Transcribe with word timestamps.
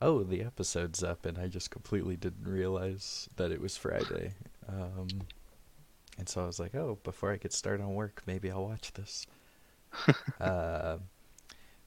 oh, 0.00 0.22
the 0.22 0.42
episode's 0.42 1.02
up, 1.02 1.26
and 1.26 1.38
I 1.38 1.46
just 1.48 1.70
completely 1.70 2.16
didn't 2.16 2.46
realize 2.46 3.28
that 3.36 3.52
it 3.52 3.60
was 3.60 3.76
Friday. 3.76 4.34
Um, 4.68 5.08
and 6.18 6.28
so 6.28 6.42
I 6.42 6.46
was 6.46 6.58
like, 6.58 6.74
oh, 6.74 6.98
before 7.04 7.32
I 7.32 7.36
get 7.36 7.52
started 7.52 7.82
on 7.82 7.94
work, 7.94 8.22
maybe 8.26 8.50
I'll 8.50 8.66
watch 8.66 8.92
this. 8.92 9.26
uh, 10.40 10.98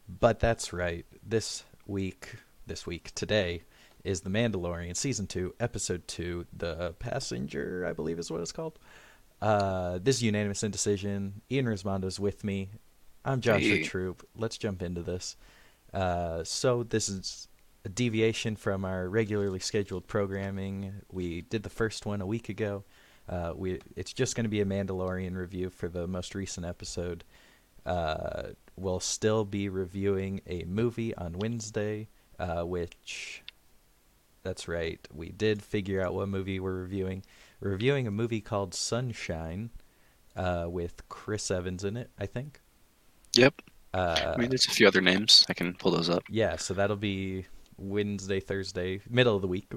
but 0.07 0.39
that's 0.39 0.73
right. 0.73 1.05
This 1.25 1.63
week, 1.87 2.35
this 2.67 2.85
week, 2.85 3.11
today, 3.15 3.63
is 4.03 4.21
The 4.21 4.29
Mandalorian 4.29 4.95
Season 4.95 5.27
2, 5.27 5.55
Episode 5.59 6.07
2, 6.07 6.45
The 6.57 6.93
Passenger, 6.99 7.85
I 7.87 7.93
believe 7.93 8.19
is 8.19 8.29
what 8.29 8.41
it's 8.41 8.51
called. 8.51 8.77
Uh, 9.41 9.99
this 10.01 10.17
is 10.17 10.23
unanimous 10.23 10.63
indecision. 10.63 11.41
Ian 11.51 11.65
Rismondo's 11.65 12.19
with 12.19 12.43
me. 12.43 12.69
I'm 13.25 13.41
Joshua 13.41 13.77
Hey. 13.77 13.83
Troop. 13.83 14.27
Let's 14.35 14.57
jump 14.57 14.81
into 14.81 15.01
this. 15.01 15.35
Uh, 15.93 16.43
so 16.43 16.83
this 16.83 17.07
is 17.07 17.47
a 17.85 17.89
deviation 17.89 18.55
from 18.55 18.85
our 18.85 19.09
regularly 19.09 19.59
scheduled 19.59 20.07
programming. 20.07 20.93
We 21.11 21.41
did 21.41 21.63
the 21.63 21.69
first 21.69 22.05
one 22.05 22.21
a 22.21 22.25
week 22.25 22.49
ago. 22.49 22.83
Uh, 23.27 23.53
we 23.55 23.79
it's 23.95 24.13
just 24.13 24.35
going 24.35 24.43
to 24.45 24.49
be 24.49 24.61
a 24.61 24.65
Mandalorian 24.65 25.35
review 25.35 25.69
for 25.69 25.87
the 25.87 26.07
most 26.07 26.35
recent 26.35 26.65
episode. 26.65 27.23
Uh, 27.85 28.49
we'll 28.75 28.99
still 28.99 29.45
be 29.45 29.69
reviewing 29.69 30.41
a 30.47 30.63
movie 30.63 31.13
on 31.15 31.33
Wednesday, 31.33 32.07
uh, 32.39 32.63
which 32.63 33.43
that's 34.43 34.67
right. 34.67 35.05
We 35.13 35.29
did 35.29 35.61
figure 35.61 36.01
out 36.01 36.13
what 36.13 36.29
movie 36.29 36.59
we're 36.59 36.73
reviewing. 36.73 37.23
We're 37.61 37.71
reviewing 37.71 38.07
a 38.07 38.11
movie 38.11 38.41
called 38.41 38.73
Sunshine, 38.73 39.69
uh, 40.35 40.65
with 40.67 41.07
Chris 41.09 41.49
Evans 41.51 41.83
in 41.83 41.97
it. 41.97 42.09
I 42.19 42.25
think. 42.25 42.61
Yep. 43.35 43.61
Uh, 43.93 44.33
I 44.35 44.37
mean, 44.39 44.49
there's 44.49 44.65
a 44.65 44.71
few 44.71 44.87
other 44.87 45.01
names. 45.01 45.45
I 45.49 45.53
can 45.53 45.73
pull 45.75 45.91
those 45.91 46.09
up. 46.09 46.23
yeah, 46.29 46.55
so 46.55 46.73
that'll 46.73 46.95
be 46.95 47.45
Wednesday, 47.77 48.39
Thursday, 48.39 49.01
middle 49.09 49.35
of 49.35 49.41
the 49.41 49.47
week, 49.47 49.71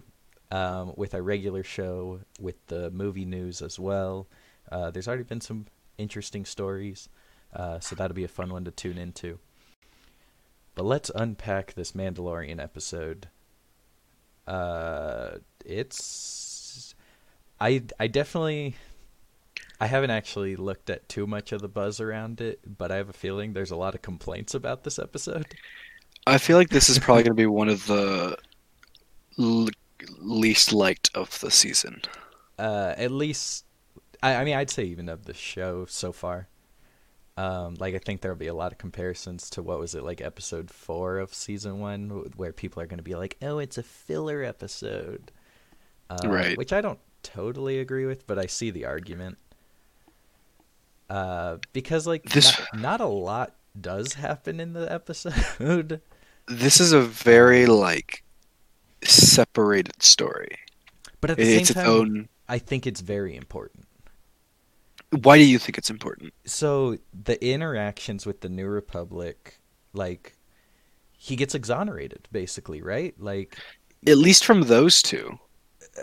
um, 0.51 0.93
with 0.97 1.15
our 1.15 1.23
regular 1.23 1.63
show 1.63 2.21
with 2.41 2.55
the 2.67 2.91
movie 2.91 3.25
news 3.25 3.63
as 3.63 3.79
well. 3.79 4.27
Uh, 4.71 4.91
there's 4.91 5.09
already 5.09 5.23
been 5.23 5.41
some 5.41 5.67
interesting 5.99 6.45
stories, 6.45 7.09
uh, 7.55 7.81
so 7.81 7.95
that'll 7.95 8.15
be 8.15 8.25
a 8.25 8.29
fun 8.29 8.51
one 8.51 8.65
to 8.65 8.71
tune 8.71 8.99
into. 8.99 9.39
But 10.75 10.85
let's 10.85 11.11
unpack 11.15 11.75
this 11.75 11.93
Mandalorian 11.93 12.63
episode. 12.63 13.29
Uh, 14.47 15.39
it's 15.65 16.95
I 17.61 17.83
I 17.99 18.07
definitely 18.07 18.77
I 19.81 19.87
haven't 19.87 20.11
actually 20.11 20.57
looked 20.57 20.89
at 20.91 21.09
too 21.09 21.27
much 21.27 21.53
of 21.53 21.61
the 21.61 21.69
buzz 21.69 22.01
around 22.01 22.41
it, 22.41 22.61
but 22.79 22.91
I 22.91 22.97
have 22.97 23.09
a 23.09 23.15
feeling 23.15 23.53
there's 23.53 23.71
a 23.71 23.77
lot 23.77 23.95
of 23.95 24.03
complaints 24.03 24.55
about 24.55 24.85
this 24.85 24.99
episode. 24.99 25.47
I 26.27 26.39
feel 26.39 26.57
like 26.57 26.71
this 26.71 26.89
is 26.89 26.99
probably 26.99 27.23
going 27.25 27.37
to 27.37 27.41
be 27.43 27.47
one 27.47 27.69
of 27.69 27.87
the 27.87 28.37
l- 29.39 29.69
least 30.19 30.73
liked 30.73 31.11
of 31.15 31.39
the 31.41 31.51
season. 31.51 32.03
uh, 32.59 32.95
at 32.97 33.11
least 33.13 33.65
I, 34.23 34.37
I 34.37 34.45
mean 34.45 34.57
I'd 34.57 34.71
say 34.71 34.85
even 34.85 35.09
of 35.09 35.25
the 35.27 35.35
show 35.35 35.87
so 35.87 36.13
far. 36.13 36.49
Um, 37.39 37.75
like 37.79 37.95
I 37.95 37.99
think 37.99 38.23
there'll 38.23 38.37
be 38.37 38.47
a 38.47 38.55
lot 38.55 38.73
of 38.73 38.79
comparisons 38.79 39.51
to 39.51 39.63
what 39.63 39.79
was 39.79 39.95
it 39.95 40.03
like 40.03 40.23
episode 40.23 40.71
four 40.71 41.19
of 41.19 41.35
season 41.35 41.81
one, 41.81 42.09
where 42.37 42.53
people 42.53 42.83
are 42.83 42.87
going 42.87 42.97
to 42.97 43.03
be 43.05 43.15
like, 43.15 43.37
"Oh, 43.43 43.59
it's 43.59 43.77
a 43.77 43.83
filler 43.83 44.43
episode," 44.43 45.33
uh, 46.09 46.17
Right. 46.27 46.57
Which 46.57 46.73
I 46.73 46.81
don't 46.81 46.99
totally 47.23 47.79
agree 47.79 48.07
with, 48.07 48.27
but 48.27 48.39
I 48.39 48.47
see 48.47 48.71
the 48.71 48.87
argument. 48.87 49.37
Uh, 51.11 51.59
because 51.75 52.07
like 52.07 52.25
This- 52.31 52.59
not, 52.73 52.81
not 52.81 53.01
a 53.03 53.07
lot 53.07 53.55
does 53.79 54.15
happen 54.15 54.59
in 54.59 54.73
the 54.73 54.91
episode. 54.91 56.01
This 56.49 56.81
is 56.81 56.93
a 56.93 57.01
very 57.01 57.67
like 57.67 58.23
separated 59.03 60.03
story. 60.03 60.59
but 61.21 61.31
at 61.31 61.37
the 61.37 61.45
same 61.45 61.61
It's 61.61 61.71
its 61.71 61.79
time, 61.79 61.89
own. 61.89 62.29
I 62.49 62.59
think 62.59 62.87
it's 62.87 63.01
very 63.01 63.37
important. 63.37 63.87
Why 65.11 65.39
do 65.39 65.45
you 65.45 65.59
think 65.59 65.79
it's 65.79 65.91
important? 65.91 66.33
so 66.45 66.99
the 67.13 67.45
interactions 67.45 68.27
with 68.27 68.41
the 68.41 68.49
new 68.49 68.67
republic 68.67 69.59
like 69.93 70.35
he 71.17 71.35
gets 71.37 71.55
exonerated 71.55 72.29
basically 72.31 72.83
right 72.83 73.15
like 73.19 73.57
At 74.07 74.19
least 74.19 74.45
from 74.45 74.63
those 74.63 75.01
two. 75.03 75.39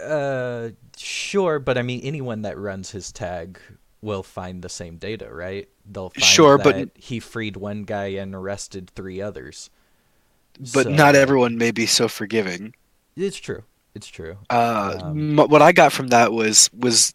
uh 0.03 0.69
sure 0.97 1.59
but 1.59 1.77
i 1.77 1.81
mean 1.81 2.01
anyone 2.01 2.41
that 2.41 2.57
runs 2.57 2.91
his 2.91 3.11
tag 3.11 3.59
will 4.01 4.23
find 4.23 4.61
the 4.63 4.69
same 4.69 4.97
data 4.97 5.31
right 5.31 5.69
they'll 5.85 6.09
find 6.09 6.23
Sure, 6.23 6.57
but- 6.57 6.75
that 6.75 6.89
he 6.95 7.19
freed 7.19 7.55
one 7.55 7.83
guy 7.83 8.07
and 8.07 8.33
arrested 8.35 8.89
three 8.95 9.21
others 9.21 9.69
But 10.59 10.83
So- 10.85 10.89
not 10.91 11.15
everyone 11.15 11.57
may 11.57 11.71
be 11.71 11.85
so 11.85 12.07
forgiving. 12.07 12.73
it's 13.15 13.37
true 13.37 13.63
it's 13.95 14.07
true 14.07 14.37
Uh, 14.49 14.99
Um, 15.03 15.35
what 15.35 15.61
I 15.61 15.71
got 15.71 15.93
from 15.93 16.07
that 16.07 16.33
was 16.33 16.69
was, 16.73 17.13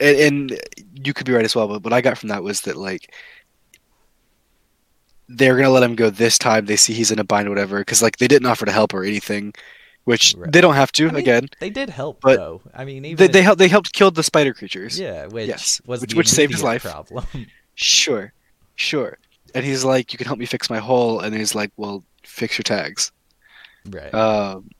and, 0.00 0.16
and 0.18 0.60
you 0.94 1.14
could 1.14 1.24
be 1.26 1.32
right 1.32 1.44
as 1.44 1.54
well. 1.56 1.68
But 1.68 1.82
what 1.84 1.92
I 1.94 2.00
got 2.02 2.18
from 2.18 2.28
that 2.28 2.42
was 2.42 2.62
that 2.62 2.76
like 2.76 3.12
they're 5.28 5.56
gonna 5.56 5.70
let 5.70 5.82
him 5.82 5.94
go 5.94 6.10
this 6.10 6.38
time. 6.38 6.66
They 6.66 6.76
see 6.76 6.92
he's 6.92 7.10
in 7.10 7.18
a 7.18 7.24
bind, 7.24 7.46
or 7.46 7.50
whatever, 7.50 7.78
because 7.78 8.02
like 8.02 8.18
they 8.18 8.28
didn't 8.28 8.46
offer 8.46 8.66
to 8.66 8.72
help 8.72 8.92
or 8.92 9.04
anything, 9.04 9.54
which 10.04 10.34
Right. 10.36 10.52
they 10.52 10.60
don't 10.60 10.74
have 10.74 10.92
to. 10.92 11.04
I 11.08 11.12
mean, 11.12 11.16
again, 11.16 11.48
they 11.60 11.70
did 11.70 11.88
help 11.90 12.20
but 12.20 12.36
though 12.36 12.60
i 12.74 12.84
mean 12.84 13.04
even 13.04 13.16
they 13.16 13.24
if- 13.26 13.32
they 13.32 13.42
helped. 13.42 13.58
They 13.58 13.68
helped 13.68 13.92
kill 13.92 14.10
the 14.10 14.22
spider 14.22 14.52
creatures. 14.52 14.98
yeah 14.98 15.26
which 15.26 15.48
Yes, 15.48 15.80
was 15.86 16.00
which- 16.02 16.14
which 16.14 16.28
saved 16.28 16.52
his 16.52 16.62
life. 16.62 16.82
problem 16.82 17.24
Sure, 17.74 18.32
sure. 18.74 19.16
And 19.54 19.64
he's 19.64 19.82
like, 19.84 20.12
"You 20.12 20.18
can 20.18 20.26
help 20.26 20.38
me 20.38 20.44
fix 20.46 20.68
my 20.68 20.78
hole," 20.78 21.20
and 21.20 21.34
he's 21.34 21.54
like, 21.54 21.70
"Well, 21.78 22.04
fix 22.24 22.56
your 22.58 22.64
tags." 22.64 23.12
right 23.90 24.12
Um, 24.14 24.70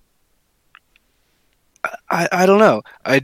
I 2.11 2.29
I 2.33 2.47
don't 2.47 2.59
know. 2.59 2.83
I 3.05 3.23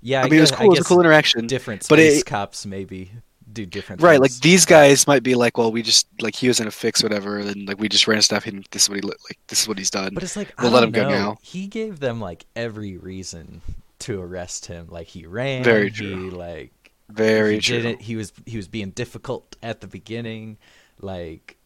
yeah 0.00 0.20
I 0.22 0.24
mean, 0.24 0.34
it 0.38 0.40
was 0.40 0.50
cool. 0.50 0.66
It 0.66 0.70
was 0.70 0.80
a 0.80 0.84
cool 0.84 1.00
interaction. 1.00 1.46
different 1.46 1.86
but 1.88 1.98
space 1.98 2.20
it- 2.20 2.26
cops 2.26 2.66
maybe 2.66 3.10
do 3.52 3.64
different 3.64 4.02
Right, 4.02 4.20
like 4.20 4.32
these 4.40 4.66
guys 4.66 5.06
might 5.06 5.22
be 5.22 5.36
like, 5.36 5.56
well, 5.56 5.70
we 5.70 5.80
just 5.82 6.08
like 6.20 6.34
he 6.34 6.48
was 6.48 6.58
in 6.58 6.66
a 6.66 6.72
fix, 6.72 7.04
whatever, 7.04 7.38
and 7.38 7.68
like 7.68 7.78
we 7.78 7.88
just 7.88 8.08
ran 8.08 8.20
stuff, 8.20 8.46
and 8.46 8.66
this 8.72 8.82
is 8.84 8.88
what 8.88 8.96
he 8.96 9.02
like. 9.02 9.38
This 9.46 9.62
is 9.62 9.68
what 9.68 9.78
he's 9.78 9.90
done. 9.90 10.12
But 10.14 10.24
it's 10.24 10.34
like 10.36 10.52
We'll 10.60 10.70
I 10.70 10.74
let 10.74 10.82
him 10.84 10.90
go 10.90 11.04
know. 11.04 11.08
now. 11.10 11.36
He 11.40 11.68
gave 11.68 12.00
them 12.00 12.20
like 12.20 12.46
every 12.56 12.96
reason 12.96 13.60
to 14.00 14.20
arrest 14.20 14.66
him. 14.66 14.88
Like 14.90 15.06
he 15.06 15.24
ran. 15.26 15.62
Very 15.62 15.84
He 15.90 15.96
true. 15.96 16.30
like 16.30 16.72
Very 17.08 17.54
he 17.56 17.60
true. 17.60 17.76
didn't. 17.82 18.00
He 18.02 18.16
was 18.16 18.32
he 18.44 18.56
was 18.56 18.66
being 18.66 18.90
difficult 18.90 19.54
at 19.62 19.80
the 19.80 19.86
beginning. 19.86 20.56
Like 21.00 21.56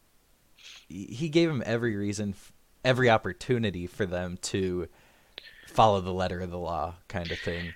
he 0.89 1.29
gave 1.29 1.49
him 1.49 1.63
every 1.65 1.95
reason, 1.95 2.35
every 2.83 3.09
opportunity 3.09 3.87
for 3.87 4.05
them 4.05 4.37
to 4.43 4.87
follow 5.67 6.01
the 6.01 6.13
letter 6.13 6.41
of 6.41 6.51
the 6.51 6.57
law, 6.57 6.95
kind 7.07 7.31
of 7.31 7.39
thing. 7.39 7.73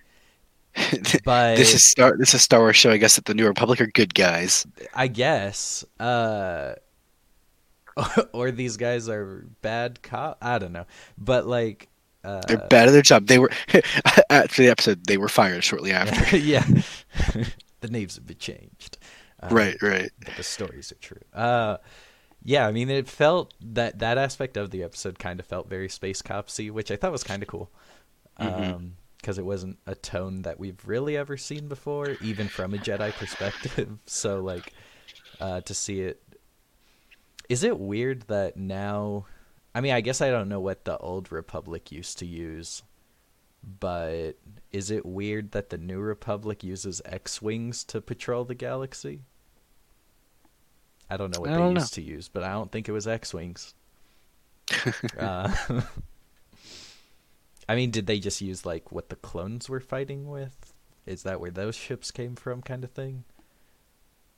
But 1.24 1.58
this 1.58 1.76
is 1.76 1.88
Star. 1.88 2.18
This 2.18 2.34
is 2.34 2.42
Star 2.42 2.60
Wars 2.62 2.76
show. 2.76 2.90
I 2.90 2.98
guess 2.98 3.16
that 3.16 3.26
the 3.26 3.36
New 3.36 3.46
Republic 3.46 3.80
are 3.80 3.86
good 3.86 4.16
guys. 4.16 4.66
I 4.96 5.08
guess. 5.08 5.86
Uh, 6.00 6.74
or 8.34 8.50
these 8.50 8.78
guys 8.78 9.08
are 9.08 9.46
bad 9.62 10.02
cop. 10.02 10.40
I 10.42 10.58
don't 10.60 10.74
know, 10.74 10.86
but 11.18 11.46
like. 11.46 11.90
Uh, 12.24 12.42
They're 12.48 12.58
bad 12.70 12.88
at 12.88 12.92
their 12.92 13.02
job. 13.02 13.28
They 13.28 13.38
were 13.38 13.52
after 14.30 14.64
the 14.64 14.70
episode. 14.70 15.06
They 15.06 15.18
were 15.18 15.28
fired 15.28 15.64
shortly 15.64 15.92
after. 15.92 16.38
yeah. 16.38 16.66
the 17.82 17.88
names 17.90 18.16
have 18.16 18.26
been 18.26 18.38
changed. 18.38 18.98
Uh, 19.42 19.50
right, 19.52 19.82
right. 19.82 20.10
But 20.24 20.38
the 20.38 20.44
stories 20.44 20.92
are 20.94 20.96
true. 20.96 21.22
Uh, 21.34 21.78
yeah, 22.44 22.68
I 22.68 22.72
mean, 22.72 22.90
it 22.90 23.08
felt 23.08 23.54
that 23.62 24.00
that 24.00 24.18
aspect 24.18 24.58
of 24.58 24.72
the 24.72 24.84
episode 24.84 25.18
kind 25.18 25.40
of 25.40 25.46
felt 25.46 25.70
very 25.70 25.90
space 25.90 26.22
copsy, 26.22 26.70
which 26.70 26.92
I 26.92 26.96
thought 26.96 27.12
was 27.12 27.24
kind 27.24 27.42
of 27.42 27.48
cool. 27.48 27.72
Mhm. 28.40 28.92
because 29.18 29.38
it 29.38 29.46
wasn't 29.46 29.78
a 29.86 29.96
tone 29.96 30.42
that 30.42 30.60
we've 30.60 30.86
really 30.86 31.16
ever 31.16 31.38
seen 31.38 31.70
before, 31.70 32.18
even 32.22 32.50
from 32.50 32.74
a 32.74 32.78
Jedi 32.78 33.12
perspective. 33.14 34.00
so, 34.06 34.42
like, 34.42 34.74
uh, 35.40 35.62
to 35.62 35.74
see 35.74 36.02
it, 36.02 36.22
is 37.48 37.64
it 37.64 37.80
weird 37.80 38.24
that 38.24 38.58
now? 38.58 39.26
I 39.74 39.80
mean, 39.80 39.94
I 39.94 40.02
guess 40.02 40.20
I 40.20 40.30
don't 40.30 40.50
know 40.50 40.60
what 40.60 40.84
the 40.84 40.98
old 40.98 41.32
Republic 41.32 41.90
used 41.90 42.20
to 42.20 42.26
use, 42.26 42.84
but 43.64 44.34
is 44.74 44.92
it 44.92 45.06
weird 45.06 45.52
that 45.52 45.70
the 45.70 45.78
New 45.78 46.00
Republic 46.00 46.62
uses 46.64 47.02
X-wings 47.06 47.86
to 47.86 48.02
patrol 48.02 48.44
the 48.44 48.56
galaxy? 48.56 49.22
I 51.10 51.18
don't 51.18 51.32
know 51.32 51.42
what 51.42 51.50
I 51.50 51.54
they 51.54 51.58
don't 51.58 51.74
know. 51.74 51.82
used 51.82 51.94
to 51.96 52.02
use, 52.02 52.28
but 52.30 52.44
I 52.44 52.52
don't 52.54 52.72
think 52.72 52.90
it 52.90 52.92
was 52.92 53.08
X-wings. 53.08 53.74
uh, 55.20 55.54
I 57.70 57.76
mean, 57.76 57.92
did 57.92 58.08
they 58.08 58.20
just 58.20 58.42
use 58.42 58.66
like 58.66 58.92
what 58.92 59.10
the 59.10 59.16
clones 59.16 59.70
were 59.70 59.80
fighting 59.80 60.28
with? 60.30 60.74
Is 61.06 61.24
that 61.24 61.40
where 61.40 61.52
those 61.52 61.76
ships 61.76 62.12
came 62.12 62.36
from, 62.36 62.62
kind 62.62 62.84
of 62.84 62.92
thing? 62.92 63.24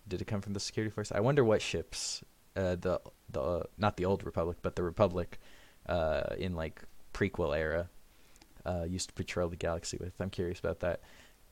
Did 0.08 0.22
it 0.22 0.26
come 0.26 0.42
from 0.42 0.54
the 0.54 0.60
security 0.60 0.92
force? 0.94 1.12
I 1.12 1.20
wonder 1.20 1.44
what 1.44 1.62
ships, 1.62 2.24
uh, 2.56 2.76
the 2.76 3.00
the 3.30 3.42
uh, 3.42 3.64
not 3.78 3.98
the 3.98 4.06
old 4.06 4.24
Republic, 4.24 4.58
but 4.62 4.76
the 4.76 4.84
Republic, 4.84 5.40
uh, 5.88 6.36
in 6.38 6.56
like 6.56 6.82
prequel 7.14 7.58
era, 7.58 7.90
uh, 8.66 8.84
used 8.88 9.10
to 9.10 9.14
patrol 9.14 9.50
the 9.50 9.56
galaxy 9.56 9.98
with. 10.00 10.14
I'm 10.20 10.30
curious 10.30 10.60
about 10.60 10.80
that. 10.82 11.02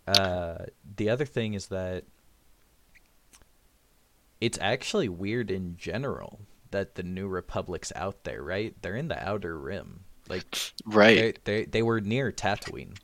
Uh, 0.07 0.65
the 0.97 1.09
other 1.09 1.25
thing 1.25 1.53
is 1.53 1.67
that 1.67 2.03
it's 4.43 4.57
actually 4.61 5.07
weird 5.09 5.49
in 5.49 5.77
general 5.77 6.41
that 6.71 6.95
the 6.95 7.03
New 7.03 7.27
Republic's 7.27 7.91
out 7.95 8.23
there, 8.23 8.41
right? 8.43 8.75
They're 8.81 8.95
in 8.95 9.07
the 9.07 9.21
Outer 9.29 9.57
Rim. 9.57 10.01
Like 10.27 10.45
Right. 10.85 11.37
they 11.45 11.65
they 11.65 11.81
were 11.81 12.01
near 12.01 12.31
Tatooine. 12.31 12.97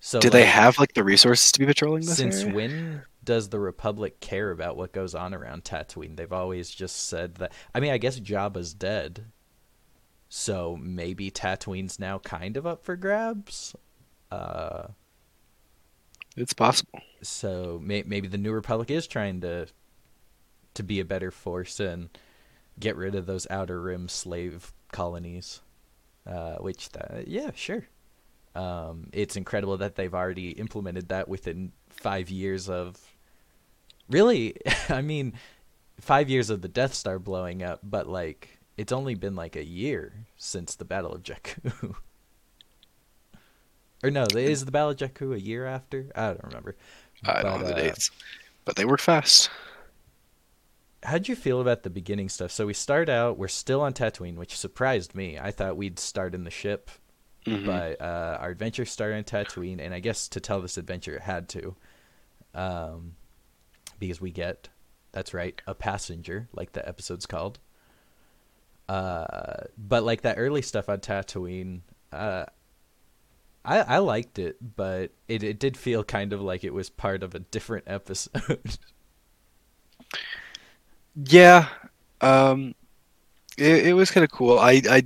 So 0.00 0.20
Do 0.20 0.30
they 0.30 0.44
have 0.44 0.78
like 0.78 0.94
the 0.94 1.04
resources 1.04 1.50
to 1.52 1.58
be 1.58 1.66
patrolling 1.66 2.02
this 2.04 2.16
since 2.16 2.42
area? 2.42 2.54
when 2.54 3.02
does 3.24 3.48
the 3.48 3.58
Republic 3.58 4.20
care 4.20 4.50
about 4.50 4.76
what 4.76 4.92
goes 4.92 5.14
on 5.14 5.34
around 5.34 5.64
Tatooine? 5.64 6.16
They've 6.16 6.32
always 6.32 6.70
just 6.70 7.08
said 7.08 7.36
that. 7.36 7.52
I 7.74 7.80
mean, 7.80 7.90
I 7.92 7.98
guess 7.98 8.20
Jabba's 8.20 8.72
dead, 8.74 9.26
so 10.28 10.76
maybe 10.80 11.30
Tatooine's 11.30 11.98
now 11.98 12.18
kind 12.18 12.56
of 12.56 12.66
up 12.66 12.84
for 12.84 12.96
grabs. 12.96 13.74
Uh, 14.30 14.88
It's 16.36 16.52
possible. 16.52 17.00
so 17.22 17.80
may- 17.82 18.02
maybe 18.04 18.28
the 18.28 18.38
New 18.38 18.52
Republic 18.52 18.90
is 18.90 19.06
trying 19.06 19.40
to 19.40 19.66
to 20.76 20.82
be 20.82 21.00
a 21.00 21.04
better 21.04 21.30
force 21.30 21.80
and 21.80 22.08
get 22.78 22.96
rid 22.96 23.14
of 23.14 23.26
those 23.26 23.46
outer 23.50 23.80
rim 23.80 24.08
slave 24.08 24.72
colonies. 24.92 25.60
Uh, 26.26 26.56
which, 26.56 26.90
th- 26.90 27.26
yeah, 27.28 27.50
sure. 27.54 27.86
Um, 28.54 29.08
it's 29.12 29.36
incredible 29.36 29.76
that 29.78 29.96
they've 29.96 30.14
already 30.14 30.50
implemented 30.50 31.08
that 31.08 31.28
within 31.28 31.72
five 31.90 32.30
years 32.30 32.68
of. 32.68 32.96
Really, 34.08 34.56
I 34.88 35.02
mean, 35.02 35.34
five 36.00 36.30
years 36.30 36.50
of 36.50 36.62
the 36.62 36.68
Death 36.68 36.94
Star 36.94 37.18
blowing 37.18 37.62
up, 37.62 37.80
but 37.82 38.08
like 38.08 38.58
it's 38.76 38.92
only 38.92 39.14
been 39.14 39.36
like 39.36 39.56
a 39.56 39.64
year 39.64 40.26
since 40.36 40.74
the 40.74 40.84
Battle 40.84 41.14
of 41.14 41.22
Jakku. 41.22 41.94
or 44.04 44.10
no, 44.10 44.26
is 44.34 44.64
the 44.64 44.72
Battle 44.72 44.90
of 44.90 44.96
Jakku 44.96 45.34
a 45.34 45.40
year 45.40 45.66
after? 45.66 46.06
I 46.14 46.28
don't 46.28 46.44
remember. 46.44 46.76
I 47.24 47.42
don't 47.42 47.42
But, 47.42 47.58
know 47.60 47.64
the 47.64 47.74
uh, 47.74 47.74
dates, 47.74 48.10
but 48.64 48.76
they 48.76 48.84
work 48.84 49.00
fast. 49.00 49.50
How'd 51.06 51.28
you 51.28 51.36
feel 51.36 51.60
about 51.60 51.84
the 51.84 51.90
beginning 51.90 52.28
stuff? 52.28 52.50
So 52.50 52.66
we 52.66 52.74
start 52.74 53.08
out, 53.08 53.38
we're 53.38 53.46
still 53.46 53.80
on 53.80 53.92
Tatooine, 53.92 54.34
which 54.34 54.56
surprised 54.56 55.14
me. 55.14 55.38
I 55.38 55.52
thought 55.52 55.76
we'd 55.76 56.00
start 56.00 56.34
in 56.34 56.42
the 56.42 56.50
ship, 56.50 56.90
Mhm. 57.44 57.64
but 57.64 58.00
uh, 58.00 58.38
our 58.40 58.50
adventure 58.50 58.84
started 58.84 59.16
on 59.18 59.22
Tatooine, 59.24 59.78
and 59.80 59.94
I 59.94 60.00
guess 60.00 60.26
to 60.28 60.40
tell 60.40 60.60
this 60.60 60.76
adventure, 60.76 61.14
it 61.14 61.22
had 61.22 61.48
to, 61.50 61.76
um, 62.54 63.14
because 64.00 64.20
we 64.20 64.32
get, 64.32 64.68
that's 65.12 65.32
right, 65.32 65.62
a 65.64 65.74
passenger, 65.76 66.48
like 66.52 66.72
the 66.72 66.86
episode's 66.88 67.24
called. 67.26 67.60
Uh, 68.88 69.64
but 69.78 70.02
like 70.02 70.22
that 70.22 70.38
early 70.38 70.62
stuff 70.62 70.88
on 70.88 70.98
Tatooine, 70.98 71.82
uh, 72.12 72.46
I 73.64 73.78
I 73.80 73.98
liked 73.98 74.38
it, 74.40 74.56
but 74.76 75.10
it 75.28 75.42
it 75.42 75.58
did 75.58 75.76
feel 75.76 76.04
kind 76.04 76.32
of 76.32 76.40
like 76.40 76.62
it 76.64 76.72
was 76.74 76.88
part 76.90 77.22
of 77.24 77.34
a 77.34 77.40
different 77.40 77.84
episode. 77.88 78.78
Yeah, 81.16 81.68
um, 82.20 82.74
it, 83.56 83.86
it 83.88 83.92
was 83.94 84.10
kind 84.10 84.24
of 84.24 84.30
cool. 84.30 84.58
I 84.58 84.82
I 84.88 85.02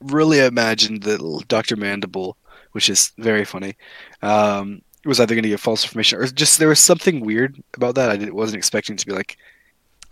really 0.00 0.40
imagined 0.40 1.02
that 1.04 1.44
Doctor 1.48 1.76
Mandible, 1.76 2.36
which 2.72 2.90
is 2.90 3.12
very 3.18 3.44
funny, 3.44 3.76
um, 4.20 4.82
was 5.04 5.18
either 5.20 5.34
going 5.34 5.44
to 5.44 5.48
get 5.48 5.60
false 5.60 5.84
information 5.84 6.18
or 6.18 6.26
just 6.26 6.58
there 6.58 6.68
was 6.68 6.80
something 6.80 7.20
weird 7.20 7.62
about 7.74 7.94
that. 7.94 8.10
I 8.10 8.16
did, 8.16 8.32
wasn't 8.32 8.58
expecting 8.58 8.96
to 8.96 9.06
be 9.06 9.12
like. 9.12 9.36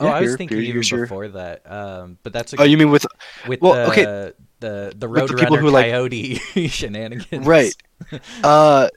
Oh, 0.03 0.06
I 0.06 0.21
was 0.23 0.31
here- 0.31 0.37
thinking 0.38 0.56
here- 0.56 0.67
even 0.67 0.82
your- 0.82 1.03
before 1.03 1.29
that. 1.29 1.71
Um, 1.71 2.17
but 2.23 2.32
that's 2.32 2.55
a, 2.55 2.61
Oh, 2.61 2.65
you 2.65 2.79
mean 2.79 2.91
with 2.91 3.05
with 3.47 3.61
well, 3.61 3.75
the, 3.75 3.87
okay. 3.91 4.05
the 4.05 4.35
the 4.61 4.93
the 4.97 5.09
people 5.09 5.27
Roadrunner 5.37 5.61
who, 5.61 5.69
like- 5.71 5.91
Coyote 5.91 6.35
shenanigans. 6.69 7.47
right? 7.47 7.75
Uh, 8.43 8.88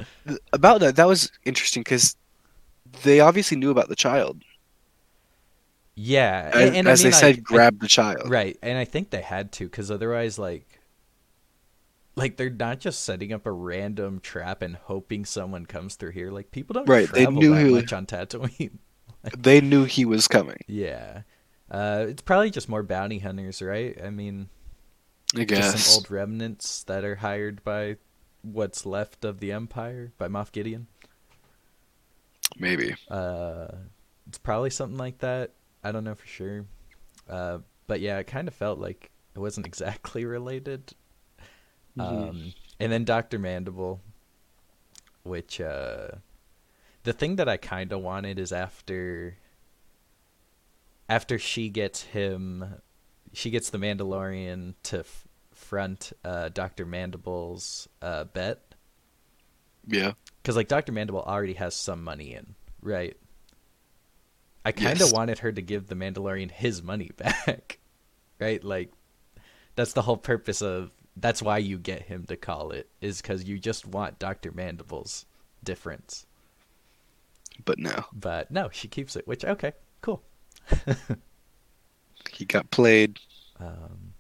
about 0.53 0.80
that 0.80 0.95
that 0.95 1.06
was 1.07 1.30
interesting 1.44 1.81
because 1.81 2.15
they 3.03 3.19
obviously 3.19 3.57
knew 3.57 3.69
about 3.69 3.89
the 3.89 3.97
child, 3.97 4.41
Yeah, 5.95 6.50
as, 6.54 6.62
and, 6.69 6.75
and 6.78 6.88
I 6.90 6.94
mean, 6.95 7.04
they 7.04 7.07
I- 7.10 7.12
said, 7.12 7.38
I- 7.38 7.40
grab 7.42 7.80
the 7.80 7.88
child. 7.88 8.30
right, 8.30 8.57
and 8.63 8.78
I 8.78 8.86
think 8.86 9.10
they 9.12 9.22
had 9.22 9.51
to 9.54 9.66
because 9.66 9.92
otherwise, 9.92 10.40
like, 10.40 10.80
like 12.16 12.38
they're 12.38 12.50
not 12.50 12.80
just 12.80 13.04
setting 13.04 13.31
up 13.34 13.45
a 13.45 13.51
random 13.51 14.19
trap 14.19 14.62
and 14.62 14.75
hoping 14.75 15.25
someone 15.25 15.66
comes 15.66 15.95
through 15.95 16.12
here. 16.12 16.31
Like 16.31 16.51
people 16.51 16.74
don't 16.74 16.88
Right, 16.90 17.12
they 17.12 17.24
travel 17.25 17.42
knew 17.42 17.54
that 17.56 17.62
who- 17.62 17.72
much 17.75 17.94
on 17.94 18.06
Tatooine. 18.06 18.78
They 19.38 19.62
knew 19.62 19.86
he 19.86 20.04
was 20.04 20.28
coming. 20.28 20.57
yeah, 20.68 21.22
uh, 21.72 22.07
it's 22.10 22.22
probably 22.22 22.50
just 22.51 22.68
more 22.68 22.84
bounty 22.84 23.19
hunters, 23.19 23.62
right? 23.62 23.98
I 24.04 24.10
mean, 24.10 24.50
I 25.34 25.45
just 25.45 25.48
guess. 25.62 25.86
some 25.86 25.94
old 25.95 26.12
remnants 26.12 26.84
that 26.84 27.06
are 27.06 27.16
hired 27.16 27.63
by 27.63 27.95
what's 28.42 28.86
left 28.86 29.24
of 29.24 29.40
the 29.40 29.54
Empire 29.54 30.12
by 30.18 30.28
Moff 30.28 30.51
Gideon. 30.51 30.88
Maybe. 32.57 32.95
Uh, 33.10 33.68
it's 34.28 34.38
probably 34.40 34.69
something 34.69 34.98
like 34.98 35.19
that. 35.19 35.51
I 35.83 35.91
don't 35.91 36.03
know 36.03 36.15
for 36.15 36.27
sure. 36.27 36.65
Uh, 37.30 37.59
but 37.88 38.00
yeah, 38.00 38.18
it 38.19 38.27
kind 38.27 38.47
of 38.47 38.53
felt 38.53 38.80
like 38.80 39.12
it 39.35 39.39
wasn't 39.39 39.65
exactly 39.71 40.25
related. 40.25 40.94
Mhm. 41.97 42.30
Um, 42.30 42.53
and 42.80 42.91
then 42.91 43.03
Doctor 43.06 43.38
Mandible, 43.39 44.01
which 45.24 45.62
uh, 45.62 46.07
the 47.03 47.13
thing 47.13 47.35
that 47.38 47.47
I 47.47 47.57
kind 47.57 47.91
of 47.91 48.01
wanted 48.01 48.39
is 48.39 48.51
after 48.51 49.38
after 51.09 51.38
she 51.38 51.69
gets 51.69 52.01
him, 52.01 52.75
she 53.33 53.50
gets 53.51 53.69
the 53.69 53.77
Mandalorian 53.77 54.74
to 54.83 55.00
f- 55.00 55.27
front 55.53 56.13
uh, 56.24 56.50
Doctor 56.50 56.85
Mandible's 56.85 57.88
uh, 58.01 58.24
bet 58.24 58.74
Yeah. 59.85 60.13
because 60.41 60.56
like 60.56 60.68
Doctor 60.69 60.91
Mandible 60.94 61.21
already 61.21 61.53
has 61.53 61.75
some 61.75 62.03
money 62.03 62.33
in, 62.33 62.56
right? 62.81 63.15
I 64.65 64.71
kind 64.71 65.01
of 65.01 65.10
Yes. 65.10 65.12
wanted 65.12 65.39
her 65.39 65.51
to 65.51 65.62
give 65.62 65.88
the 65.88 65.95
Mandalorian 65.95 66.51
his 66.51 66.81
money 66.83 67.12
back, 67.18 67.80
right? 68.39 68.63
Like 68.63 68.92
that's 69.75 69.94
the 69.94 70.04
whole 70.04 70.18
purpose 70.18 70.62
of 70.62 70.92
that's 71.18 71.42
why 71.42 71.60
you 71.60 71.77
get 71.77 72.04
him 72.04 72.25
to 72.25 72.38
call 72.38 72.71
it 72.71 72.89
is 73.01 73.21
because 73.21 73.44
you 73.45 73.60
just 73.60 73.86
want 73.86 74.19
Doctor 74.19 74.51
Mandible's 74.51 75.25
difference. 75.63 76.25
But 77.65 77.80
no, 77.80 78.06
But 78.13 78.50
no, 78.51 78.69
she 78.69 78.88
keeps 78.88 79.15
it, 79.18 79.27
which 79.27 79.44
okay, 79.44 79.74
cool. 80.01 80.24
he 82.31 82.45
got 82.45 82.69
played. 82.71 83.19
Um, 83.59 84.13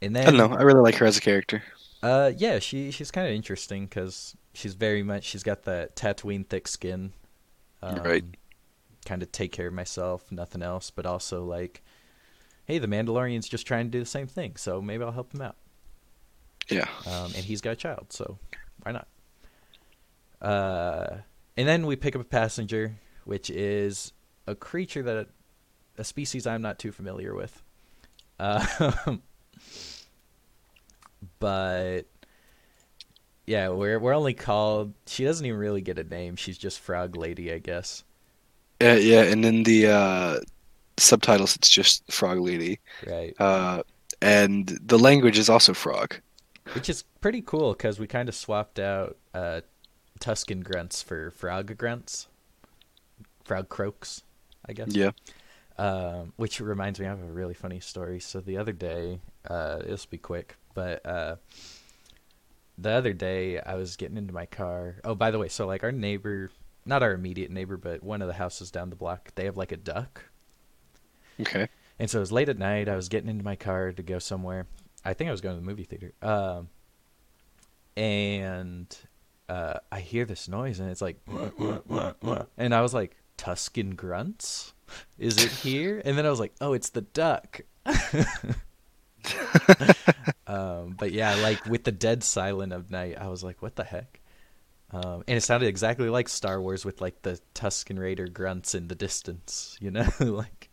and 0.00 0.14
then 0.14 0.26
I 0.26 0.30
don't 0.30 0.38
know. 0.50 0.56
I 0.56 0.62
really 0.62 0.80
like 0.80 0.96
her 0.96 1.06
as 1.06 1.16
a 1.16 1.20
character. 1.20 1.62
Uh, 2.02 2.32
yeah, 2.36 2.58
she 2.58 2.90
she's 2.90 3.10
kind 3.10 3.26
of 3.26 3.32
interesting 3.34 3.84
because 3.86 4.36
she's 4.54 4.74
very 4.74 5.02
much 5.02 5.24
she's 5.24 5.42
got 5.42 5.64
that 5.64 5.96
Tatooine 5.96 6.46
thick 6.46 6.68
skin. 6.68 7.12
Um, 7.82 7.98
Right. 8.04 8.24
Kind 9.04 9.22
of 9.22 9.32
take 9.32 9.52
care 9.52 9.68
of 9.68 9.74
myself, 9.74 10.30
nothing 10.30 10.62
else, 10.62 10.90
but 10.90 11.06
also 11.06 11.44
like, 11.44 11.82
hey, 12.66 12.78
the 12.78 12.86
Mandalorian's 12.86 13.48
just 13.48 13.66
trying 13.66 13.86
to 13.86 13.90
do 13.90 14.00
the 14.00 14.06
same 14.06 14.26
thing, 14.26 14.56
so 14.56 14.82
maybe 14.82 15.04
I'll 15.04 15.12
help 15.12 15.34
him 15.34 15.42
out. 15.42 15.56
Yeah. 16.68 16.88
Um, 17.06 17.32
and 17.34 17.44
he's 17.44 17.60
got 17.60 17.70
a 17.70 17.76
child, 17.76 18.12
so 18.12 18.38
why 18.82 18.92
not? 18.92 19.08
Uh, 20.40 21.18
and 21.56 21.66
then 21.66 21.86
we 21.86 21.96
pick 21.96 22.14
up 22.14 22.22
a 22.22 22.24
passenger, 22.24 22.94
which 23.24 23.50
is 23.50 24.12
a 24.46 24.54
creature 24.54 25.02
that 25.02 25.28
a 25.96 26.04
species 26.04 26.46
I'm 26.46 26.62
not 26.62 26.78
too 26.78 26.92
familiar 26.92 27.34
with. 27.34 27.62
Um, 28.38 29.22
but 31.40 32.02
yeah, 33.46 33.70
we're 33.70 33.98
we're 33.98 34.14
only 34.14 34.34
called. 34.34 34.94
She 35.06 35.24
doesn't 35.24 35.44
even 35.44 35.58
really 35.58 35.80
get 35.80 35.98
a 35.98 36.04
name. 36.04 36.36
She's 36.36 36.58
just 36.58 36.80
Frog 36.80 37.16
Lady, 37.16 37.52
I 37.52 37.58
guess. 37.58 38.04
Yeah, 38.80 38.94
yeah, 38.94 39.22
and 39.22 39.44
in 39.44 39.64
the 39.64 39.86
uh, 39.88 40.40
subtitles, 40.98 41.56
it's 41.56 41.68
just 41.68 42.10
Frog 42.12 42.38
Lady, 42.38 42.78
Right. 43.06 43.34
uh, 43.40 43.82
and 44.22 44.66
the 44.84 44.98
language 44.98 45.38
is 45.38 45.48
also 45.48 45.74
Frog. 45.74 46.16
Which 46.74 46.88
is 46.88 47.02
pretty 47.20 47.42
cool 47.42 47.72
because 47.72 47.98
we 47.98 48.06
kind 48.06 48.28
of 48.28 48.34
swapped 48.34 48.78
out 48.78 49.16
uh, 49.34 49.62
Tusken 50.20 50.62
grunts 50.62 51.02
for 51.02 51.30
frog 51.30 51.76
grunts, 51.78 52.28
frog 53.44 53.68
croaks, 53.68 54.22
I 54.68 54.74
guess. 54.74 54.88
Yeah. 54.94 55.12
Um, 55.78 56.32
which 56.36 56.60
reminds 56.60 56.98
me, 57.00 57.06
I 57.06 57.10
have 57.10 57.20
a 57.22 57.24
really 57.24 57.54
funny 57.54 57.80
story. 57.80 58.20
So 58.20 58.40
the 58.40 58.56
other 58.58 58.72
day, 58.72 59.20
uh, 59.48 59.78
this 59.78 60.04
will 60.04 60.10
be 60.10 60.18
quick, 60.18 60.56
but 60.74 61.04
uh, 61.06 61.36
the 62.76 62.90
other 62.90 63.12
day 63.12 63.60
I 63.60 63.74
was 63.76 63.96
getting 63.96 64.16
into 64.16 64.34
my 64.34 64.46
car. 64.46 64.96
Oh, 65.04 65.14
by 65.14 65.30
the 65.30 65.38
way, 65.38 65.48
so 65.48 65.66
like 65.66 65.82
our 65.84 65.92
neighbor, 65.92 66.50
not 66.88 67.02
our 67.02 67.12
immediate 67.12 67.50
neighbor, 67.50 67.76
but 67.76 68.02
one 68.02 68.22
of 68.22 68.28
the 68.28 68.34
houses 68.34 68.70
down 68.70 68.90
the 68.90 68.96
block, 68.96 69.32
they 69.34 69.44
have 69.44 69.56
like 69.56 69.72
a 69.72 69.76
duck. 69.76 70.24
Okay. 71.40 71.68
And 71.98 72.08
so 72.08 72.18
it 72.18 72.20
was 72.20 72.32
late 72.32 72.48
at 72.48 72.58
night. 72.58 72.88
I 72.88 72.96
was 72.96 73.08
getting 73.08 73.28
into 73.28 73.44
my 73.44 73.56
car 73.56 73.92
to 73.92 74.02
go 74.02 74.18
somewhere. 74.18 74.66
I 75.04 75.14
think 75.14 75.28
I 75.28 75.30
was 75.30 75.40
going 75.40 75.56
to 75.56 75.60
the 75.60 75.66
movie 75.66 75.84
theater. 75.84 76.12
Um, 76.22 76.68
and 77.96 78.96
uh, 79.48 79.74
I 79.90 80.00
hear 80.00 80.24
this 80.24 80.48
noise, 80.48 80.80
and 80.80 80.90
it's 80.90 81.02
like, 81.02 81.20
and 82.56 82.74
I 82.74 82.80
was 82.80 82.94
like, 82.94 83.16
Tusken 83.36 83.96
grunts? 83.96 84.72
Is 85.18 85.42
it 85.42 85.50
here? 85.50 86.02
And 86.04 86.16
then 86.18 86.26
I 86.26 86.30
was 86.30 86.40
like, 86.40 86.54
oh, 86.60 86.72
it's 86.72 86.90
the 86.90 87.02
duck. 87.02 87.60
um, 90.46 90.96
but 90.98 91.12
yeah, 91.12 91.34
like 91.36 91.64
with 91.66 91.84
the 91.84 91.92
dead 91.92 92.24
silent 92.24 92.72
of 92.72 92.90
night, 92.90 93.16
I 93.18 93.28
was 93.28 93.44
like, 93.44 93.62
what 93.62 93.76
the 93.76 93.84
heck? 93.84 94.20
Um, 94.90 95.22
and 95.28 95.36
it 95.36 95.42
sounded 95.42 95.66
exactly 95.66 96.08
like 96.08 96.28
Star 96.28 96.60
Wars 96.60 96.84
with 96.84 97.00
like 97.00 97.20
the 97.22 97.38
Tusken 97.54 97.98
Raider 97.98 98.26
grunts 98.26 98.74
in 98.74 98.88
the 98.88 98.94
distance, 98.94 99.76
you 99.80 99.90
know, 99.90 100.08
like 100.20 100.70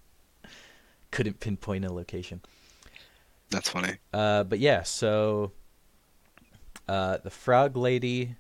couldn't 1.12 1.40
pinpoint 1.40 1.86
a 1.86 1.94
location. 1.94 2.42
That's 3.50 3.70
funny. 3.70 3.98
Uh, 4.14 4.44
but 4.44 4.60
yeah, 4.60 4.84
so 4.84 5.52
uh, 6.88 7.18
the 7.24 7.30
frog 7.30 7.76
lady. 7.78 8.36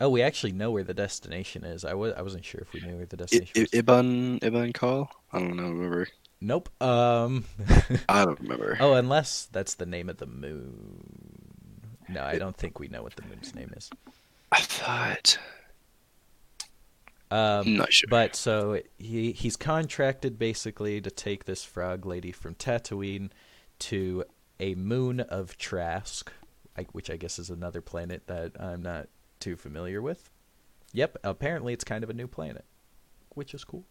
Oh, 0.00 0.08
we 0.08 0.22
actually 0.22 0.50
know 0.50 0.72
where 0.72 0.82
the 0.82 0.94
destination 0.94 1.62
is. 1.62 1.84
I 1.84 1.94
was 1.94 2.12
I 2.14 2.22
wasn't 2.22 2.44
sure 2.44 2.60
if 2.60 2.72
we 2.72 2.80
knew 2.80 2.96
where 2.96 3.06
the 3.06 3.16
destination 3.16 3.52
I, 3.56 3.60
was. 3.60 3.68
Ibn 3.72 4.38
Ibn 4.42 4.72
Call? 4.72 5.08
I 5.32 5.38
don't 5.38 5.56
know. 5.56 5.70
Remember? 5.70 6.08
nope. 6.40 6.68
Um. 6.82 7.44
I 8.08 8.24
don't 8.24 8.40
remember. 8.40 8.76
oh, 8.80 8.94
unless 8.94 9.48
that's 9.52 9.74
the 9.74 9.86
name 9.86 10.08
of 10.08 10.16
the 10.16 10.26
moon. 10.26 11.04
No, 12.08 12.24
I 12.24 12.38
don't 12.38 12.56
think 12.56 12.80
we 12.80 12.88
know 12.88 13.02
what 13.02 13.14
the 13.14 13.22
moon's 13.22 13.54
name 13.54 13.72
is. 13.76 13.88
I 14.52 14.60
thought. 14.60 15.38
Um, 17.30 17.66
I'm 17.66 17.76
not 17.78 17.92
sure. 17.92 18.08
But 18.10 18.36
so 18.36 18.82
he 18.98 19.32
he's 19.32 19.56
contracted 19.56 20.38
basically 20.38 21.00
to 21.00 21.10
take 21.10 21.46
this 21.46 21.64
frog 21.64 22.04
lady 22.04 22.30
from 22.30 22.54
Tatooine 22.54 23.30
to 23.80 24.24
a 24.60 24.74
moon 24.74 25.20
of 25.20 25.56
Trask, 25.56 26.30
which 26.92 27.08
I 27.10 27.16
guess 27.16 27.38
is 27.38 27.48
another 27.48 27.80
planet 27.80 28.26
that 28.26 28.52
I'm 28.60 28.82
not 28.82 29.08
too 29.40 29.56
familiar 29.56 30.02
with. 30.02 30.30
Yep, 30.92 31.16
apparently 31.24 31.72
it's 31.72 31.84
kind 31.84 32.04
of 32.04 32.10
a 32.10 32.14
new 32.14 32.28
planet, 32.28 32.66
which 33.30 33.54
is 33.54 33.64
cool. 33.64 33.86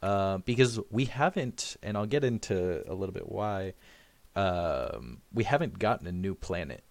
Uh, 0.00 0.38
because 0.38 0.78
we 0.90 1.06
haven't, 1.06 1.76
and 1.82 1.96
I'll 1.96 2.06
get 2.06 2.22
into 2.22 2.88
a 2.88 2.94
little 2.94 3.12
bit 3.12 3.28
why. 3.28 3.74
Um, 4.36 5.22
we 5.32 5.44
haven't 5.44 5.78
gotten 5.78 6.06
a 6.06 6.12
new 6.12 6.34
planet. 6.34 6.84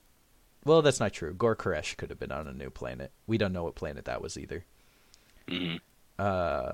Well, 0.65 0.81
that's 0.81 0.99
not 0.99 1.13
true. 1.13 1.33
Gor 1.33 1.55
Koresh 1.55 1.97
could 1.97 2.09
have 2.09 2.19
been 2.19 2.31
on 2.31 2.47
a 2.47 2.53
new 2.53 2.69
planet. 2.69 3.11
We 3.27 3.37
don't 3.37 3.53
know 3.53 3.63
what 3.63 3.75
planet 3.75 4.05
that 4.05 4.21
was 4.21 4.37
either. 4.37 4.65
Mhm. 5.47 5.79
Uh, 6.17 6.73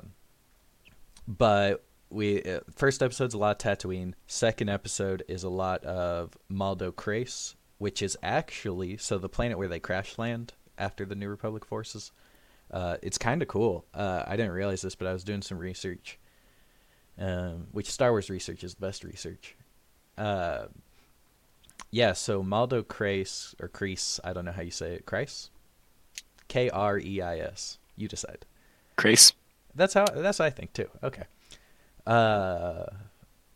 but 1.28 1.84
we 2.10 2.44
uh, 2.44 2.60
first 2.76 3.02
episode's 3.02 3.34
a 3.34 3.38
lot 3.38 3.64
of 3.64 3.78
Tatooine. 3.78 4.14
Second 4.28 4.70
episode 4.70 5.24
is 5.28 5.44
a 5.44 5.50
lot 5.50 5.84
of 5.84 6.38
Maldo 6.50 6.92
Kreis, 6.92 7.56
which 7.78 8.02
is 8.02 8.18
actually 8.22 8.98
so 8.98 9.18
the 9.18 9.30
planet 9.30 9.58
where 9.58 9.68
they 9.68 9.80
crash 9.80 10.18
land 10.18 10.54
after 10.78 11.06
the 11.06 11.16
New 11.16 11.30
Republic 11.30 11.66
forces. 11.66 12.12
Uh, 12.72 12.98
it's 13.02 13.18
kind 13.18 13.42
of 13.42 13.48
cool. 13.48 13.86
Uh, 13.94 14.24
I 14.28 14.38
didn't 14.38 14.52
realize 14.52 14.82
this, 14.82 14.96
but 14.96 15.08
I 15.08 15.14
was 15.14 15.24
doing 15.24 15.42
some 15.42 15.58
research, 15.58 16.20
um, 17.18 17.68
which 17.72 17.90
Star 17.90 18.12
Wars 18.12 18.30
research 18.30 18.64
is 18.64 18.76
the 18.76 18.82
best 18.82 19.04
research. 19.04 19.56
Yeah, 21.92 22.14
so 22.14 22.44
Maldo 22.44 22.84
Kreis 22.84 23.56
or 23.60 23.68
Crease, 23.68 24.20
I 24.24 24.34
don't 24.34 24.46
know 24.46 24.52
how 24.52 24.62
you 24.62 24.72
say 24.72 24.94
it. 24.94 25.06
Kreis, 25.06 25.50
K 26.48 26.70
R 26.70 27.00
E 27.00 27.22
I 27.22 27.40
S. 27.40 27.78
You 27.96 28.08
decide. 28.08 28.46
Grace? 28.96 29.34
That's 29.76 29.94
how 29.94 30.06
that's 30.06 30.40
what 30.40 30.46
I 30.46 30.50
think 30.50 30.74
too. 30.74 30.90
Okay. 31.04 31.24
Uh 32.06 32.86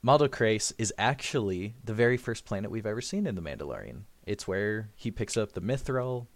Maldo 0.01 0.27
Kreis 0.27 0.73
is 0.77 0.93
actually 0.97 1.75
the 1.83 1.93
very 1.93 2.17
first 2.17 2.45
planet 2.45 2.71
we've 2.71 2.85
ever 2.85 3.01
seen 3.01 3.25
in 3.25 3.35
The 3.35 3.41
Mandalorian. 3.41 4.01
It's 4.25 4.47
where 4.47 4.89
he 4.95 5.11
picks 5.11 5.35
up 5.37 5.53
the 5.53 5.61
Mythrol. 5.61 6.27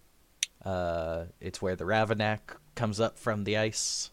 Uh 0.66 1.26
it's 1.40 1.62
where 1.62 1.76
the 1.76 1.86
Ravinak 1.86 2.40
comes 2.76 3.00
up 3.00 3.18
from 3.18 3.44
the 3.44 3.58
ice. 3.58 4.12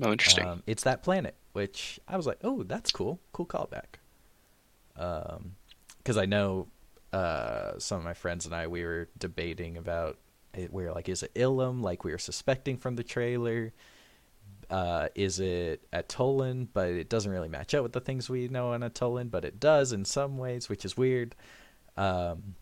Oh, 0.00 0.12
interesting. 0.12 0.46
Um, 0.46 0.62
it's 0.66 0.84
that 0.84 1.02
planet, 1.02 1.34
which 1.52 1.98
I 2.06 2.16
was 2.16 2.26
like, 2.26 2.38
"Oh, 2.44 2.62
that's 2.62 2.92
cool. 2.92 3.20
Cool 3.32 3.46
callback." 3.46 3.98
Um 4.96 5.56
cuz 6.04 6.16
I 6.16 6.26
know 6.26 6.68
uh 7.12 7.78
some 7.78 7.98
of 7.98 8.04
my 8.04 8.14
friends 8.14 8.46
and 8.46 8.54
I 8.54 8.66
we 8.66 8.84
were 8.84 9.08
debating 9.18 9.76
about 9.76 10.18
it, 10.54 10.72
we 10.72 10.84
were 10.84 10.92
like, 10.92 11.08
is 11.08 11.22
it 11.22 11.34
Ilum 11.34 11.82
like 11.82 12.04
we 12.04 12.12
were 12.12 12.18
suspecting 12.18 12.76
from 12.76 12.96
the 12.96 13.04
trailer? 13.04 13.72
uh, 14.70 15.08
is 15.16 15.40
it 15.40 15.86
Atollon, 15.92 16.68
but 16.72 16.88
it 16.88 17.08
doesn't 17.08 17.30
really 17.30 17.48
match 17.48 17.74
up 17.74 17.82
with 17.82 17.92
the 17.92 18.00
things 18.00 18.30
we 18.30 18.48
know 18.48 18.72
on 18.72 18.82
Atollon, 18.82 19.28
but 19.28 19.44
it 19.44 19.58
does 19.58 19.92
in 19.92 20.04
some 20.04 20.38
ways, 20.38 20.68
which 20.68 20.84
is 20.84 20.96
weird. 20.96 21.34
Um, 21.96 22.54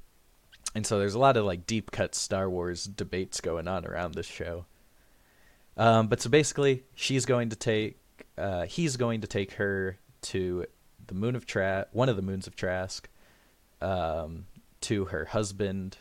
and 0.75 0.87
so 0.87 0.99
there's 0.99 1.15
a 1.15 1.19
lot 1.19 1.37
of 1.37 1.45
like 1.45 1.67
deep 1.67 1.91
cut 1.91 2.15
Star 2.15 2.49
Wars 2.49 2.85
debates 2.85 3.41
going 3.41 3.69
on 3.69 3.87
around 3.87 4.15
this 4.15 4.27
show. 4.27 4.65
Um, 5.77 6.09
but 6.09 6.23
so 6.23 6.31
basically, 6.31 6.85
she's 6.95 7.27
going 7.27 7.51
to 7.51 7.57
take, 7.57 7.99
uh, 8.39 8.65
he's 8.65 8.97
going 8.97 9.21
to 9.21 9.27
take 9.27 9.53
her 9.53 9.99
to 10.23 10.65
the 11.07 11.15
moon 11.15 11.37
of 11.37 11.47
Tra, 11.47 11.87
one 11.93 12.09
of 12.09 12.17
the 12.17 12.23
moons 12.23 12.47
of 12.47 12.57
Trask, 12.57 13.09
um, 13.81 14.47
to 14.83 15.07
her 15.07 15.27
husband, 15.27 15.97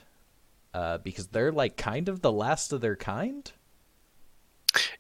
uh, 0.74 0.98
because 1.00 1.28
they're 1.28 1.52
like 1.52 1.78
kind 1.78 2.10
of 2.10 2.22
the 2.22 2.32
last 2.32 2.74
of 2.74 2.82
their 2.82 2.96
kind. 2.96 3.52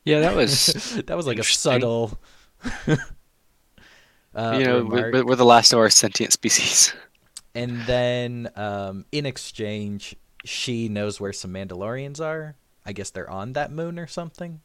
yeah, 0.03 0.21
that 0.21 0.35
was. 0.35 0.67
that 1.05 1.15
was 1.15 1.27
like 1.27 1.39
a 1.39 1.43
subtle. 1.43 2.17
uh, 2.87 4.57
you 4.57 4.65
know, 4.65 4.83
we're, 4.83 5.23
we're 5.23 5.35
the 5.35 5.45
last 5.45 5.73
of 5.73 5.79
our 5.79 5.89
sentient 5.89 6.33
species. 6.33 6.93
and 7.55 7.81
then 7.85 8.49
um, 8.55 9.05
in 9.11 9.25
exchange, 9.25 10.15
she 10.45 10.89
knows 10.89 11.19
where 11.19 11.33
some 11.33 11.53
Mandalorians 11.53 12.21
are. 12.21 12.55
I 12.85 12.93
guess 12.93 13.09
they're 13.09 13.29
on 13.29 13.53
that 13.53 13.71
moon 13.71 13.99
or 13.99 14.07
something. 14.07 14.61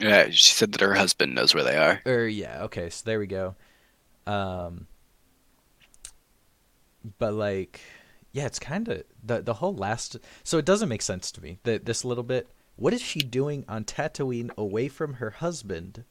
Yeah, 0.00 0.28
she 0.30 0.52
said 0.52 0.72
that 0.72 0.80
her 0.80 0.94
husband 0.94 1.34
knows 1.34 1.54
where 1.54 1.64
they 1.64 1.76
are. 1.76 2.02
Or 2.04 2.26
yeah, 2.26 2.64
okay, 2.64 2.90
so 2.90 3.02
there 3.04 3.18
we 3.18 3.26
go. 3.26 3.54
Um, 4.26 4.86
but 7.18 7.34
like, 7.34 7.80
yeah, 8.32 8.46
it's 8.46 8.58
kind 8.58 8.88
of 8.88 9.02
the 9.22 9.42
the 9.42 9.54
whole 9.54 9.74
last. 9.74 10.16
So 10.44 10.58
it 10.58 10.64
doesn't 10.64 10.88
make 10.88 11.02
sense 11.02 11.30
to 11.32 11.42
me 11.42 11.58
that 11.64 11.84
this 11.86 12.04
little 12.04 12.24
bit. 12.24 12.48
What 12.76 12.92
is 12.92 13.00
she 13.00 13.20
doing 13.20 13.64
on 13.68 13.84
Tatooine 13.84 14.50
away 14.56 14.88
from 14.88 15.14
her 15.14 15.30
husband? 15.30 16.04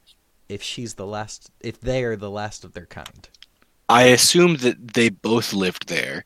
If 0.50 0.62
she's 0.62 0.96
the 0.96 1.08
last, 1.08 1.52
if 1.60 1.80
they 1.80 2.04
are 2.04 2.16
the 2.16 2.30
last 2.30 2.64
of 2.64 2.74
their 2.74 2.86
kind, 2.86 3.28
I 3.90 4.04
assumed 4.04 4.60
that 4.60 4.94
they 4.94 5.10
both 5.10 5.54
lived 5.54 5.88
there, 5.90 6.26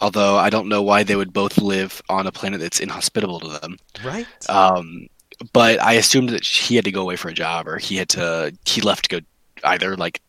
although 0.00 0.36
I 0.36 0.50
don't 0.50 0.68
know 0.68 0.82
why 0.82 1.02
they 1.02 1.16
would 1.16 1.32
both 1.32 1.58
live 1.58 2.02
on 2.08 2.26
a 2.26 2.32
planet 2.32 2.60
that's 2.60 2.80
inhospitable 2.80 3.40
to 3.40 3.48
them. 3.48 3.78
right? 4.04 4.26
Um, 4.48 5.08
but 5.52 5.80
I 5.82 5.94
assumed 5.94 6.30
that 6.30 6.44
he 6.46 6.76
had 6.76 6.84
to 6.84 6.92
go 6.92 7.02
away 7.02 7.16
for 7.16 7.28
a 7.28 7.34
job, 7.34 7.68
or 7.68 7.78
he 7.78 7.96
had 7.96 8.08
to 8.10 8.56
he 8.64 8.80
left 8.80 9.08
to 9.10 9.20
go 9.20 9.26
either 9.64 9.96
like 9.96 10.20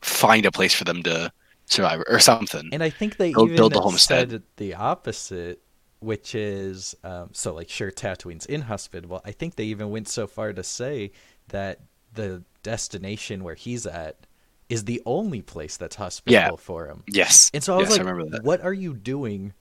find 0.00 0.46
a 0.46 0.50
place 0.52 0.74
for 0.74 0.84
them 0.84 1.02
to 1.04 1.30
survive 1.70 2.02
or 2.08 2.18
something. 2.18 2.68
And 2.72 2.82
I 2.82 2.90
think 2.90 3.16
they 3.16 3.30
even 3.30 3.54
build 3.56 3.72
the 3.72 3.80
homestead. 3.80 4.30
said 4.30 4.42
the 4.56 4.74
opposite, 4.74 5.62
which 6.00 6.34
is 6.34 6.94
um, 7.04 7.30
so 7.32 7.54
like 7.54 7.68
sure 7.68 7.90
Tatooine's 7.90 8.46
inhospitable. 8.46 9.20
I 9.24 9.32
think 9.32 9.56
they 9.56 9.64
even 9.64 9.90
went 9.90 10.08
so 10.08 10.26
far 10.26 10.52
to 10.52 10.62
say 10.62 11.12
that 11.48 11.80
the 12.14 12.42
destination 12.62 13.44
where 13.44 13.54
he's 13.54 13.86
at 13.86 14.26
is 14.68 14.84
the 14.84 15.02
only 15.04 15.42
place 15.42 15.76
that's 15.76 15.96
hospitable 15.96 16.56
for 16.56 16.86
him. 16.86 17.02
yes, 17.06 17.50
And 17.52 17.62
so 17.62 17.74
I 17.74 17.78
was 17.78 17.90
yes, 17.90 17.98
like, 17.98 18.06
I 18.06 18.12
what 18.28 18.60
are 18.62 18.72
you 18.72 18.94
doing 18.94 19.52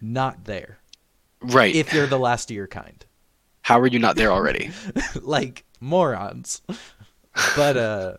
not 0.00 0.44
there 0.44 0.78
Right? 1.40 1.74
if 1.74 1.92
you're 1.92 2.06
the 2.06 2.18
last 2.18 2.50
of 2.50 2.56
your 2.56 2.66
kind? 2.66 3.04
How 3.62 3.80
are 3.80 3.86
you 3.86 3.98
not 3.98 4.16
there 4.16 4.30
already? 4.32 4.70
like 5.22 5.64
morons. 5.80 6.62
But 7.56 7.76
uh 7.76 8.16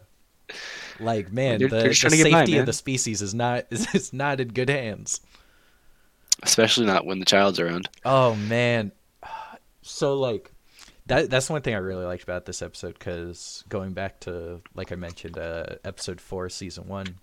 like 1.00 1.32
man, 1.32 1.60
They're- 1.60 1.68
the, 1.70 1.76
they're 1.76 1.84
the 1.90 1.94
just 1.94 2.02
trying 2.16 2.24
to 2.24 2.32
by, 2.32 2.40
safety 2.42 2.58
of 2.58 2.66
the 2.66 2.74
species 2.74 3.22
is 3.22 3.34
not 3.34 3.66
is, 3.72 3.94
is 3.94 4.14
not 4.14 4.40
in 4.40 4.50
good 4.50 4.70
hands. 4.70 5.22
Especially 6.44 6.86
not 6.86 7.06
when 7.06 7.20
the 7.20 7.26
child's 7.26 7.60
around. 7.60 7.90
Oh 8.04 8.36
man, 8.36 8.92
so 9.82 10.16
like 10.20 10.52
that 11.08 11.30
that's 11.30 11.50
one 11.50 11.62
thing 11.62 11.76
I 11.76 11.80
really 11.80 12.06
liked 12.06 12.24
about 12.24 12.46
this 12.46 12.62
episode 12.62 12.94
because 13.00 13.64
going 13.70 13.94
back 13.94 14.20
to 14.22 14.62
like 14.74 14.92
I 14.92 14.96
mentioned, 14.96 15.38
uh, 15.38 15.66
episode 15.84 16.20
four, 16.20 16.50
season 16.50 16.88
one, 16.88 17.20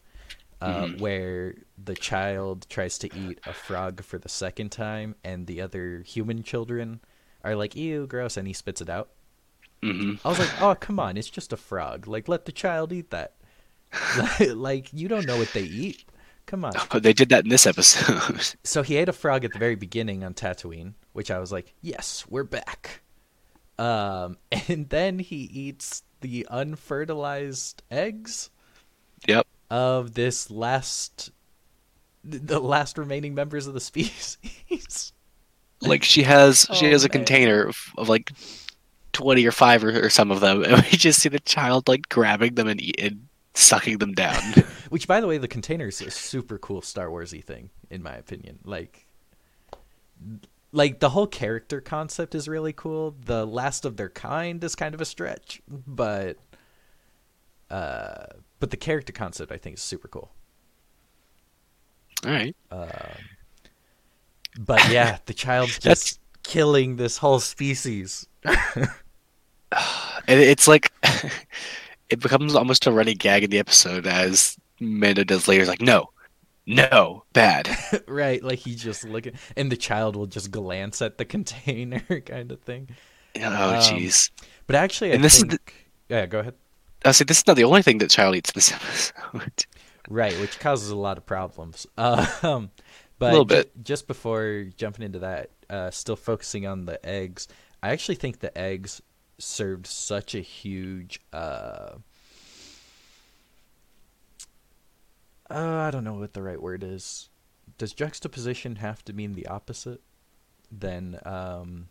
uh, 0.60 0.84
Mhm. 0.86 1.00
where 1.00 1.54
the 1.82 1.94
child 1.94 2.66
tries 2.70 2.96
to 2.98 3.14
eat 3.16 3.40
a 3.46 3.52
frog 3.52 4.02
for 4.02 4.18
the 4.18 4.28
second 4.28 4.70
time, 4.72 5.14
and 5.24 5.46
the 5.46 5.60
other 5.60 6.02
human 6.06 6.42
children 6.42 7.00
are 7.44 7.54
like, 7.56 7.76
"Ew, 7.76 8.06
gross," 8.06 8.36
and 8.36 8.46
he 8.46 8.54
spits 8.54 8.80
it 8.80 8.88
out. 8.88 9.10
hmm 9.82 10.14
I 10.24 10.28
was 10.28 10.38
like, 10.38 10.62
"Oh, 10.62 10.74
come 10.76 10.98
on, 11.00 11.16
it's 11.16 11.28
just 11.28 11.52
a 11.52 11.56
frog. 11.56 12.06
Like, 12.06 12.28
let 12.28 12.44
the 12.46 12.52
child 12.52 12.92
eat 12.92 13.10
that. 13.10 13.34
like, 14.54 14.92
you 14.92 15.08
don't 15.08 15.26
know 15.26 15.37
what 15.37 15.52
they 15.52 15.62
eat. 15.62 16.04
Come 16.46 16.64
on." 16.64 16.72
But 16.90 17.02
they 17.04 17.12
did 17.12 17.28
that 17.30 17.44
in 17.44 17.50
this 17.50 17.66
episode. 17.66 18.54
So 18.64 18.82
he 18.82 18.96
ate 18.96 19.08
a 19.08 19.12
frog 19.12 19.44
at 19.44 19.52
the 19.52 19.58
very 19.58 19.75
beginning 19.75 20.25
on 20.25 20.34
Tatooine, 20.34 20.94
which 21.12 21.30
I 21.30 21.38
was 21.38 21.52
like, 21.52 21.75
"Yes, 21.80 22.25
we're 22.28 22.44
back." 22.44 23.02
Um, 23.78 24.37
and 24.68 24.88
then 24.90 25.18
he 25.18 25.37
eats 25.37 26.02
the 26.20 26.46
unfertilized 26.50 27.82
eggs 27.90 28.50
yep. 29.26 29.46
of 29.70 30.14
this 30.14 30.50
last, 30.50 31.30
the 32.22 32.61
last 32.61 32.96
remaining 32.99 33.34
members 33.34 33.66
of 33.66 33.75
the 33.75 33.80
species. 33.80 35.12
Like 35.80 36.04
she 36.04 36.22
has 36.22 36.66
she 36.72 36.87
Oh, 36.87 36.90
has 36.90 37.04
a 37.04 37.08
man. 37.08 37.12
container 37.12 37.64
of, 37.64 37.76
of 37.99 38.08
like 38.08 38.32
twenty 39.12 39.44
or 39.46 39.52
five 39.52 39.82
or, 39.84 40.06
or 40.06 40.11
some 40.11 40.30
of 40.30 40.40
them, 40.40 40.62
and 40.64 40.76
we 40.82 40.90
just 40.96 41.20
see 41.20 41.28
the 41.28 41.40
child 41.40 41.88
like 41.88 42.08
grabbing 42.08 42.54
them 42.54 42.68
and 42.68 42.80
eat, 42.80 42.96
and 43.00 43.26
sucking 43.54 43.99
them 43.99 44.12
down. 44.12 44.40
Which, 44.90 45.06
by 45.09 45.21
the 45.21 45.26
way, 45.26 45.38
the 45.38 45.49
container 45.49 45.88
is 45.88 46.00
a 46.00 46.11
super 46.11 46.59
cool 46.59 46.82
Star 46.82 47.09
Warsy 47.09 47.42
thing, 47.42 47.71
in 47.90 48.02
my 48.02 48.14
opinion. 48.14 48.59
Like, 48.64 49.06
like 50.73 51.00
the 51.00 51.11
whole 51.11 51.26
character 51.26 51.80
concept 51.80 52.35
is 52.35 52.49
really 52.49 52.73
cool. 52.73 53.14
The 53.25 53.47
last 53.47 53.85
of 53.85 53.97
their 53.97 54.09
kind 54.09 54.62
is 54.64 54.75
kind 54.75 54.94
of 54.94 55.00
a 55.00 55.04
stretch, 55.04 55.62
but, 55.68 56.37
uh, 57.71 58.26
but 58.61 58.71
the 58.71 58.76
character 58.76 59.12
concept 59.12 59.52
I 59.52 59.56
think 59.56 59.76
is 59.76 59.82
super 59.82 60.09
cool. 60.09 60.30
All 62.25 62.30
right. 62.32 62.54
Um, 62.71 62.88
but 64.59 64.88
yeah, 64.90 65.18
the 65.26 65.35
child's 65.35 65.78
That's- 65.80 66.02
just 66.04 66.21
killing 66.42 66.97
this 66.97 67.18
whole 67.18 67.40
species. 67.40 68.26
And 70.28 70.38
it's 70.38 70.68
like 70.68 70.92
it 72.12 72.21
becomes 72.21 72.54
almost 72.54 72.87
a 72.87 72.92
running 72.92 73.16
gag 73.16 73.45
in 73.45 73.50
the 73.50 73.59
episode 73.59 74.07
as 74.07 74.57
Mando 74.81 75.25
does 75.25 75.49
later. 75.49 75.61
He's 75.62 75.69
like, 75.69 75.81
no, 75.83 76.11
no, 76.66 77.25
bad. 77.33 77.69
right, 78.07 78.42
like 78.42 78.61
he 78.61 78.75
just 78.75 79.04
looking, 79.04 79.35
and 79.57 79.73
the 79.73 79.76
child 79.76 80.14
will 80.16 80.26
just 80.26 80.50
glance 80.50 81.02
at 81.02 81.19
the 81.19 81.25
container, 81.37 82.00
kind 82.25 82.52
of 82.52 82.61
thing. 82.61 82.90
Oh, 83.37 83.42
Um, 83.47 83.75
jeez. 83.81 84.31
But 84.66 84.76
actually, 84.76 85.11
I 85.12 85.14
And 85.14 85.25
this 85.25 85.38
is 85.38 85.45
think, 85.45 85.88
yeah, 86.09 86.26
go 86.26 86.40
ahead. 86.40 86.54
I 87.04 87.09
like, 87.09 87.16
this 87.26 87.38
is 87.38 87.47
not 87.47 87.57
the 87.57 87.64
only 87.64 87.83
thing 87.83 87.99
that 87.99 88.11
child 88.11 88.37
eats 88.37 88.50
in 88.50 88.54
this 88.54 88.73
episode. 89.33 89.64
Right, 90.09 90.38
which 90.40 90.59
causes 90.61 90.90
a 90.90 90.97
lot 90.97 91.16
of 91.19 91.26
problems. 91.26 91.87
Um, 91.97 92.71
but 93.19 93.31
little 93.33 93.45
ju- 93.45 93.57
bit. 93.57 93.85
just 93.85 94.07
before 94.07 94.66
jumping 94.76 95.04
into 95.04 95.21
that, 95.21 95.50
uh, 95.71 95.90
still 95.90 96.16
focusing 96.16 96.66
on 96.66 96.85
the 96.85 97.04
eggs, 97.07 97.49
I 97.83 97.90
actually 97.90 98.16
think 98.16 98.38
the 98.40 98.57
eggs 98.57 99.00
served 99.42 99.87
such 99.87 100.34
a 100.34 100.40
huge. 100.40 101.20
Uh, 101.32 101.96
uh, 105.50 105.76
I 105.87 105.90
don't 105.90 106.04
know 106.04 106.14
what 106.14 106.32
the 106.32 106.42
right 106.42 106.61
word 106.61 106.82
is. 106.82 107.28
Does 107.78 107.92
juxtaposition 107.92 108.76
have 108.76 109.04
to 109.04 109.12
mean 109.12 109.34
the 109.34 109.46
opposite? 109.46 110.00
Then, 110.70 111.18
um, 111.25 111.88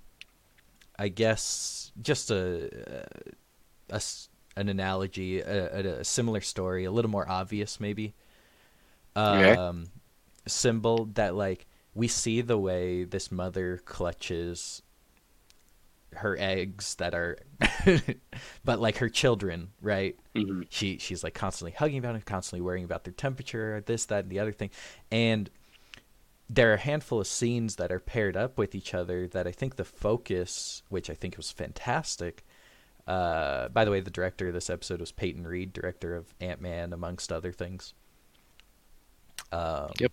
I 0.97 1.09
guess 1.09 1.91
just 2.01 2.31
a, 2.31 3.05
a 3.89 4.01
an 4.57 4.69
analogy, 4.69 5.39
a, 5.39 5.75
a, 5.75 5.99
a 5.99 6.03
similar 6.03 6.41
story, 6.41 6.85
a 6.85 6.91
little 6.91 7.11
more 7.11 7.29
obvious 7.29 7.79
maybe. 7.79 8.13
Um, 9.15 9.87
symbol 10.47 11.05
that 11.13 11.35
like 11.35 11.67
we 11.93 12.07
see 12.07 12.41
the 12.41 12.57
way 12.57 13.03
this 13.03 13.31
mother 13.31 13.81
clutches 13.85 14.81
her 16.15 16.35
eggs 16.39 16.95
that 16.95 17.13
are, 17.13 17.37
but 18.65 18.79
like 18.79 18.97
her 18.97 19.09
children, 19.09 19.69
right? 19.81 20.17
Mhm. 20.35 20.65
She 20.69 20.97
she's 20.97 21.23
like 21.23 21.33
constantly 21.33 21.71
hugging 21.71 21.97
about 21.99 22.15
it, 22.15 22.25
constantly 22.25 22.61
worrying 22.61 22.85
about 22.85 23.03
their 23.03 23.13
temperature, 23.13 23.81
this, 23.85 24.05
that, 24.05 24.23
and 24.25 24.29
the 24.31 24.39
other 24.39 24.51
thing, 24.51 24.69
and 25.11 25.49
there 26.49 26.71
are 26.71 26.75
a 26.75 26.79
handful 26.79 27.21
of 27.21 27.27
scenes 27.27 27.77
that 27.77 27.91
are 27.93 27.99
paired 27.99 28.35
up 28.35 28.57
with 28.57 28.75
each 28.75 28.93
other 28.93 29.25
that 29.27 29.47
I 29.47 29.51
think 29.53 29.77
the 29.77 29.85
focus, 29.85 30.83
which 30.89 31.09
I 31.09 31.13
think 31.13 31.37
was 31.37 31.49
fantastic. 31.49 32.43
Uh, 33.07 33.69
by 33.69 33.85
the 33.85 33.91
way, 33.91 34.01
the 34.01 34.11
director 34.11 34.49
of 34.49 34.53
this 34.53 34.69
episode 34.69 34.99
was 34.99 35.11
Peyton 35.13 35.47
Reed, 35.47 35.71
director 35.71 36.13
of 36.15 36.33
Ant 36.41 36.59
Man, 36.61 36.91
amongst 36.91 37.31
other 37.31 37.51
things. 37.53 37.93
Um, 39.51 39.91
Yep. 39.99 40.11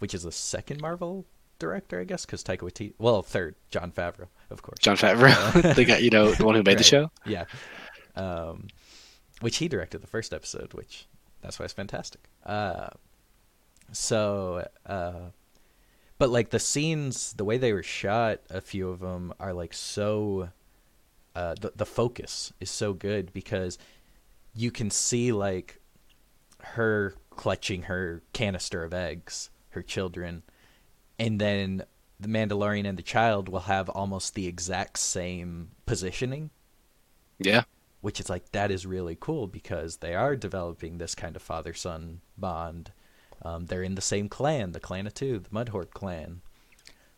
Which 0.00 0.14
is 0.14 0.22
the 0.24 0.32
second 0.32 0.80
Marvel 0.82 1.24
director, 1.58 2.00
I 2.00 2.04
guess, 2.04 2.26
because 2.26 2.42
Taika 2.44 2.58
Waititi. 2.60 2.92
Well, 2.98 3.22
third, 3.22 3.54
Jon 3.70 3.90
Favreau, 3.90 4.28
of 4.54 4.62
course. 4.62 4.78
Jon 4.80 4.96
Favreau, 4.96 5.74
the 5.74 5.84
guy, 5.84 5.98
you 5.98 6.10
know, 6.10 6.32
the 6.32 6.44
one 6.46 6.54
who 6.54 6.62
made 6.62 6.78
the 6.78 6.84
show. 6.94 7.10
Yeah. 7.26 7.44
Um, 8.16 8.68
which 9.40 9.58
he 9.58 9.68
directed 9.68 10.00
the 10.00 10.06
first 10.06 10.32
episode, 10.32 10.72
which 10.72 11.06
that's 11.42 11.58
why 11.58 11.64
it's 11.64 11.74
fantastic. 11.74 12.22
Uh, 12.46 12.88
so, 13.92 14.66
uh, 14.86 15.30
but 16.18 16.30
like 16.30 16.50
the 16.50 16.58
scenes, 16.58 17.34
the 17.34 17.44
way 17.44 17.58
they 17.58 17.72
were 17.72 17.82
shot, 17.82 18.40
a 18.48 18.60
few 18.60 18.88
of 18.88 19.00
them 19.00 19.34
are 19.38 19.52
like 19.52 19.74
so. 19.74 20.48
Uh, 21.36 21.54
the 21.60 21.72
the 21.74 21.84
focus 21.84 22.52
is 22.60 22.70
so 22.70 22.92
good 22.92 23.32
because 23.32 23.76
you 24.54 24.70
can 24.70 24.88
see 24.88 25.32
like 25.32 25.80
her 26.60 27.14
clutching 27.30 27.82
her 27.82 28.22
canister 28.32 28.84
of 28.84 28.94
eggs, 28.94 29.50
her 29.70 29.82
children, 29.82 30.44
and 31.18 31.40
then 31.40 31.82
the 32.20 32.28
Mandalorian 32.28 32.86
and 32.86 32.98
the 32.98 33.02
child 33.02 33.48
will 33.48 33.60
have 33.60 33.88
almost 33.88 34.34
the 34.34 34.46
exact 34.46 34.98
same 34.98 35.70
positioning 35.86 36.50
Yeah. 37.38 37.64
which 38.00 38.20
is 38.20 38.28
like 38.28 38.52
that 38.52 38.70
is 38.70 38.86
really 38.86 39.16
cool 39.18 39.46
because 39.46 39.96
they 39.98 40.14
are 40.14 40.36
developing 40.36 40.98
this 40.98 41.14
kind 41.14 41.36
of 41.36 41.42
father 41.42 41.74
son 41.74 42.20
bond. 42.36 42.92
Um, 43.42 43.66
they're 43.66 43.82
in 43.82 43.94
the 43.94 44.00
same 44.00 44.28
clan, 44.28 44.72
the 44.72 44.80
clan 44.80 45.06
of 45.06 45.14
two, 45.14 45.38
the 45.38 45.48
Mudhorn 45.50 45.90
clan. 45.90 46.40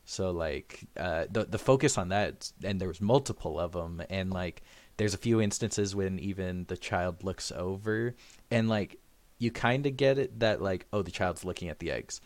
So 0.05 0.31
like 0.31 0.87
uh, 0.97 1.27
the 1.31 1.45
the 1.45 1.59
focus 1.59 1.99
on 1.99 2.09
that, 2.11 2.53
and 2.63 2.81
there 2.81 2.89
was 2.89 3.01
multiple 3.01 3.59
of 3.59 3.73
them, 3.73 4.03
and 4.09 4.33
like 4.33 4.63
there's 4.97 5.15
a 5.15 5.19
few 5.19 5.41
instances 5.41 5.95
when 5.95 6.19
even 6.21 6.65
the 6.69 6.77
child 6.77 7.25
looks 7.25 7.51
over, 7.53 8.15
and 8.51 8.69
like 8.69 9.01
you 9.39 9.51
kind 9.51 9.85
of 9.87 9.97
get 9.97 10.19
it 10.19 10.39
that 10.41 10.63
like 10.63 10.87
oh 10.93 11.03
the 11.03 11.11
child's 11.11 11.45
looking 11.45 11.69
at 11.69 11.81
the 11.81 11.91
eggs, 11.91 12.21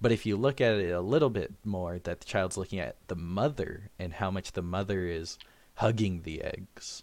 but 0.00 0.12
if 0.12 0.26
you 0.26 0.36
look 0.36 0.60
at 0.60 0.74
it 0.74 0.90
a 0.90 1.00
little 1.00 1.30
bit 1.30 1.52
more, 1.64 1.98
that 2.00 2.20
the 2.20 2.26
child's 2.26 2.56
looking 2.56 2.78
at 2.78 2.96
the 3.08 3.16
mother 3.16 3.90
and 3.98 4.14
how 4.14 4.30
much 4.30 4.52
the 4.52 4.62
mother 4.62 5.06
is 5.06 5.38
hugging 5.74 6.22
the 6.22 6.42
eggs 6.42 7.02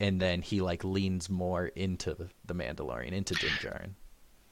and 0.00 0.20
then 0.20 0.40
he 0.40 0.60
like 0.62 0.82
leans 0.82 1.28
more 1.28 1.66
into 1.66 2.16
the, 2.46 2.54
Mandalorian, 2.54 3.12
into 3.12 3.34
Din 3.34 3.50
Djarin. 3.60 3.90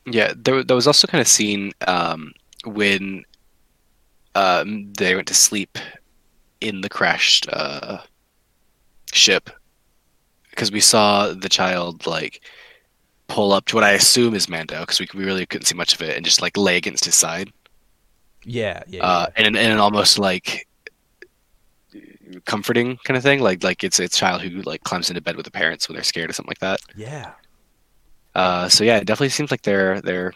Yeah, 0.07 0.35
there, 0.37 0.62
there 0.62 0.77
was 0.77 0.87
also 0.87 1.07
kind 1.07 1.21
of 1.21 1.27
seen 1.27 1.73
um, 1.87 2.33
when 2.64 3.25
um, 4.35 4.92
they 4.92 5.14
went 5.14 5.27
to 5.29 5.35
sleep 5.35 5.79
in 6.61 6.83
the 6.83 6.88
crashed 6.88 7.49
uh, 7.51 7.99
ship 9.11 9.51
because 10.51 10.71
we 10.71 10.81
saw 10.81 11.33
the 11.33 11.49
child 11.49 12.07
like 12.07 12.42
pull 13.29 13.53
up 13.53 13.67
to 13.67 13.77
what 13.77 13.85
I 13.85 13.93
assume 13.93 14.35
is 14.35 14.49
Mando 14.49 14.81
because 14.81 14.99
we, 14.99 15.09
we 15.14 15.25
really 15.25 15.47
couldn't 15.47 15.67
see 15.67 15.75
much 15.75 15.95
of 15.95 16.03
it 16.03 16.17
and 16.17 16.25
just 16.25 16.43
like 16.43 16.57
lay 16.57 16.77
against 16.77 17.05
his 17.05 17.14
side 17.14 17.53
Yeah, 18.45 18.83
yeah, 18.88 19.05
uh, 19.05 19.27
and 19.37 19.47
in, 19.47 19.57
in 19.57 19.71
an 19.71 19.79
almost 19.79 20.19
like 20.19 20.67
comforting 22.45 22.99
kind 23.05 23.17
of 23.17 23.23
thing 23.23 23.41
like 23.41 23.62
like 23.62 23.83
it's 23.83 23.99
it's 23.99 24.17
a 24.17 24.19
child 24.19 24.43
who 24.43 24.61
like 24.62 24.83
climbs 24.83 25.09
into 25.09 25.21
bed 25.21 25.37
with 25.37 25.45
the 25.45 25.51
parents 25.51 25.88
when 25.88 25.95
they're 25.95 26.05
scared 26.05 26.29
or 26.29 26.33
something 26.35 26.51
like 26.51 26.59
that 26.59 26.79
yeah. 26.95 27.33
uh, 28.35 28.69
so 28.69 28.85
yeah 28.85 28.99
it 28.99 29.07
definitely 29.07 29.31
seems 29.31 29.51
like 29.51 29.62
they're 29.62 30.01
they're 30.03 30.35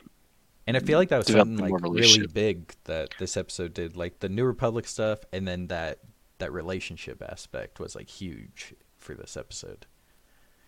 And 0.67 0.77
I 0.77 0.81
feel 0.81 0.99
like 0.99 1.09
that 1.09 1.19
was 1.19 1.27
something 1.27 1.57
like 1.57 1.73
really 1.83 2.27
big 2.27 2.73
that 2.85 3.11
this 3.19 3.37
episode 3.37 3.75
did. 3.75 3.97
Like 3.97 4.21
the 4.21 4.29
New 4.29 4.45
Republic 4.45 4.87
stuff, 4.87 5.21
and 5.33 5.47
then 5.47 5.67
that 5.69 5.99
that 6.39 6.53
relationship 6.53 7.23
aspect 7.23 7.81
was 7.81 7.95
like 7.95 8.09
huge 8.09 8.75
for 8.97 9.15
this 9.15 9.37
episode. 9.37 9.87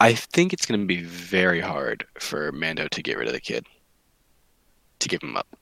I 0.05 0.13
think 0.13 0.53
it's 0.53 0.67
going 0.67 0.81
to 0.81 0.87
be 0.87 1.01
very 1.03 1.61
hard 1.61 2.07
for 2.19 2.53
Mando 2.53 2.89
to 2.89 3.03
get 3.03 3.17
rid 3.17 3.27
of 3.27 3.33
the 3.33 3.41
kid, 3.41 3.67
to 4.99 5.09
give 5.09 5.23
him 5.23 5.35
up. 5.35 5.57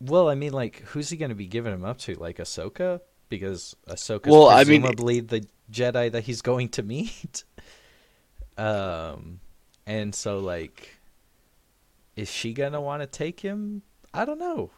Well, 0.00 0.30
I 0.30 0.34
mean, 0.34 0.54
like, 0.54 0.80
who's 0.80 1.10
he 1.10 1.18
going 1.18 1.28
to 1.28 1.34
be 1.34 1.46
giving 1.46 1.74
him 1.74 1.84
up 1.84 1.98
to? 1.98 2.14
Like 2.14 2.38
Ahsoka, 2.38 3.00
because 3.28 3.76
Ahsoka's 3.86 4.30
Well, 4.30 4.48
I 4.48 4.64
mean- 4.64 4.80
presumably 4.80 5.20
the 5.20 5.46
Jedi 5.70 6.10
that 6.10 6.24
he's 6.24 6.40
going 6.40 6.70
to 6.70 6.82
meet. 6.82 7.44
um, 8.56 9.40
and 9.86 10.14
so 10.14 10.38
like, 10.38 10.96
is 12.16 12.30
she 12.30 12.54
gonna 12.54 12.80
want 12.80 13.02
to 13.02 13.06
take 13.06 13.40
him? 13.40 13.82
I 14.14 14.24
don't 14.24 14.38
know. 14.38 14.70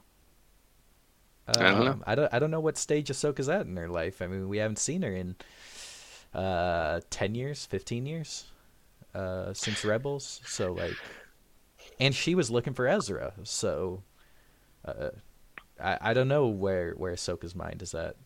I 1.47 1.53
don't 1.53 1.85
know. 1.85 1.91
Um, 1.93 2.05
I 2.05 2.15
don't. 2.17 2.35
I 2.35 2.39
don't 2.41 2.51
know 2.51 2.61
what 2.61 2.77
stage 2.77 3.11
Ahsoka's 3.11 3.49
at 3.49 3.67
in 3.67 3.77
her 3.77 3.89
life. 3.89 4.21
I 4.21 4.27
mean, 4.27 4.49
we 4.49 4.59
haven't 4.59 4.81
seen 4.81 5.03
her 5.03 5.13
in 5.13 5.37
uh, 6.35 7.01
ten 7.11 7.35
years, 7.35 7.67
fifteen 7.67 8.07
years, 8.07 8.47
uh, 9.15 9.53
since 9.53 9.85
Rebels. 9.85 10.41
So 10.47 10.73
like, 10.73 10.97
and 12.01 12.15
she 12.15 12.35
was 12.35 12.51
looking 12.51 12.75
for 12.75 12.87
Ezra. 12.87 13.33
So, 13.43 14.03
uh, 14.85 15.11
I 15.83 15.99
I 16.01 16.15
don't 16.15 16.29
know 16.29 16.47
where 16.47 16.93
where 16.93 17.13
Ahsoka's 17.13 17.55
mind 17.55 17.83
is 17.83 17.95
at. 17.95 18.17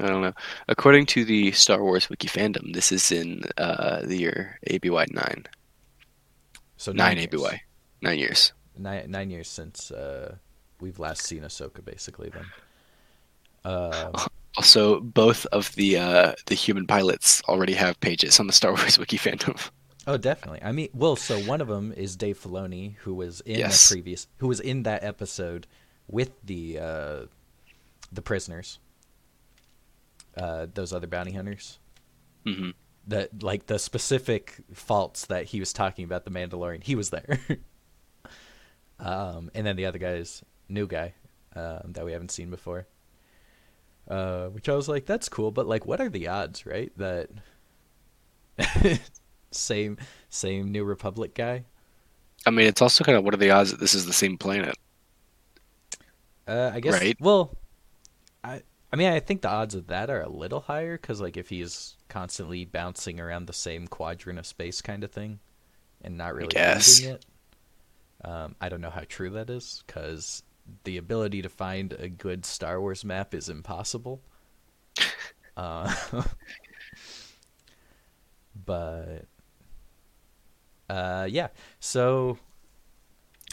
I 0.00 0.06
don't 0.06 0.22
know. 0.22 0.34
According 0.68 1.06
to 1.06 1.24
the 1.24 1.50
Star 1.52 1.82
Wars 1.82 2.08
wiki 2.08 2.28
fandom, 2.28 2.72
this 2.74 2.92
is 2.92 3.10
in 3.10 3.42
uh, 3.56 4.02
the 4.02 4.16
year 4.16 4.58
ABY 4.68 5.06
nine, 5.12 5.46
So 6.76 6.92
nine 6.92 7.16
years. 7.16 7.28
ABY, 7.32 7.62
nine 8.02 8.18
years. 8.18 8.52
Nine 8.76 9.10
nine 9.10 9.30
years 9.30 9.48
since 9.48 9.90
uh, 9.90 10.36
we've 10.80 10.98
last 11.00 11.22
seen 11.22 11.42
Ahsoka, 11.42 11.84
basically. 11.84 12.28
Then. 12.30 12.44
Uh, 13.64 14.26
Also, 14.56 15.00
both 15.00 15.46
of 15.46 15.74
the 15.76 15.96
uh, 15.98 16.32
the 16.46 16.54
human 16.54 16.86
pilots 16.86 17.42
already 17.48 17.74
have 17.74 18.00
pages 18.00 18.40
on 18.40 18.46
the 18.46 18.52
Star 18.52 18.72
Wars 18.76 18.98
wiki 18.98 19.18
fandom. 19.18 19.70
Oh, 20.06 20.16
definitely. 20.16 20.62
I 20.62 20.72
mean, 20.72 20.88
well, 20.94 21.16
so 21.16 21.38
one 21.38 21.60
of 21.60 21.68
them 21.68 21.92
is 21.92 22.16
Dave 22.16 22.40
Filoni, 22.40 22.96
who 22.98 23.14
was 23.14 23.40
in 23.42 23.58
Yes. 23.60 23.90
a 23.90 23.94
previous, 23.94 24.26
who 24.38 24.48
was 24.48 24.58
in 24.60 24.82
that 24.84 25.04
episode 25.04 25.66
with 26.08 26.30
the 26.42 26.78
uh, 26.78 27.20
the 28.10 28.22
prisoners, 28.22 28.78
uh, 30.36 30.66
those 30.72 30.92
other 30.92 31.06
bounty 31.06 31.32
hunters. 31.32 31.78
hmm 32.44 32.70
That 33.06 33.42
like 33.42 33.66
the 33.66 33.78
specific 33.78 34.56
faults 34.72 35.26
that 35.26 35.46
he 35.46 35.60
was 35.60 35.72
talking 35.72 36.04
about 36.04 36.24
the 36.24 36.30
Mandalorian, 36.30 36.82
he 36.82 36.94
was 36.94 37.10
there. 37.10 37.38
um, 38.98 39.50
and 39.54 39.66
then 39.66 39.76
the 39.76 39.86
other 39.86 39.98
guy 39.98 40.12
is 40.14 40.42
new 40.68 40.86
guy 40.86 41.14
um, 41.54 41.92
that 41.92 42.04
we 42.04 42.12
haven't 42.12 42.30
seen 42.30 42.50
before. 42.50 42.86
Uh, 44.08 44.46
which 44.46 44.68
I 44.68 44.74
was 44.74 44.88
like, 44.88 45.04
that's 45.04 45.28
cool, 45.28 45.50
but 45.50 45.66
like, 45.66 45.84
what 45.84 46.00
are 46.00 46.08
the 46.08 46.28
odds, 46.28 46.64
right? 46.64 46.90
That 46.96 47.28
same 49.50 49.98
same 50.30 50.72
New 50.72 50.84
Republic 50.84 51.34
guy. 51.34 51.64
I 52.46 52.50
mean, 52.50 52.66
it's 52.66 52.80
also 52.80 53.04
kind 53.04 53.18
of 53.18 53.24
what 53.24 53.34
are 53.34 53.38
the 53.38 53.50
odds 53.50 53.70
that 53.70 53.80
this 53.80 53.94
is 53.94 54.06
the 54.06 54.12
same 54.12 54.38
planet? 54.38 54.76
Uh, 56.46 56.70
I 56.72 56.80
guess. 56.80 56.94
Right. 56.94 57.16
Well, 57.20 57.54
I 58.42 58.62
I 58.92 58.96
mean 58.96 59.12
I 59.12 59.20
think 59.20 59.42
the 59.42 59.50
odds 59.50 59.74
of 59.74 59.88
that 59.88 60.08
are 60.08 60.22
a 60.22 60.28
little 60.28 60.60
higher 60.60 60.96
because 60.96 61.20
like 61.20 61.36
if 61.36 61.50
he's 61.50 61.96
constantly 62.08 62.64
bouncing 62.64 63.20
around 63.20 63.46
the 63.46 63.52
same 63.52 63.86
quadrant 63.86 64.38
of 64.38 64.46
space 64.46 64.80
kind 64.80 65.04
of 65.04 65.10
thing, 65.10 65.40
and 66.02 66.16
not 66.16 66.34
really 66.34 66.58
using 66.58 67.10
it. 67.10 67.26
Um, 68.24 68.56
I 68.60 68.68
don't 68.68 68.80
know 68.80 68.90
how 68.90 69.04
true 69.06 69.30
that 69.30 69.50
is 69.50 69.84
because 69.86 70.42
the 70.84 70.96
ability 70.96 71.42
to 71.42 71.48
find 71.48 71.92
a 71.94 72.08
good 72.08 72.44
Star 72.44 72.80
Wars 72.80 73.04
map 73.04 73.34
is 73.34 73.48
impossible. 73.48 74.22
Uh, 75.56 75.92
but 78.64 79.24
uh, 80.88 81.26
yeah, 81.28 81.48
so 81.80 82.38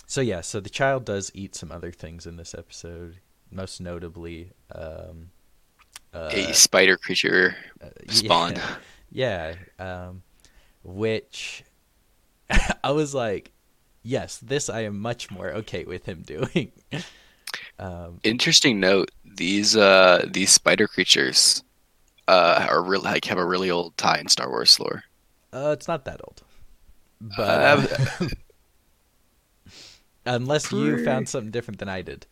so 0.05 0.21
yeah, 0.21 0.41
so 0.41 0.59
the 0.59 0.69
child 0.69 1.03
does 1.03 1.31
eat 1.33 1.55
some 1.55 1.71
other 1.71 1.91
things 1.91 2.27
in 2.27 2.37
this 2.37 2.53
episode, 2.53 3.19
most 3.49 3.81
notably 3.81 4.51
um, 4.73 5.31
uh, 6.13 6.29
a 6.31 6.53
spider 6.53 6.95
creature 6.95 7.55
uh, 7.81 7.89
spawn. 8.07 8.55
Yeah, 9.11 9.55
yeah 9.79 10.07
um, 10.07 10.21
which 10.83 11.63
I 12.83 12.91
was 12.91 13.15
like, 13.15 13.51
yes, 14.05 14.37
this 14.39 14.69
I 14.69 14.81
am 14.81 14.99
much 14.99 15.31
more 15.31 15.49
okay 15.65 15.83
with 15.85 16.05
him 16.05 16.21
doing. 16.23 16.71
um, 17.79 18.21
Interesting 18.23 18.79
note: 18.79 19.11
these 19.23 19.75
uh 19.77 20.25
these 20.29 20.51
spider 20.51 20.87
creatures 20.87 21.63
uh 22.27 22.67
are 22.69 22.83
real 22.83 23.01
like 23.01 23.25
have 23.25 23.37
a 23.37 23.45
really 23.45 23.71
old 23.71 23.97
tie 23.97 24.19
in 24.19 24.27
Star 24.29 24.49
Wars 24.49 24.79
lore. 24.79 25.03
uh, 25.53 25.71
it's 25.73 25.87
not 25.87 26.05
that 26.05 26.21
old, 26.23 26.43
but 27.21 27.87
Uh, 28.19 28.27
unless 30.25 30.71
you 30.71 30.97
found 30.97 31.29
something 31.29 31.51
different 31.51 31.79
than 31.79 31.89
I 31.89 32.01
did. 32.01 32.25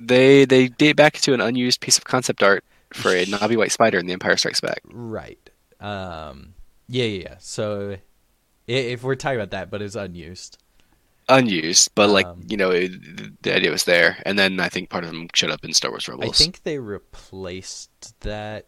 They 0.00 0.44
they 0.46 0.68
date 0.68 0.96
back 0.96 1.14
to 1.20 1.34
an 1.34 1.40
unused 1.40 1.80
piece 1.80 1.98
of 1.98 2.04
concept 2.04 2.42
art 2.42 2.64
for 2.92 3.14
a 3.14 3.26
knobby 3.26 3.56
white 3.56 3.72
spider 3.72 3.98
in 3.98 4.06
The 4.06 4.12
Empire 4.14 4.36
Strikes 4.36 4.60
Back. 4.60 4.82
Right. 4.84 5.50
Um, 5.80 6.54
yeah, 6.88 7.04
yeah, 7.04 7.22
yeah. 7.30 7.34
So 7.38 7.98
if 8.66 9.02
we're 9.02 9.14
talking 9.16 9.38
about 9.38 9.50
that, 9.52 9.70
but 9.70 9.82
it's 9.82 9.94
unused. 9.94 10.58
Unused, 11.30 11.90
but 11.94 12.10
like 12.10 12.26
Um, 12.26 12.42
you 12.48 12.56
know, 12.56 12.70
it, 12.70 13.42
the 13.42 13.54
idea 13.54 13.70
was 13.70 13.84
there, 13.84 14.20
and 14.26 14.38
then 14.38 14.60
I 14.60 14.68
think 14.68 14.90
part 14.90 15.04
of 15.04 15.10
them 15.10 15.28
showed 15.34 15.50
up 15.50 15.64
in 15.64 15.72
Star 15.72 15.90
Wars 15.90 16.08
Rebels. 16.08 16.34
I 16.34 16.44
think 16.44 16.62
they 16.64 16.78
replaced 16.78 18.20
that 18.20 18.66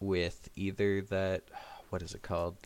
with 0.00 0.48
either 0.56 1.00
that 1.02 1.44
what 1.90 2.02
is 2.02 2.14
it 2.14 2.22
called? 2.22 2.56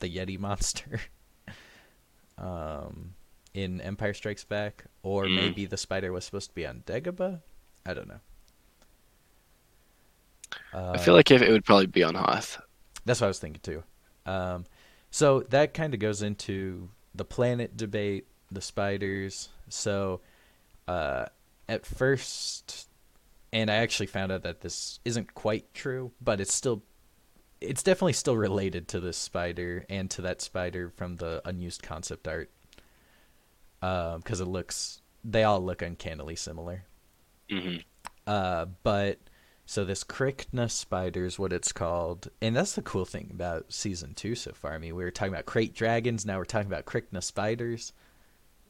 The 0.00 0.08
Yeti 0.14 0.38
monster. 0.38 1.00
um 2.38 3.14
in 3.54 3.80
Empire 3.80 4.14
Strikes 4.14 4.44
Back 4.44 4.86
or 5.02 5.26
Mm. 5.26 5.34
maybe 5.36 5.66
the 5.66 5.76
spider 5.76 6.12
was 6.12 6.24
supposed 6.24 6.48
to 6.48 6.54
be 6.54 6.66
on 6.66 6.82
Dagobah? 6.86 7.40
I 7.86 7.94
don't 7.94 8.08
know. 8.08 8.20
Uh, 10.72 10.92
I 10.94 10.98
feel 10.98 11.14
like 11.14 11.30
if 11.30 11.42
it 11.42 11.50
would 11.50 11.64
probably 11.64 11.86
be 11.86 12.02
on 12.02 12.14
Hoth. 12.14 12.60
That's 13.04 13.20
what 13.20 13.26
I 13.26 13.28
was 13.28 13.38
thinking 13.38 13.60
too. 13.62 13.82
Um, 14.26 14.64
so 15.10 15.40
that 15.50 15.74
kind 15.74 15.94
of 15.94 16.00
goes 16.00 16.22
into 16.22 16.88
the 17.14 17.24
planet 17.24 17.76
debate, 17.76 18.26
the 18.50 18.60
spiders. 18.60 19.48
So 19.68 20.20
uh, 20.88 21.26
at 21.68 21.86
first, 21.86 22.88
and 23.52 23.70
I 23.70 23.76
actually 23.76 24.06
found 24.06 24.32
out 24.32 24.42
that 24.42 24.60
this 24.60 25.00
isn't 25.04 25.34
quite 25.34 25.72
true, 25.74 26.12
but 26.20 26.40
it's 26.40 26.52
still, 26.52 26.82
it's 27.60 27.82
definitely 27.82 28.14
still 28.14 28.36
related 28.36 28.88
to 28.88 29.00
this 29.00 29.16
spider 29.16 29.84
and 29.88 30.10
to 30.10 30.22
that 30.22 30.42
spider 30.42 30.90
from 30.96 31.16
the 31.16 31.40
unused 31.44 31.82
concept 31.82 32.26
art. 32.26 32.50
Because 33.80 34.40
it 34.40 34.46
looks, 34.46 35.02
they 35.22 35.44
all 35.44 35.60
look 35.62 35.82
uncannily 35.82 36.36
similar. 36.36 36.84
hmm 37.50 37.76
Uh, 38.26 38.64
but 38.82 39.18
so 39.66 39.84
this 39.84 40.04
Krykna 40.04 40.70
spider 40.70 41.24
is 41.24 41.38
what 41.38 41.52
it's 41.52 41.72
called, 41.72 42.28
and 42.42 42.54
that's 42.54 42.74
the 42.74 42.82
cool 42.82 43.04
thing 43.04 43.30
about 43.32 43.72
season 43.72 44.14
two 44.14 44.34
so 44.34 44.52
far. 44.52 44.72
I 44.74 44.78
mean, 44.78 44.94
we 44.94 45.04
were 45.04 45.10
talking 45.10 45.32
about 45.32 45.46
crate 45.46 45.74
dragons, 45.74 46.26
now 46.26 46.38
we're 46.38 46.44
talking 46.44 46.66
about 46.70 46.84
Krykna 46.84 47.22
spiders, 47.22 47.92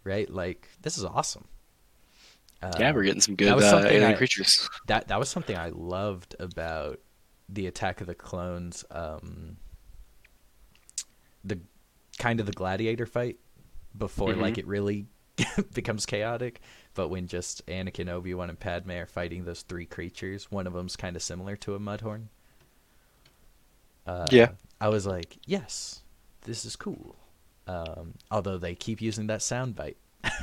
right? 0.04 0.28
Like 0.30 0.68
this 0.82 0.96
is 0.96 1.04
awesome. 1.04 1.46
Uh, 2.62 2.72
yeah, 2.78 2.92
we're 2.92 3.02
getting 3.04 3.20
some 3.20 3.34
good 3.34 3.48
uh, 3.62 3.78
alien 3.86 4.12
I- 4.12 4.14
creatures. 4.14 4.68
that 4.86 5.08
that 5.08 5.18
was 5.18 5.28
something 5.28 5.56
I 5.56 5.68
loved 5.70 6.34
about 6.38 7.00
the 7.48 7.66
Attack 7.66 8.00
of 8.00 8.06
the 8.06 8.14
Clones, 8.14 8.84
um, 8.90 9.58
the 11.44 11.58
kind 12.18 12.40
of 12.40 12.46
the 12.46 12.52
gladiator 12.52 13.06
fight 13.06 13.38
before 13.96 14.30
Mhm. 14.30 14.40
like 14.40 14.58
it 14.58 14.66
really 14.66 15.06
becomes 15.74 16.06
chaotic. 16.06 16.60
But 16.94 17.08
when 17.08 17.26
just 17.26 17.66
Anakin, 17.66 18.08
Obi 18.08 18.34
Wan, 18.34 18.50
and 18.50 18.58
Padme 18.60 18.92
are 18.92 19.06
fighting 19.06 19.44
those 19.44 19.62
three 19.62 19.86
creatures, 19.86 20.50
one 20.50 20.66
of 20.66 20.72
them's 20.72 20.96
kind 20.96 21.16
of 21.16 21.22
similar 21.22 21.56
to 21.56 21.74
a 21.74 21.80
mudhorn. 21.80 22.28
Uh, 24.06 24.26
Yeah. 24.30 24.52
I 24.80 24.88
was 24.88 25.06
like, 25.06 25.38
yes, 25.46 26.02
this 26.42 26.64
is 26.64 26.76
cool. 26.76 27.16
Um, 27.66 28.14
although 28.30 28.58
they 28.58 28.74
keep 28.74 29.00
using 29.00 29.26
that 29.28 29.40
sound 29.42 29.74
bite 29.74 29.96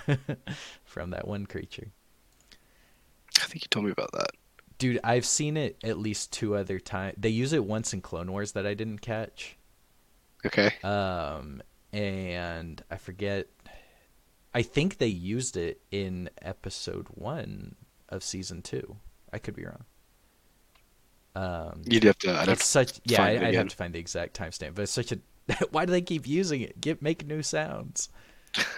from 0.83 1.11
that 1.11 1.27
one 1.27 1.45
creature. 1.45 1.91
I 3.41 3.45
think 3.45 3.63
you 3.63 3.67
told 3.69 3.85
me 3.85 3.91
about 3.91 4.11
that. 4.13 4.31
Dude, 4.77 4.99
I've 5.03 5.25
seen 5.25 5.57
it 5.57 5.77
at 5.83 5.99
least 5.99 6.33
two 6.33 6.55
other 6.55 6.79
times. 6.79 7.15
They 7.17 7.29
use 7.29 7.53
it 7.53 7.63
once 7.65 7.93
in 7.93 8.01
Clone 8.01 8.31
Wars 8.31 8.53
that 8.53 8.65
I 8.65 8.73
didn't 8.73 8.99
catch. 8.99 9.57
Okay. 10.45 10.71
Um, 10.83 11.61
and 11.93 12.83
I 12.89 12.97
forget. 12.97 13.47
I 14.53 14.61
think 14.61 14.97
they 14.97 15.07
used 15.07 15.55
it 15.55 15.81
in 15.91 16.29
episode 16.41 17.07
one 17.09 17.75
of 18.09 18.23
season 18.23 18.61
two. 18.61 18.97
I 19.31 19.39
could 19.39 19.55
be 19.55 19.65
wrong. 19.65 19.85
Um, 21.35 21.81
You'd 21.85 22.03
have 22.03 22.17
to. 22.19 22.31
I'd 22.31 22.49
have 22.49 22.57
it's 22.57 22.65
such 22.65 22.99
yeah. 23.05 23.17
find 23.17 23.45
I, 23.45 23.47
I'd 23.47 23.55
have 23.55 23.69
to 23.69 23.75
find 23.75 23.93
the 23.93 23.99
exact 23.99 24.37
timestamp, 24.37 24.75
but 24.75 24.83
it's 24.83 24.91
such 24.91 25.11
a. 25.11 25.19
why 25.71 25.85
do 25.85 25.91
they 25.91 26.01
keep 26.01 26.27
using 26.27 26.61
it? 26.61 26.79
Get 26.81 27.01
make 27.01 27.25
new 27.25 27.41
sounds. 27.41 28.09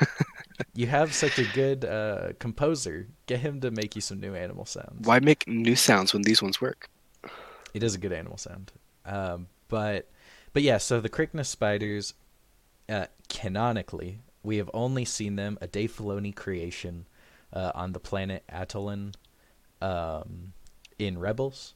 you 0.76 0.86
have 0.86 1.14
such 1.14 1.40
a 1.40 1.46
good 1.54 1.84
uh, 1.84 2.34
composer. 2.40 3.08
Get 3.26 3.40
him 3.40 3.60
to 3.62 3.72
make 3.72 3.96
you 3.96 4.02
some 4.02 4.20
new 4.20 4.36
animal 4.36 4.66
sounds. 4.66 5.08
Why 5.08 5.20
make 5.20 5.48
new 5.48 5.76
sounds 5.76 6.14
when 6.14 6.22
these 6.22 6.44
ones 6.44 6.62
work? 6.62 6.90
It 7.74 7.82
is 7.82 7.96
a 7.96 7.98
good 7.98 8.14
animal 8.14 8.38
sound. 8.38 8.72
Um, 9.06 9.48
but 9.68 10.10
but 10.54 10.62
yeah, 10.62 10.78
so 10.78 11.02
the 11.02 11.10
Krykna 11.10 11.46
spiders, 11.46 12.14
uh, 12.88 13.08
canonically, 13.30 14.20
we 14.44 14.58
have 14.58 14.70
only 14.74 15.06
seen 15.06 15.36
them 15.36 15.58
a 15.62 15.68
Dave 15.68 15.92
Filoni 15.96 16.36
creation 16.36 17.06
uh, 17.52 17.72
on 17.74 17.94
the 17.94 18.00
planet 18.00 18.44
Atollon 18.50 19.14
um, 19.82 20.54
in 21.00 21.18
Rebels, 21.18 21.74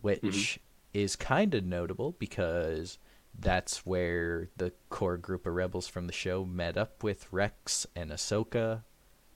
which 0.00 0.20
Mhm. 0.22 0.58
is 0.92 1.16
kind 1.16 1.54
of 1.54 1.64
notable 1.64 2.12
because 2.18 2.98
that's 3.36 3.84
where 3.84 4.48
the 4.56 4.72
core 4.90 5.16
group 5.16 5.44
of 5.44 5.54
rebels 5.54 5.88
from 5.88 6.06
the 6.06 6.12
show 6.12 6.44
met 6.44 6.76
up 6.76 7.02
with 7.02 7.26
Rex 7.32 7.84
and 7.96 8.10
Ahsoka, 8.10 8.84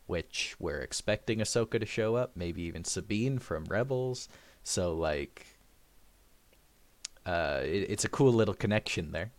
which 0.07 0.55
we're 0.61 0.81
expecting 0.81 1.39
Ahsoka 1.41 1.81
to 1.81 1.87
show 1.87 2.15
up, 2.15 2.37
maybe 2.37 2.63
even 2.63 2.85
Sabine 2.85 3.39
from 3.41 3.65
Rebels. 3.65 4.29
So 4.63 4.95
like, 4.95 5.59
uh, 7.27 7.61
it, 7.65 7.87
it's 7.91 8.05
a 8.05 8.09
cool 8.09 8.33
little 8.33 8.55
connection 8.55 9.11
there. 9.13 9.33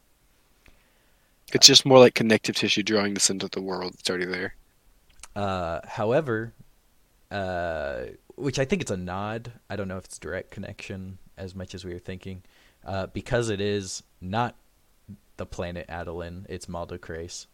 It's 1.53 1.67
just 1.67 1.85
more 1.85 1.99
like 1.99 2.15
connective 2.15 2.55
tissue 2.55 2.83
drawing 2.83 3.13
this 3.13 3.29
into 3.29 3.47
the 3.47 3.62
world 3.62 3.93
that's 3.93 4.09
already 4.09 4.25
there. 4.25 4.55
Uh, 5.35 5.79
however, 5.85 6.53
uh, 7.31 8.05
which 8.35 8.59
I 8.59 8.65
think 8.65 8.81
it's 8.81 8.91
a 8.91 8.97
nod. 8.97 9.51
I 9.69 9.75
don't 9.75 9.88
know 9.88 9.97
if 9.97 10.05
it's 10.05 10.19
direct 10.19 10.51
connection 10.51 11.17
as 11.38 11.55
much 11.55 11.73
as 11.73 11.85
we 11.85 11.93
were 11.93 11.99
thinking, 11.99 12.43
uh, 12.85 13.07
because 13.07 13.49
it 13.49 13.62
is 13.62 14.03
not 14.21 14.55
the 15.38 15.45
planet 15.45 15.85
Atollon. 15.89 16.45
It's 16.49 16.67
Maldo 16.67 16.97
Kreis. 16.97 17.47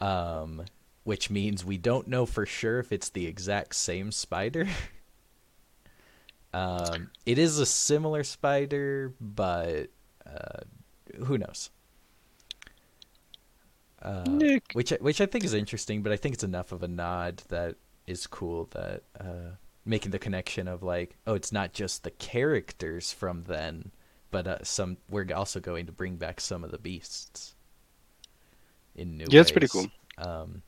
Um, 0.00 0.64
which 1.04 1.30
means 1.30 1.64
we 1.64 1.78
don't 1.78 2.06
know 2.06 2.26
for 2.26 2.46
sure 2.46 2.78
if 2.78 2.92
it's 2.92 3.08
the 3.08 3.26
exact 3.26 3.74
same 3.74 4.12
spider. 4.12 4.68
um, 6.52 7.10
it 7.24 7.38
is 7.38 7.58
a 7.58 7.66
similar 7.66 8.22
spider, 8.22 9.14
but 9.20 9.88
uh, 10.26 10.60
who 11.24 11.38
knows? 11.38 11.70
Uh, 14.00 14.58
which 14.74 14.92
I- 14.92 14.98
which 15.00 15.20
I 15.20 15.26
think 15.26 15.44
is 15.44 15.54
interesting, 15.54 16.02
but 16.02 16.12
I 16.12 16.16
think 16.16 16.34
it's 16.34 16.44
enough 16.44 16.70
of 16.72 16.82
a 16.82 16.88
nod 16.88 17.42
that 17.48 17.76
is 18.06 18.26
cool 18.26 18.66
that 18.72 19.02
uh, 19.18 19.56
making 19.84 20.12
the 20.12 20.18
connection 20.18 20.68
of 20.68 20.82
like, 20.82 21.16
oh, 21.26 21.34
it's 21.34 21.50
not 21.52 21.72
just 21.72 22.04
the 22.04 22.10
characters 22.12 23.12
from 23.12 23.44
then, 23.44 23.90
but 24.30 24.46
uh, 24.46 24.62
some 24.62 24.98
we're 25.10 25.26
also 25.34 25.58
going 25.60 25.86
to 25.86 25.92
bring 25.92 26.16
back 26.16 26.40
some 26.40 26.62
of 26.62 26.70
the 26.70 26.78
beasts 26.78 27.54
in 28.94 29.16
new. 29.16 29.26
Yeah, 29.30 29.40
it's 29.40 29.50
pretty 29.50 29.68
cool. 29.68 29.86
Um, 30.18 30.62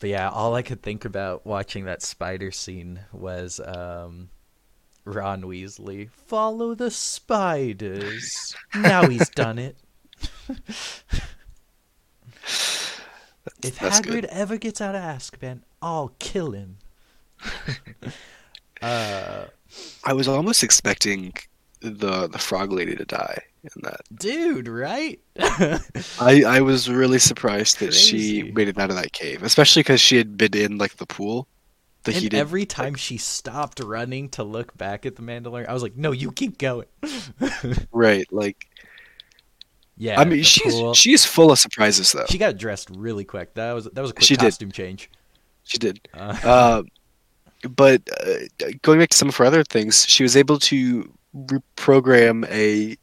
but 0.00 0.10
yeah, 0.10 0.30
all 0.30 0.54
I 0.56 0.62
could 0.62 0.82
think 0.82 1.04
about 1.04 1.46
watching 1.46 1.84
that 1.84 2.02
spider 2.02 2.50
scene 2.50 3.00
was 3.12 3.60
um, 3.60 4.30
Ron 5.04 5.42
Weasley. 5.42 6.10
Follow 6.10 6.74
the 6.74 6.90
spiders. 6.90 8.54
now 8.74 9.06
he's 9.08 9.28
done 9.28 9.58
it. 9.60 9.76
if 13.62 13.78
Hagrid 13.78 14.04
good. 14.04 14.24
ever 14.26 14.56
gets 14.56 14.80
out 14.80 14.94
of 14.94 15.02
Azkaban, 15.02 15.60
I'll 15.80 16.14
kill 16.18 16.52
him. 16.52 16.78
uh, 18.82 19.46
I 20.04 20.12
was 20.12 20.28
almost 20.28 20.62
expecting 20.62 21.32
the 21.80 22.28
the 22.28 22.38
frog 22.38 22.72
lady 22.72 22.94
to 22.94 23.04
die 23.04 23.38
in 23.64 23.82
that. 23.82 24.00
dude, 24.14 24.68
right? 24.68 25.20
I 25.38 26.44
I 26.46 26.60
was 26.60 26.88
really 26.88 27.18
surprised 27.18 27.80
that 27.80 27.94
she 27.94 28.44
made 28.52 28.68
it 28.68 28.78
out 28.78 28.90
of 28.90 28.96
that 28.96 29.12
cave, 29.12 29.42
especially 29.42 29.80
because 29.80 30.00
she 30.00 30.16
had 30.16 30.36
been 30.36 30.56
in 30.56 30.78
like 30.78 30.96
the 30.96 31.06
pool, 31.06 31.48
the 32.04 32.12
and 32.12 32.22
heated. 32.22 32.38
every 32.38 32.66
time 32.66 32.94
she 32.94 33.16
stopped 33.16 33.80
running 33.80 34.28
to 34.30 34.44
look 34.44 34.76
back 34.76 35.06
at 35.06 35.16
the 35.16 35.22
Mandalorian, 35.22 35.68
I 35.68 35.72
was 35.72 35.82
like, 35.82 35.96
"No, 35.96 36.12
you 36.12 36.32
keep 36.32 36.58
going." 36.58 36.86
right, 37.92 38.26
like 38.32 38.66
yeah, 39.96 40.20
I 40.20 40.24
mean, 40.24 40.42
she's 40.42 40.74
pool. 40.74 40.94
she's 40.94 41.24
full 41.24 41.50
of 41.52 41.58
surprises 41.58 42.12
though. 42.12 42.24
she 42.28 42.38
got 42.38 42.56
dressed 42.56 42.88
really 42.90 43.24
quick. 43.24 43.54
That 43.54 43.72
was 43.72 43.84
that 43.84 44.00
was 44.00 44.10
a 44.10 44.14
quick 44.14 44.24
She 44.24 44.34
did. 44.36 44.46
costume 44.46 44.72
change. 44.72 45.10
She 45.64 45.78
did. 45.78 46.00
Uh, 46.14 46.36
Uh, 46.44 46.82
but 47.76 48.02
uh, 48.26 48.70
going 48.82 48.98
back 48.98 49.10
to 49.10 49.16
some 49.16 49.28
of 49.28 49.36
her 49.36 49.44
other 49.44 49.62
things, 49.62 50.04
she 50.08 50.22
was 50.24 50.36
able 50.36 50.58
to 50.60 51.12
reprogram 51.36 52.44
a 52.50 52.96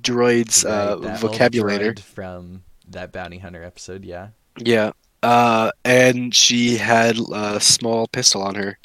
droid's 0.00 0.64
uh, 0.64 0.98
right, 1.00 1.18
vocabulator. 1.18 1.94
droid 1.94 2.00
from 2.00 2.62
that 2.88 3.10
bounty 3.12 3.38
hunter 3.38 3.64
episode. 3.64 4.04
Yeah, 4.04 4.28
Yeah. 4.58 4.92
Uh, 5.22 5.70
and 5.86 6.34
she 6.34 6.76
had 6.76 7.16
a 7.32 7.58
small 7.58 8.06
pistol 8.06 8.42
on 8.42 8.54
her 8.56 8.78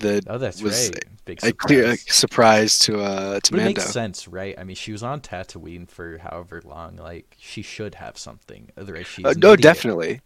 that 0.00 0.26
oh, 0.26 0.38
that's 0.38 0.62
was 0.62 0.90
right. 0.92 1.04
Big 1.24 1.40
a 1.42 1.52
clear 1.52 1.96
surprise. 1.96 2.06
surprise 2.08 2.78
to 2.80 3.00
uh 3.00 3.40
to 3.40 3.52
But 3.52 3.58
it 3.58 3.62
Mando. 3.62 3.64
makes 3.64 3.86
sense, 3.86 4.26
right? 4.28 4.58
I 4.58 4.64
mean, 4.64 4.76
she 4.76 4.92
was 4.92 5.02
on 5.02 5.20
Tatooine 5.20 5.88
for 5.88 6.18
however 6.18 6.62
long. 6.64 6.96
Like, 6.96 7.36
she 7.38 7.62
should 7.62 7.96
have 7.96 8.16
something. 8.18 8.72
Otherwise, 8.76 9.06
she's 9.08 9.24
Uh, 9.24 9.34
no, 9.36 9.56
idiot. 9.56 9.56
definitely. 9.56 10.20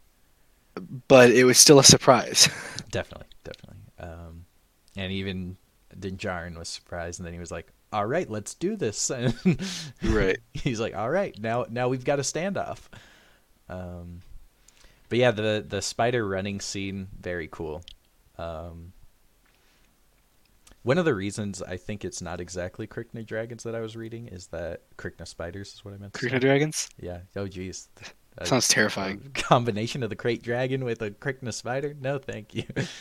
But 1.08 1.30
it 1.30 1.44
was 1.44 1.58
still 1.58 1.78
a 1.78 1.84
surprise. 1.84 2.48
definitely, 2.90 3.26
definitely. 3.44 3.80
Um, 3.98 4.46
and 4.96 5.12
even 5.12 5.56
Din 5.98 6.16
Djarin 6.16 6.56
was 6.58 6.68
surprised, 6.68 7.20
and 7.20 7.26
then 7.26 7.32
he 7.34 7.40
was 7.40 7.50
like, 7.50 7.68
"All 7.92 8.06
right, 8.06 8.28
let's 8.28 8.54
do 8.54 8.76
this." 8.76 9.10
And 9.10 9.34
right. 10.02 10.38
he's 10.52 10.80
like, 10.80 10.94
"All 10.96 11.10
right, 11.10 11.38
now 11.40 11.66
now 11.70 11.88
we've 11.88 12.04
got 12.04 12.18
a 12.18 12.22
standoff." 12.22 12.88
Um, 13.68 14.22
but 15.10 15.18
yeah, 15.18 15.32
the 15.32 15.64
the 15.68 15.82
spider 15.82 16.26
running 16.28 16.60
scene 16.60 17.08
very 17.20 17.48
cool. 17.52 17.84
Um, 18.38 18.93
one 20.84 20.96
of 20.98 21.04
the 21.04 21.14
reasons 21.14 21.60
I 21.62 21.76
think 21.76 22.04
it's 22.04 22.22
not 22.22 22.40
exactly 22.40 22.86
Krykna 22.86 23.26
dragons 23.26 23.62
that 23.64 23.74
I 23.74 23.80
was 23.80 23.96
reading 23.96 24.28
is 24.28 24.46
that 24.48 24.82
Krykna 24.96 25.26
spiders 25.26 25.72
is 25.74 25.84
what 25.84 25.92
I 25.94 25.96
meant. 25.96 26.16
Say. 26.16 26.38
dragons? 26.38 26.88
Yeah. 27.00 27.20
Oh, 27.34 27.46
jeez. 27.46 27.88
A- 28.38 28.46
Sounds 28.46 28.68
terrifying. 28.68 29.30
combination 29.34 30.02
of 30.02 30.10
the 30.10 30.16
crate 30.16 30.42
dragon 30.42 30.84
with 30.84 31.02
a 31.02 31.10
Krykna 31.10 31.52
spider? 31.52 31.94
No, 32.00 32.18
thank 32.18 32.54
you. 32.54 32.64
Uh, 32.76 32.82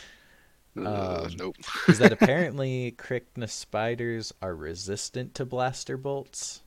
Um, 0.76 1.30
nope. 1.38 1.54
is 1.86 1.98
that 2.00 2.10
apparently 2.12 2.96
Krykna 2.98 3.48
spiders 3.48 4.34
are 4.42 4.56
resistant 4.56 5.32
to 5.36 5.44
blaster 5.44 5.96
bolts, 5.96 6.62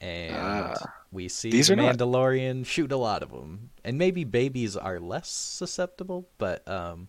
and 0.00 0.34
Ah. 0.34 0.74
we 1.12 1.28
see 1.28 1.50
These 1.50 1.66
the 1.68 1.74
are 1.74 1.76
not- 1.76 1.96
Mandalorian 1.98 2.64
shoot 2.64 2.90
a 2.90 2.96
lot 2.96 3.22
of 3.22 3.30
them. 3.30 3.68
And 3.84 3.98
maybe 3.98 4.24
babies 4.24 4.78
are 4.78 4.98
less 4.98 5.28
susceptible, 5.28 6.26
but 6.38 6.66
um, 6.66 7.08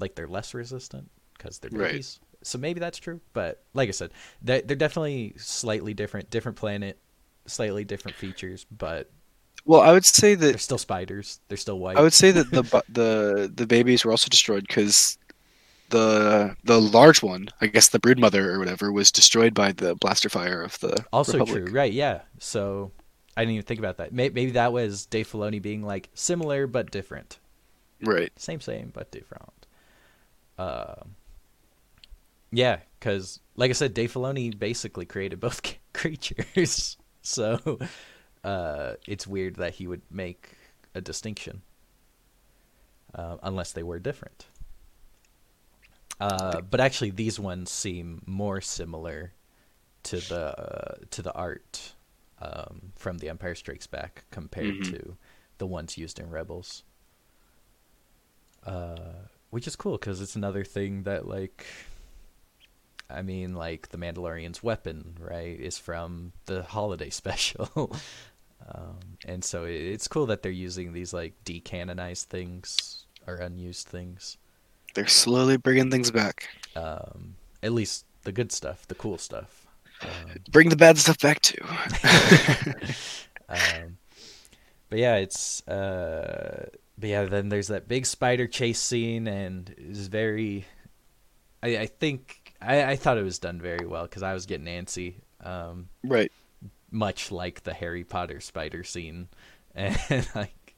like 0.00 0.16
they're 0.16 0.26
less 0.26 0.52
resistant 0.52 1.10
because 1.40 1.58
they're 1.60 1.70
Right. 1.70 2.02
babies. 2.02 2.20
So 2.42 2.58
maybe 2.58 2.80
that's 2.80 2.98
true. 2.98 3.20
But 3.34 3.62
like 3.74 3.88
I 3.88 3.92
said, 3.92 4.12
they 4.42 4.62
they're 4.62 4.76
definitely 4.76 5.34
slightly 5.38 5.94
different, 5.94 6.30
different 6.30 6.58
planet, 6.58 6.98
slightly 7.46 7.84
different 7.84 8.16
features, 8.16 8.66
but 8.70 9.10
Well, 9.64 9.80
I 9.80 9.92
would 9.92 10.04
say 10.04 10.34
that 10.34 10.56
they're 10.56 10.58
still 10.58 10.78
spiders. 10.78 11.40
They're 11.48 11.56
still 11.56 11.78
white. 11.78 11.96
I 11.96 12.02
would 12.02 12.12
say 12.14 12.30
that 12.32 12.52
the 12.52 12.64
the 12.88 13.52
the 13.54 13.66
babies 13.66 14.04
were 14.04 14.10
also 14.10 14.28
destroyed 14.28 14.66
because 14.66 15.18
the 15.90 16.56
the 16.64 16.80
large 16.80 17.22
one, 17.22 17.48
I 17.60 17.68
guess 17.68 17.88
the 17.90 18.00
brood 18.00 18.18
mother 18.20 18.52
or 18.52 18.58
whatever, 18.60 18.92
was 18.92 19.12
destroyed 19.12 19.54
by 19.54 19.72
the 19.72 19.96
blaster 19.96 20.28
fire 20.30 20.62
of 20.62 20.78
the 20.80 21.06
Also 21.12 21.40
Republic. 21.40 21.42
true, 21.42 21.70
right? 21.70 21.92
Yeah. 21.92 22.22
So 22.38 22.92
I 23.36 23.42
didn't 23.42 23.54
even 23.54 23.64
think 23.66 23.80
about 23.80 23.96
that. 23.98 24.12
Maybe 24.12 24.50
that 24.52 24.72
was 24.72 25.06
Dave 25.06 25.28
Filoni 25.30 25.60
being 25.60 25.82
like 25.82 26.08
similar 26.14 26.66
but 26.66 26.90
different, 26.90 27.38
Right. 28.02 28.32
same 28.36 28.60
same 28.60 28.90
but 28.94 29.10
different. 29.12 29.66
Um, 30.58 31.16
yeah, 32.52 32.80
because 32.98 33.40
like 33.56 33.70
I 33.70 33.74
said, 33.74 33.94
Dave 33.94 34.12
Filoni 34.12 34.56
basically 34.58 35.06
created 35.06 35.40
both 35.40 35.62
creatures, 35.92 36.96
so 37.22 37.78
uh, 38.44 38.94
it's 39.06 39.26
weird 39.26 39.56
that 39.56 39.74
he 39.74 39.86
would 39.86 40.02
make 40.10 40.50
a 40.94 41.00
distinction 41.00 41.62
uh, 43.14 43.36
unless 43.42 43.72
they 43.72 43.82
were 43.82 43.98
different. 43.98 44.46
Uh, 46.20 46.60
but 46.60 46.80
actually, 46.80 47.10
these 47.10 47.40
ones 47.40 47.70
seem 47.70 48.22
more 48.26 48.60
similar 48.60 49.32
to 50.04 50.20
the 50.20 50.58
uh, 50.60 50.94
to 51.10 51.22
the 51.22 51.32
art 51.32 51.94
um, 52.40 52.92
from 52.96 53.18
The 53.18 53.28
Empire 53.30 53.54
Strikes 53.54 53.86
Back 53.86 54.24
compared 54.30 54.82
Mhm. 54.82 54.84
to 54.84 55.16
the 55.58 55.66
ones 55.66 55.96
used 55.98 56.18
in 56.18 56.30
Rebels. 56.30 56.84
Uh, 58.64 59.26
which 59.50 59.66
is 59.66 59.74
cool 59.76 59.92
because 59.98 60.20
it's 60.20 60.36
another 60.36 60.64
thing 60.64 61.02
that 61.04 61.26
like, 61.26 61.66
I 63.12 63.22
mean, 63.22 63.54
like 63.54 63.88
the 63.88 63.98
Mandalorian's 63.98 64.62
weapon, 64.62 65.16
right, 65.20 65.58
is 65.58 65.78
from 65.78 66.32
the 66.46 66.62
holiday 66.62 67.10
special. 67.22 67.96
Um, 68.68 68.98
and 69.26 69.44
so 69.44 69.64
it- 69.64 69.72
it's 69.94 70.08
cool 70.08 70.26
that 70.26 70.42
they're 70.42 70.52
using 70.52 70.92
these 70.92 71.12
like 71.12 71.34
decanonized 71.44 72.24
things 72.24 73.04
or 73.26 73.36
unused 73.36 73.88
things. 73.88 74.36
They're 74.94 75.06
slowly 75.06 75.56
bringing 75.56 75.90
things 75.90 76.10
back. 76.10 76.48
Um, 76.76 77.36
at 77.62 77.72
least 77.72 78.04
the 78.22 78.32
good 78.32 78.52
stuff, 78.52 78.86
the 78.88 78.94
cool 78.94 79.18
stuff. 79.18 79.66
Um, 80.02 80.36
Bring 80.50 80.68
the 80.70 80.76
bad 80.76 80.98
stuff 80.98 81.18
back 81.18 81.40
too. 81.42 81.62
um, 83.48 83.98
but 84.88 84.98
yeah, 84.98 85.16
it's 85.16 85.66
uh, 85.68 86.68
but 86.98 87.08
yeah. 87.08 87.24
Then 87.24 87.48
there's 87.48 87.68
that 87.68 87.86
big 87.88 88.06
spider 88.06 88.46
chase 88.46 88.80
scene, 88.80 89.26
and 89.28 89.72
it's 89.76 90.06
very. 90.06 90.66
I, 91.62 91.76
I 91.78 91.86
think 91.86 92.39
I, 92.60 92.92
I 92.92 92.96
thought 92.96 93.18
it 93.18 93.24
was 93.24 93.38
done 93.38 93.60
very 93.60 93.86
well 93.86 94.04
because 94.04 94.22
I 94.22 94.34
was 94.34 94.46
getting 94.46 94.66
antsy, 94.66 95.14
um, 95.42 95.88
right. 96.04 96.30
much 96.90 97.32
like 97.32 97.62
the 97.62 97.74
Harry 97.74 98.04
Potter 98.04 98.40
spider 98.40 98.84
scene, 98.84 99.28
and 99.74 100.28
like, 100.34 100.74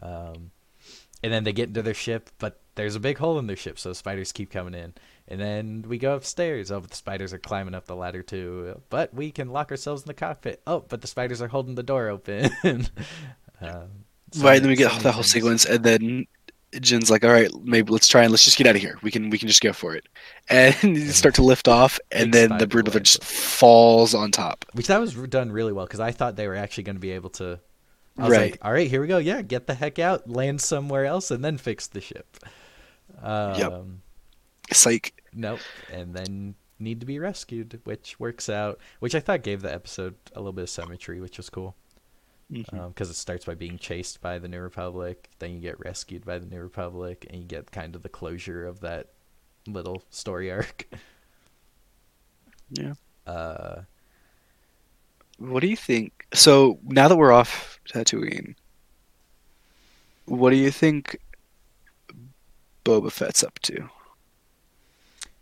um, 0.00 0.50
and 1.22 1.32
then 1.32 1.44
they 1.44 1.52
get 1.52 1.68
into 1.68 1.82
their 1.82 1.94
ship, 1.94 2.30
but 2.38 2.60
there's 2.74 2.96
a 2.96 3.00
big 3.00 3.18
hole 3.18 3.38
in 3.38 3.46
their 3.46 3.56
ship, 3.56 3.78
so 3.78 3.92
spiders 3.92 4.32
keep 4.32 4.50
coming 4.50 4.74
in. 4.74 4.94
And 5.26 5.40
then 5.40 5.84
we 5.88 5.96
go 5.98 6.14
upstairs. 6.14 6.70
Oh, 6.70 6.80
but 6.80 6.90
the 6.90 6.96
spiders 6.96 7.32
are 7.32 7.38
climbing 7.38 7.74
up 7.74 7.86
the 7.86 7.96
ladder 7.96 8.22
too. 8.22 8.80
But 8.90 9.14
we 9.14 9.30
can 9.30 9.48
lock 9.48 9.70
ourselves 9.70 10.02
in 10.02 10.08
the 10.08 10.14
cockpit. 10.14 10.60
Oh, 10.66 10.84
but 10.86 11.00
the 11.00 11.06
spiders 11.06 11.40
are 11.40 11.48
holding 11.48 11.76
the 11.76 11.82
door 11.82 12.08
open. 12.08 12.50
um, 12.64 13.88
so 14.32 14.44
right. 14.44 14.60
Then 14.60 14.68
we 14.68 14.76
get 14.76 15.00
the 15.00 15.12
whole 15.12 15.22
sequence, 15.22 15.64
and 15.64 15.82
then 15.82 16.26
Jin's 16.80 17.10
like, 17.10 17.24
"All 17.24 17.30
right, 17.30 17.50
maybe 17.62 17.92
let's 17.92 18.08
try 18.08 18.22
and 18.22 18.30
let's 18.30 18.44
just 18.44 18.56
get 18.58 18.66
out 18.66 18.74
of 18.76 18.80
here. 18.82 18.98
We 19.02 19.10
can 19.10 19.30
we 19.30 19.38
can 19.38 19.48
just 19.48 19.60
go 19.60 19.72
for 19.72 19.94
it." 19.94 20.06
And 20.48 20.74
you 20.82 21.08
start 21.10 21.34
to 21.36 21.42
lift 21.42 21.68
off, 21.68 21.98
and 22.12 22.32
then 22.32 22.48
the 22.50 22.54
spider 22.56 22.66
brood 22.66 22.86
mother 22.86 23.00
just 23.00 23.22
falls 23.24 24.14
on 24.14 24.30
top. 24.30 24.64
Which 24.72 24.86
that 24.88 25.00
was 25.00 25.14
done 25.14 25.52
really 25.52 25.72
well 25.72 25.86
because 25.86 26.00
I 26.00 26.10
thought 26.10 26.36
they 26.36 26.48
were 26.48 26.54
actually 26.56 26.84
going 26.84 26.96
to 26.96 27.00
be 27.00 27.12
able 27.12 27.30
to. 27.30 27.60
I 28.18 28.22
was 28.22 28.30
Right. 28.30 28.52
like, 28.52 28.64
all 28.64 28.72
right, 28.72 28.88
here 28.88 29.00
we 29.00 29.06
go. 29.08 29.18
Yeah, 29.18 29.42
get 29.42 29.66
the 29.66 29.74
heck 29.74 29.98
out, 29.98 30.28
land 30.30 30.60
somewhere 30.60 31.04
else, 31.04 31.30
and 31.32 31.44
then 31.44 31.58
fix 31.58 31.88
the 31.88 32.00
ship. 32.00 32.36
Um, 33.22 34.02
It's 34.70 34.86
like 34.86 35.14
Nope. 35.32 35.60
And 35.92 36.14
then 36.14 36.54
need 36.78 37.00
to 37.00 37.06
be 37.06 37.18
rescued, 37.18 37.80
which 37.84 38.18
works 38.20 38.48
out. 38.48 38.78
Which 39.00 39.14
I 39.14 39.20
thought 39.20 39.42
gave 39.42 39.62
the 39.62 39.72
episode 39.72 40.14
a 40.34 40.38
little 40.38 40.52
bit 40.52 40.62
of 40.62 40.70
symmetry, 40.70 41.20
which 41.20 41.36
was 41.38 41.50
cool. 41.50 41.76
Because 42.88 43.10
it 43.10 43.14
starts 43.14 43.44
by 43.44 43.54
being 43.54 43.78
chased 43.78 44.20
by 44.20 44.38
the 44.38 44.48
New 44.48 44.60
Republic, 44.60 45.28
then 45.38 45.52
you 45.52 45.60
get 45.60 45.80
rescued 45.80 46.24
by 46.24 46.38
the 46.38 46.46
New 46.46 46.60
Republic, 46.60 47.26
and 47.30 47.40
you 47.40 47.46
get 47.46 47.70
kind 47.72 47.94
of 47.96 48.02
the 48.02 48.08
closure 48.08 48.64
of 48.66 48.80
that 48.80 49.08
little 49.66 50.02
story 50.10 50.50
arc. 50.52 50.86
yeah. 52.70 52.94
Uh, 53.26 53.82
What 55.38 55.60
do 55.60 55.66
you 55.68 55.76
think? 55.76 56.26
So 56.32 56.78
now 56.84 57.08
that 57.08 57.16
we're 57.16 57.32
off 57.32 57.78
Tatooine, 57.88 58.54
what 60.26 60.50
do 60.50 60.56
you 60.56 60.70
think 60.70 61.18
Boba 62.84 63.10
Fett's 63.10 63.42
up 63.42 63.58
to? 63.60 63.90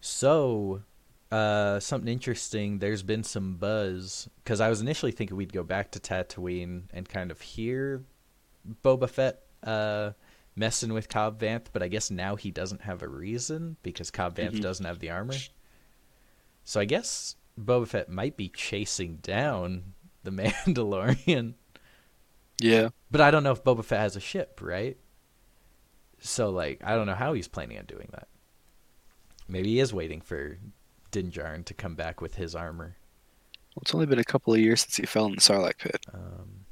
So, 0.00 0.82
uh, 1.32 1.80
something 1.80 2.12
interesting. 2.12 2.78
There's 2.78 3.02
been 3.02 3.24
some 3.24 3.54
buzz 3.56 4.28
because 4.44 4.60
I 4.60 4.68
was 4.68 4.80
initially 4.80 5.12
thinking 5.12 5.36
we'd 5.36 5.52
go 5.52 5.62
back 5.62 5.90
to 5.92 5.98
Tatooine 6.00 6.82
and 6.92 7.08
kind 7.08 7.30
of 7.30 7.40
hear 7.40 8.04
Boba 8.84 9.08
Fett 9.08 9.40
uh, 9.64 10.10
messing 10.54 10.92
with 10.92 11.08
Cobb 11.08 11.40
Vanth, 11.40 11.66
but 11.72 11.82
I 11.82 11.88
guess 11.88 12.10
now 12.10 12.36
he 12.36 12.50
doesn't 12.50 12.82
have 12.82 13.02
a 13.02 13.08
reason 13.08 13.76
because 13.82 14.10
Cobb 14.10 14.36
Vanth 14.36 14.56
Mhm. 14.56 14.60
doesn't 14.62 14.84
have 14.84 14.98
the 14.98 15.10
armor. 15.10 15.34
So 16.64 16.80
I 16.80 16.84
guess 16.84 17.36
Boba 17.58 17.88
Fett 17.88 18.08
might 18.10 18.36
be 18.36 18.48
chasing 18.48 19.16
down 19.16 19.94
the 20.24 20.30
Mandalorian, 20.32 21.54
Yeah. 22.60 22.90
but 23.10 23.20
I 23.22 23.30
don't 23.30 23.42
know 23.42 23.52
if 23.52 23.64
Boba 23.64 23.84
Fett 23.84 24.00
has 24.00 24.16
a 24.16 24.20
ship, 24.20 24.60
right? 24.62 24.96
So 26.20 26.50
like 26.50 26.82
I 26.84 26.94
don't 26.94 27.06
know 27.06 27.14
how 27.14 27.32
he's 27.32 27.48
planning 27.48 27.78
on 27.78 27.86
doing 27.86 28.08
that. 28.12 28.28
Maybe 29.48 29.70
he 29.70 29.80
is 29.80 29.92
waiting 29.92 30.20
for 30.20 30.58
Din 31.12 31.30
Djarin 31.30 31.64
to 31.66 31.74
come 31.74 31.94
back 31.94 32.20
with 32.20 32.34
his 32.34 32.54
armor. 32.56 32.96
Well, 33.74 33.82
it's 33.82 33.94
only 33.94 34.06
been 34.06 34.18
a 34.18 34.24
couple 34.24 34.52
of 34.52 34.58
years 34.60 34.80
since 34.82 34.96
he 34.96 35.06
fell 35.06 35.26
in 35.26 35.32
the 35.36 35.40
Sarlacc 35.40 35.78
pit. 35.78 36.04
Um, 36.12 36.66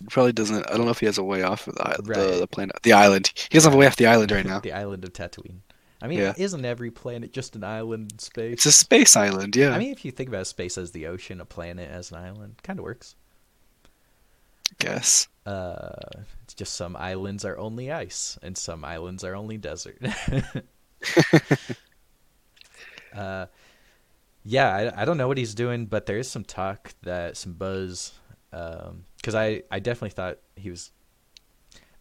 He 0.00 0.06
probably 0.08 0.32
doesn't. 0.32 0.68
I 0.70 0.76
don't 0.76 0.84
know 0.84 0.90
if 0.92 1.00
he 1.00 1.06
has 1.06 1.18
a 1.18 1.24
way 1.24 1.42
off 1.42 1.66
of 1.66 1.74
the, 1.76 2.02
Right. 2.04 2.18
the, 2.18 2.38
the 2.40 2.46
planet, 2.46 2.76
the 2.82 2.92
island. 2.92 3.32
He 3.34 3.48
doesn't 3.56 3.70
have 3.70 3.76
a 3.76 3.80
way 3.80 3.86
off 3.86 3.96
the 3.96 4.06
island 4.06 4.30
right 4.30 4.46
now. 4.52 4.60
the 4.60 4.72
island 4.72 5.04
of 5.04 5.12
Tatooine. 5.12 5.60
I 6.02 6.06
mean, 6.06 6.18
Yeah. 6.20 6.32
isn't 6.38 6.64
every 6.64 6.90
planet 6.90 7.32
just 7.32 7.56
an 7.56 7.64
island 7.64 8.12
in 8.12 8.18
space? 8.20 8.52
It's 8.54 8.66
a 8.66 8.72
space 8.72 9.16
island, 9.16 9.54
yeah. 9.56 9.70
I 9.72 9.78
mean, 9.78 9.92
if 9.92 10.02
you 10.04 10.10
think 10.12 10.28
about 10.30 10.46
space 10.46 10.78
as 10.78 10.92
the 10.92 11.06
ocean, 11.06 11.40
a 11.40 11.44
planet 11.44 11.90
as 11.90 12.10
an 12.10 12.16
island, 12.18 12.60
kind 12.62 12.78
of 12.78 12.84
works. 12.84 13.16
I 14.70 14.74
guess. 14.78 15.26
Uh, 15.44 15.90
it's 16.44 16.54
just 16.54 16.74
some 16.74 16.94
islands 16.96 17.44
are 17.44 17.58
only 17.58 17.90
ice, 17.90 18.38
and 18.40 18.56
some 18.56 18.84
islands 18.84 19.24
are 19.24 19.34
only 19.34 19.58
desert. 19.58 19.98
uh, 23.14 23.46
yeah, 24.44 24.74
I, 24.74 25.02
I 25.02 25.04
don't 25.04 25.16
know 25.16 25.28
what 25.28 25.38
he's 25.38 25.54
doing, 25.54 25.86
but 25.86 26.06
there 26.06 26.18
is 26.18 26.30
some 26.30 26.44
talk 26.44 26.94
that 27.02 27.36
some 27.36 27.54
buzz, 27.54 28.12
because 28.50 29.34
I 29.34 29.62
I 29.70 29.78
definitely 29.80 30.10
thought 30.10 30.38
he 30.56 30.70
was. 30.70 30.90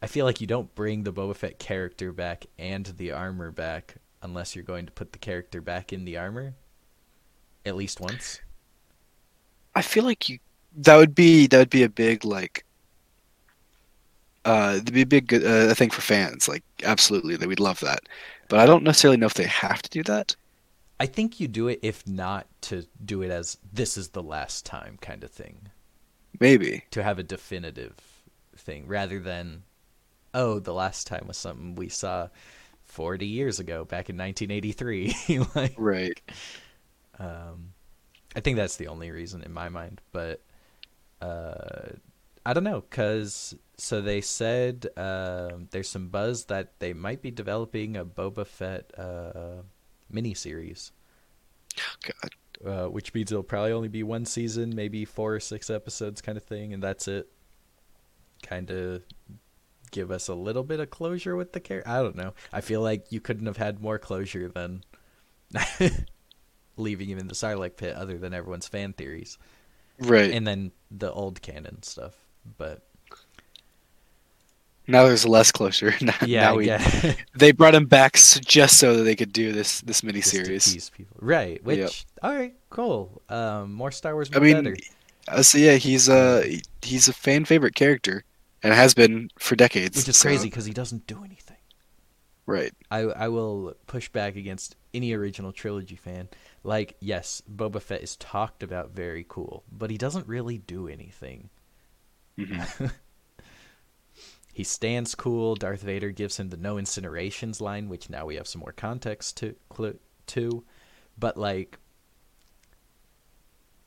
I 0.02 0.08
feel 0.08 0.26
like 0.26 0.40
you 0.40 0.48
don't 0.48 0.74
bring 0.76 1.04
the 1.04 1.12
Boba 1.12 1.36
Fett 1.36 1.60
character 1.60 2.14
back 2.14 2.46
and 2.58 2.86
the 2.86 3.12
armor 3.12 3.52
back 3.52 3.96
unless 4.22 4.56
you're 4.56 4.64
going 4.64 4.86
to 4.86 4.92
put 4.92 5.12
the 5.12 5.20
character 5.20 5.60
back 5.60 5.92
in 5.92 6.06
the 6.06 6.18
armor, 6.18 6.54
at 7.66 7.76
least 7.76 8.00
once. 8.00 8.40
I 9.76 9.82
feel 9.82 10.06
like 10.06 10.30
you 10.30 10.40
that 10.78 10.96
would 10.96 11.16
be 11.16 11.48
that 11.48 11.58
would 11.58 11.70
be 11.70 11.84
a 11.84 11.90
big 11.90 12.24
like 12.24 12.66
uh 14.46 14.74
it'd 14.78 14.94
be 14.94 15.02
a 15.02 15.06
big 15.06 15.34
uh, 15.34 15.74
thing 15.74 15.90
for 15.90 16.02
fans 16.02 16.48
like 16.48 16.64
absolutely 16.84 17.36
that 17.36 17.48
we'd 17.48 17.60
love 17.60 17.80
that 17.80 18.02
but 18.48 18.60
i 18.60 18.66
don't 18.66 18.84
necessarily 18.84 19.18
know 19.18 19.26
if 19.26 19.34
they 19.34 19.48
have 19.48 19.82
to 19.82 19.90
do 19.90 20.04
that 20.04 20.36
I 21.00 21.06
think 21.06 21.40
you 21.40 21.48
do 21.48 21.68
it 21.68 21.80
if 21.82 22.06
not 22.08 22.48
to 22.64 22.86
do 23.04 23.22
it 23.22 23.32
as 23.32 23.58
this 23.72 23.98
is 23.98 24.10
the 24.10 24.24
last 24.24 24.66
time 24.66 24.98
kind 25.02 25.24
of 25.24 25.32
thing. 25.32 25.70
maybe. 26.40 26.84
To 26.92 27.04
have 27.04 27.20
a 27.20 27.24
definitive 27.24 27.96
thing 28.56 28.88
rather 28.88 29.20
than 29.20 29.64
oh, 30.34 30.60
the 30.60 30.74
last 30.74 31.08
time 31.08 31.26
was 31.28 31.38
something 31.38 31.76
we 31.76 31.90
saw 31.90 32.30
40 32.84 33.26
years 33.26 33.60
ago 33.60 33.86
back 33.86 34.10
in 34.10 34.18
1983 34.18 35.40
like 35.56 35.74
right. 35.78 36.22
um 37.20 37.74
I 38.36 38.42
think 38.42 38.58
that's 38.58 38.78
the 38.78 38.88
only 38.88 39.10
reason 39.12 39.42
in 39.44 39.54
my 39.54 39.70
mind, 39.70 40.02
but 40.12 40.42
uh 41.22 41.90
I 42.46 42.54
don't 42.54 42.64
know 42.64 42.82
cuz 42.82 43.56
so 43.78 44.02
they 44.02 44.22
said 44.22 44.88
um 44.98 45.68
there's 45.72 45.90
some 45.90 46.10
buzz 46.10 46.46
that 46.46 46.80
they 46.80 46.94
might 46.94 47.22
be 47.22 47.32
developing 47.32 47.96
a 47.98 48.06
Boba 48.06 48.46
Fett 48.46 48.92
uh 48.98 49.64
miniseries. 50.14 50.92
god 52.04 52.32
uh, 52.66 52.88
which 52.88 53.14
means 53.14 53.32
it'll 53.32 53.44
probably 53.44 53.72
only 53.72 53.88
be 53.88 54.04
one 54.04 54.26
season, 54.26 54.76
maybe 54.76 55.06
four 55.06 55.36
or 55.36 55.40
six 55.40 55.70
episodes, 55.70 56.22
kind 56.22 56.38
of 56.38 56.44
thing, 56.44 56.74
and 56.74 56.84
that's 56.84 57.08
it. 57.08 57.30
Kind 58.44 58.70
of 58.70 59.04
give 59.92 60.12
us 60.12 60.28
a 60.28 60.36
little 60.36 60.64
bit 60.64 60.80
of 60.80 60.90
closure 60.90 61.36
with 61.36 61.54
the 61.54 61.60
character. 61.60 61.90
I 61.90 62.02
don't 62.02 62.16
know. 62.16 62.34
I 62.52 62.62
feel 62.62 62.82
like 62.82 63.12
you 63.12 63.22
couldn't 63.22 63.46
have 63.46 63.58
had 63.58 63.82
more 63.82 63.98
closure 63.98 64.50
than 64.50 64.84
leaving 66.78 67.10
him 67.10 67.18
in 67.18 67.28
the 67.28 67.34
Sarlacc 67.34 67.78
pit, 67.78 67.96
other 67.96 68.18
than 68.18 68.34
everyone's 68.34 68.68
fan 68.68 68.94
theories, 68.94 69.38
right 70.00 70.32
and 70.32 70.46
then 70.46 70.72
the 70.92 71.12
old 71.12 71.42
canon 71.42 71.82
stuff. 71.84 72.16
But 72.58 72.89
now 74.90 75.06
there's 75.06 75.26
less 75.26 75.52
closure 75.52 75.94
now, 76.02 76.14
yeah, 76.26 76.42
now 76.42 76.56
we, 76.56 76.68
yeah. 76.68 77.14
they 77.36 77.52
brought 77.52 77.76
him 77.76 77.86
back 77.86 78.14
just 78.16 78.78
so 78.78 78.98
that 78.98 79.04
they 79.04 79.16
could 79.16 79.32
do 79.32 79.52
this 79.54 79.82
this 79.82 80.04
mini 80.04 80.22
series. 80.22 80.92
right? 81.20 81.64
Which 81.64 81.78
Yep. 81.80 81.92
all 82.24 82.36
right, 82.36 82.54
cool. 82.70 83.22
Um, 83.30 83.74
more 83.74 83.92
Star 83.92 84.14
Wars, 84.16 84.30
i 84.36 84.40
mean 84.40 84.56
better. 84.64 84.76
uh, 85.28 85.42
so 85.44 85.58
yeah 85.58 85.76
he's 85.76 86.10
uh 86.10 86.46
he's 86.82 87.08
a 87.08 87.14
fan 87.14 87.46
favorite 87.46 87.76
character 87.76 88.24
and 88.64 88.74
has 88.74 88.94
been 88.94 89.30
for 89.40 89.56
decades 89.56 89.96
Which 89.98 90.10
is 90.10 90.18
so- 90.18 90.28
crazy 90.28 90.50
because 90.50 90.66
he 90.66 90.74
doesn't 90.74 91.08
do 91.08 91.24
anything. 91.24 91.58
right 92.46 92.74
I 92.92 93.00
I 93.02 93.28
will 93.30 93.76
push 93.88 94.10
back 94.10 94.36
against 94.36 94.76
any 94.94 95.14
original 95.14 95.52
trilogy 95.52 95.96
fan. 95.96 96.30
Like, 96.64 96.98
yes, 97.00 97.42
Boba 97.50 97.80
Fett 97.82 98.02
is 98.02 98.16
talked 98.18 98.64
about 98.64 98.90
very 98.92 99.24
cool, 99.30 99.64
but 99.72 99.90
he 99.92 99.98
doesn't 99.98 100.28
really 100.28 100.58
do 100.58 100.88
anything. 100.90 101.50
Mhm. 102.38 102.92
He 104.60 104.66
stands 104.66 105.16
cool. 105.16 105.56
Darth 105.56 105.84
Vader 105.84 106.12
gives 106.12 106.38
him 106.38 106.50
the 106.50 106.58
no 106.58 106.76
incinerations 106.76 107.62
line, 107.62 107.88
which 107.88 108.10
now 108.10 108.26
we 108.26 108.36
have 108.36 108.46
some 108.46 108.60
more 108.60 108.74
context 108.74 109.38
to 109.38 109.56
cl- 109.74 109.94
to. 110.28 110.66
But 111.18 111.38
like, 111.38 111.80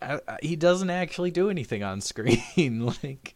I, 0.01 0.19
I- 0.27 0.39
he 0.41 0.57
doesn't 0.57 0.89
actually 0.89 1.31
do 1.31 1.51
anything 1.51 1.83
on 1.83 2.01
screen. 2.01 2.87
like, 3.03 3.35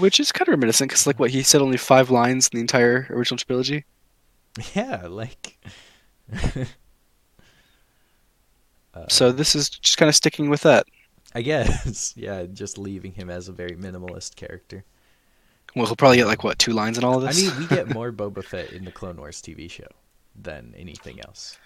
which 0.00 0.18
is 0.18 0.32
kind 0.32 0.48
of 0.48 0.54
reminiscent 0.54 0.90
because 0.90 1.06
like 1.06 1.20
what 1.20 1.30
he 1.30 1.44
said 1.44 1.62
only 1.62 1.76
five 1.76 2.10
lines 2.10 2.48
in 2.52 2.56
the 2.56 2.60
entire 2.62 3.06
original 3.10 3.38
trilogy 3.38 3.84
yeah, 4.74 5.06
like. 5.06 5.56
uh, 8.94 9.04
so 9.08 9.30
this 9.30 9.54
is 9.54 9.68
just 9.68 9.96
kind 9.96 10.08
of 10.08 10.16
sticking 10.16 10.50
with 10.50 10.62
that 10.62 10.86
I 11.34 11.42
guess, 11.42 12.14
yeah, 12.16 12.46
just 12.46 12.78
leaving 12.78 13.12
him 13.12 13.30
as 13.30 13.48
a 13.48 13.52
very 13.52 13.76
minimalist 13.76 14.34
character. 14.34 14.84
Well 15.74 15.86
he'll 15.86 15.96
probably 15.96 16.16
get 16.18 16.26
like 16.26 16.44
what 16.44 16.58
two 16.58 16.72
lines 16.72 16.98
in 16.98 17.04
all 17.04 17.16
of 17.16 17.22
this. 17.22 17.38
I 17.46 17.50
mean, 17.50 17.58
we 17.60 17.66
get 17.66 17.88
more 17.94 18.12
Boba 18.12 18.44
Fett 18.44 18.72
in 18.72 18.84
the 18.84 18.92
Clone 18.92 19.16
Wars 19.16 19.40
TV 19.42 19.70
show 19.70 19.86
than 20.34 20.74
anything 20.76 21.20
else. 21.20 21.56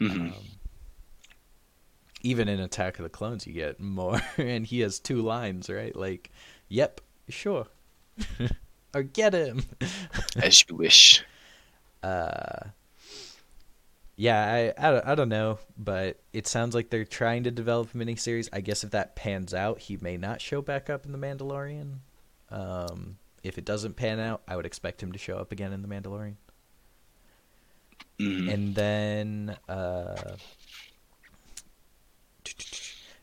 Mhm. 0.00 0.10
Um, 0.10 0.34
even 2.22 2.48
in 2.48 2.58
Attack 2.60 2.98
of 2.98 3.02
the 3.02 3.08
Clones, 3.10 3.46
you 3.46 3.52
get 3.52 3.78
more, 3.80 4.20
and 4.38 4.66
he 4.66 4.80
has 4.80 4.98
two 4.98 5.20
lines, 5.22 5.68
right? 5.68 5.94
Like, 5.94 6.30
"Yep, 6.68 7.00
sure," 7.28 7.66
or 8.94 9.02
"Get 9.02 9.34
him." 9.34 9.62
as 10.36 10.64
you 10.68 10.74
wish 10.76 11.22
uh, 12.02 12.68
yeah, 14.16 14.72
I, 14.78 14.88
I, 14.88 14.90
don't- 14.92 15.06
I 15.06 15.14
don't 15.14 15.28
know, 15.30 15.58
but 15.76 16.20
it 16.32 16.46
sounds 16.46 16.74
like 16.74 16.90
they're 16.90 17.04
trying 17.04 17.44
to 17.44 17.50
develop 17.50 17.94
a 17.94 17.98
miniseries. 17.98 18.48
I 18.52 18.60
guess 18.60 18.84
if 18.84 18.90
that 18.90 19.16
pans 19.16 19.52
out, 19.54 19.80
he 19.80 19.96
may 20.00 20.16
not 20.16 20.40
show 20.40 20.60
back 20.62 20.88
up 20.90 21.04
in 21.06 21.12
The 21.12 21.18
Mandalorian. 21.18 21.96
Um, 22.50 23.18
if 23.42 23.58
it 23.58 23.64
doesn't 23.64 23.96
pan 23.96 24.20
out, 24.20 24.42
I 24.48 24.56
would 24.56 24.66
expect 24.66 25.02
him 25.02 25.12
to 25.12 25.18
show 25.18 25.36
up 25.36 25.52
again 25.52 25.72
in 25.72 25.82
The 25.82 25.88
Mandalorian. 25.88 26.36
Mhm. 28.18 28.52
And 28.52 28.74
then, 28.74 29.56
uh, 29.68 30.36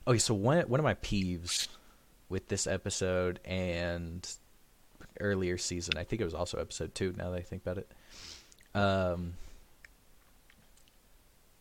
okay, 0.08 0.18
so 0.20 0.34
one 0.34 0.62
one 0.68 0.80
of 0.80 0.84
my 0.84 0.96
peeves 0.96 1.68
with 2.30 2.48
this 2.48 2.68
episode 2.68 3.40
and 3.46 4.28
earlier 5.20 5.58
season, 5.58 5.98
I 5.98 6.04
think 6.04 6.22
it 6.22 6.26
was 6.26 6.34
also 6.34 6.58
episode 6.60 6.94
two. 6.96 7.14
Now 7.18 7.30
that 7.32 7.38
I 7.38 7.42
think 7.42 7.62
about 7.62 7.78
it, 7.78 7.92
um, 8.76 9.34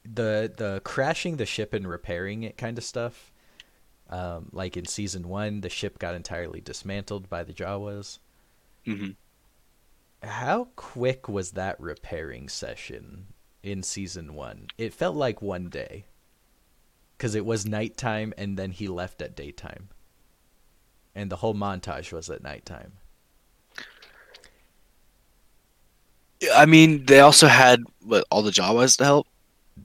the 0.04 0.52
the 0.56 0.80
crashing 0.84 1.36
the 1.36 1.46
ship 1.46 1.72
and 1.72 1.86
repairing 1.88 2.42
it 2.42 2.56
kind 2.56 2.78
of 2.78 2.84
stuff. 2.84 3.29
Um, 4.10 4.48
like 4.52 4.76
in 4.76 4.86
season 4.86 5.28
one, 5.28 5.60
the 5.60 5.68
ship 5.68 5.98
got 5.98 6.14
entirely 6.16 6.60
dismantled 6.60 7.30
by 7.30 7.44
the 7.44 7.52
Jawas. 7.52 8.18
Mhm. 8.84 9.14
How 10.22 10.68
quick 10.76 11.28
was 11.28 11.52
that 11.52 11.80
repairing 11.80 12.48
session 12.48 13.28
in 13.62 13.82
season 13.84 14.34
one? 14.34 14.66
It 14.76 14.92
felt 14.92 15.14
like 15.14 15.40
one 15.40 15.68
day. 15.68 16.06
Because 17.16 17.34
it 17.34 17.46
was 17.46 17.64
nighttime 17.64 18.34
and 18.36 18.58
then 18.58 18.72
he 18.72 18.88
left 18.88 19.22
at 19.22 19.36
daytime. 19.36 19.90
And 21.14 21.30
the 21.30 21.36
whole 21.36 21.54
montage 21.54 22.12
was 22.12 22.28
at 22.30 22.42
nighttime. 22.42 22.94
I 26.54 26.66
mean, 26.66 27.04
they 27.04 27.20
also 27.20 27.46
had 27.46 27.84
what, 28.02 28.24
all 28.30 28.42
the 28.42 28.50
Jawas 28.50 28.96
to 28.98 29.04
help. 29.04 29.26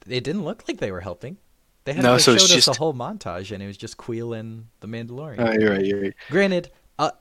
It 0.07 0.23
didn't 0.23 0.45
look 0.45 0.67
like 0.67 0.77
they 0.79 0.91
were 0.91 1.01
helping. 1.01 1.37
They 1.85 1.93
had 1.93 2.03
No, 2.03 2.13
they 2.13 2.19
so 2.19 2.37
showed 2.37 2.57
us 2.57 2.67
a 2.67 2.73
whole 2.73 2.93
montage 2.93 3.51
and 3.51 3.63
it 3.63 3.67
was 3.67 3.77
just 3.77 3.97
Kuiil 3.97 4.37
and 4.37 4.67
the 4.81 4.87
Mandalorian. 4.87 5.35
Oh, 5.39 5.51
you're 5.51 5.71
right. 5.71 5.85
You're 5.85 6.01
right. 6.01 6.13
Granted, 6.29 6.71
uh, 6.99 7.11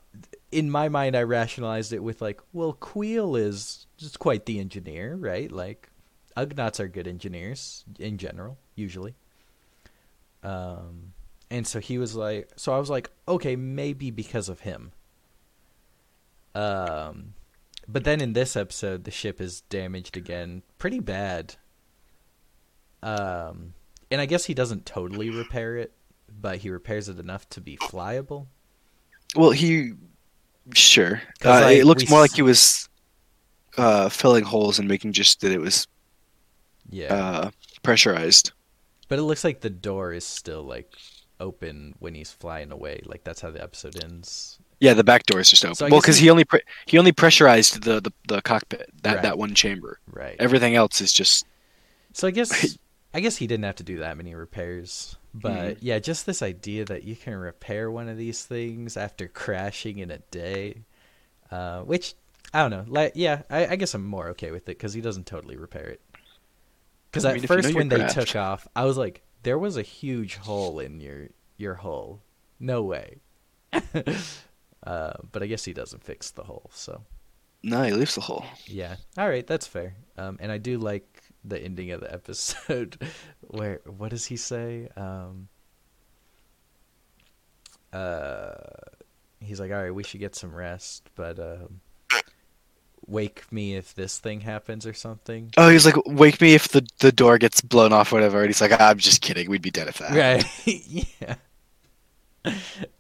in 0.51 0.71
my 0.71 0.89
mind, 0.89 1.17
I 1.17 1.23
rationalized 1.23 1.93
it 1.93 2.03
with 2.03 2.23
like, 2.23 2.41
well, 2.53 2.75
Kuiil 2.75 3.39
is 3.39 3.87
just 3.99 4.19
quite 4.19 4.47
the 4.47 4.59
engineer, 4.59 5.17
right? 5.17 5.53
Like, 5.53 5.91
Ugnaughts 6.37 6.81
are 6.81 6.89
good 6.89 7.07
engineers 7.07 7.85
in 7.99 8.19
general, 8.19 8.59
usually. 8.75 9.15
Um, 10.43 11.13
and 11.51 11.67
so 11.67 11.79
he 11.79 11.99
was 11.99 12.15
like, 12.15 12.51
so 12.57 12.73
I 12.73 12.79
was 12.79 12.91
like, 12.91 13.11
okay, 13.29 13.57
maybe 13.57 14.11
because 14.11 14.49
of 14.49 14.61
him. 14.61 14.93
Um, 16.55 17.35
but 17.87 18.05
then 18.05 18.21
in 18.21 18.33
this 18.33 18.57
episode, 18.57 19.05
the 19.05 19.11
ship 19.11 19.41
is 19.41 19.61
damaged 19.63 20.17
again, 20.17 20.63
pretty 20.79 21.01
bad. 21.01 21.57
Um, 23.03 23.75
and 24.15 24.21
I 24.23 24.27
guess 24.27 24.45
he 24.47 24.55
doesn't 24.55 24.87
totally 24.87 25.29
repair 25.31 25.77
it, 25.77 25.93
but 26.41 26.59
he 26.59 26.71
repairs 26.71 27.09
it 27.09 27.19
enough 27.19 27.49
to 27.51 27.61
be 27.61 27.77
flyable. 27.77 28.47
Well, 29.37 29.51
he 29.51 29.93
sure. 30.75 31.21
Uh, 31.45 31.61
like, 31.61 31.77
it 31.79 31.85
looks 31.85 32.09
more 32.09 32.21
like 32.21 32.33
he 32.35 32.43
was. 32.43 32.89
uh, 33.77 34.09
filling 34.09 34.45
holes 34.45 34.79
and 34.79 34.87
making 34.89 35.13
just 35.13 35.41
that 35.41 35.51
it 35.51 35.61
was 35.61 35.87
Yeah. 36.89 37.13
uh, 37.13 37.51
pressurized. 37.83 38.53
but 39.09 39.19
it 39.19 39.23
looks 39.23 39.43
like 39.45 39.61
the 39.63 39.69
door 39.71 40.13
is 40.13 40.25
still 40.25 40.63
like 40.63 40.95
open 41.41 41.95
when 41.99 42.15
he's 42.15 42.31
flying 42.31 42.71
away. 42.71 43.01
Like 43.05 43.25
that's 43.25 43.41
how 43.41 43.51
the 43.51 43.61
episode 43.63 44.03
ends. 44.03 44.59
Yeah, 44.81 44.95
the 44.95 45.03
back 45.05 45.27
door 45.27 45.41
is 45.41 45.51
just 45.51 45.65
open. 45.65 45.75
So 45.75 45.89
well, 45.89 46.01
because 46.01 46.19
he- 46.19 46.27
he 46.27 46.31
only 46.31 46.45
pre- 46.45 46.63
he 46.87 46.99
only 46.99 47.11
pressurized 47.13 47.83
the, 47.83 48.01
the, 48.01 48.13
the 48.29 48.41
cockpit 48.43 48.91
that 49.03 49.15
Right. 49.15 49.23
that 49.23 49.39
one 49.39 49.55
chamber. 49.55 49.99
Right. 50.07 50.37
Everything 50.39 50.77
else 50.77 51.01
is 51.01 51.13
just 51.13 51.45
So 52.13 52.29
I 52.29 52.31
guess 52.31 52.79
I 53.15 53.21
guess 53.21 53.37
he 53.37 53.47
didn't 53.47 53.65
have 53.65 53.77
to 53.77 53.85
do 53.85 53.99
that 53.99 54.17
many 54.17 54.35
repairs. 54.35 55.17
But 55.33 55.77
Mhm. 55.77 55.79
yeah, 55.81 55.99
just 56.01 56.27
this 56.27 56.43
idea 56.43 56.85
that 56.87 57.05
you 57.05 57.17
can 57.17 57.35
repair 57.37 57.91
one 57.91 58.09
of 58.09 58.17
these 58.19 58.45
things 58.45 58.97
after 58.97 59.29
crashing 59.43 59.99
in 59.99 60.11
a 60.11 60.19
day, 60.19 60.83
uh, 61.51 61.83
which 61.83 62.15
I 62.53 62.61
don't 62.61 62.71
know. 62.71 62.85
Like, 62.87 63.13
yeah, 63.15 63.43
I, 63.51 63.67
I 63.69 63.77
guess 63.77 63.95
I'm 63.95 64.05
more 64.05 64.29
okay 64.31 64.51
with 64.51 64.65
it 64.65 64.77
because 64.79 64.93
he 64.95 65.01
doesn't 65.01 65.27
totally 65.27 65.57
repair 65.57 65.87
it. 65.87 66.01
Because 67.11 67.25
I 67.25 67.31
at 67.31 67.35
mean, 67.37 67.45
if 67.45 67.51
you 67.51 67.57
know 67.57 67.63
first, 67.63 67.75
when 67.75 67.89
they 67.89 68.07
took 68.09 68.35
off, 68.37 68.67
I 68.77 68.85
was 68.85 68.97
like, 68.97 69.23
there 69.45 69.59
was 69.59 69.77
a 69.77 69.83
huge 69.83 70.37
hole 70.37 70.79
in 70.81 71.01
your 71.01 71.29
your 71.57 71.75
hull. 71.75 72.21
No 72.61 72.83
way. 72.83 73.19
uh, 73.73 75.13
but 75.33 75.43
I 75.43 75.47
guess 75.47 75.65
he 75.65 75.73
doesn't 75.73 76.05
fix 76.05 76.31
the 76.31 76.45
hole, 76.45 76.71
so. 76.73 77.03
no, 77.63 77.83
he 77.83 77.93
leaves 77.93 78.15
the 78.15 78.21
hole. 78.21 78.45
Yeah. 78.67 78.97
All 79.19 79.29
right, 79.29 79.47
that's 79.47 79.67
fair. 79.67 79.95
Um, 80.17 80.39
and 80.41 80.53
I 80.53 80.59
do 80.59 80.79
like 80.79 81.24
the 81.45 81.61
ending 81.61 81.91
of 81.91 82.01
the 82.01 82.13
episode 82.13 82.99
where 83.41 83.81
what 83.85 84.11
does 84.11 84.27
he 84.27 84.37
say? 84.37 84.89
Um, 84.97 85.49
uh, 87.93 88.55
he's 89.41 89.61
like, 89.61 89.71
"All 89.71 89.83
right, 89.83 89.95
we 89.95 90.03
should 90.03 90.21
get 90.21 90.35
some 90.35 90.55
rest, 90.55 91.09
but 91.15 91.39
um, 91.39 91.81
wake 93.07 93.51
me 93.53 93.77
if 93.77 93.95
this 93.95 94.19
thing 94.19 94.41
happens 94.41 94.87
or 94.87 94.95
something." 94.95 95.53
Oh, 95.57 95.69
he's 95.69 95.87
like, 95.87 95.97
wake 96.07 96.41
me 96.41 96.55
if 96.55 96.69
the, 96.69 96.87
the 96.99 97.13
door 97.13 97.39
gets 97.39 97.61
blown 97.61 97.93
off, 97.93 98.13
or 98.13 98.17
whatever. 98.17 98.41
And 98.41 98.49
he's 98.49 98.61
like, 98.61 98.79
I'm 98.81 98.99
just 98.99 99.21
kidding. 99.21 99.49
We'd 99.49 99.63
be 99.63 99.71
dead 99.71 99.89
if 99.89 99.99
that. 99.99 100.13
Right. 100.13 100.45
yeah. 101.21 101.37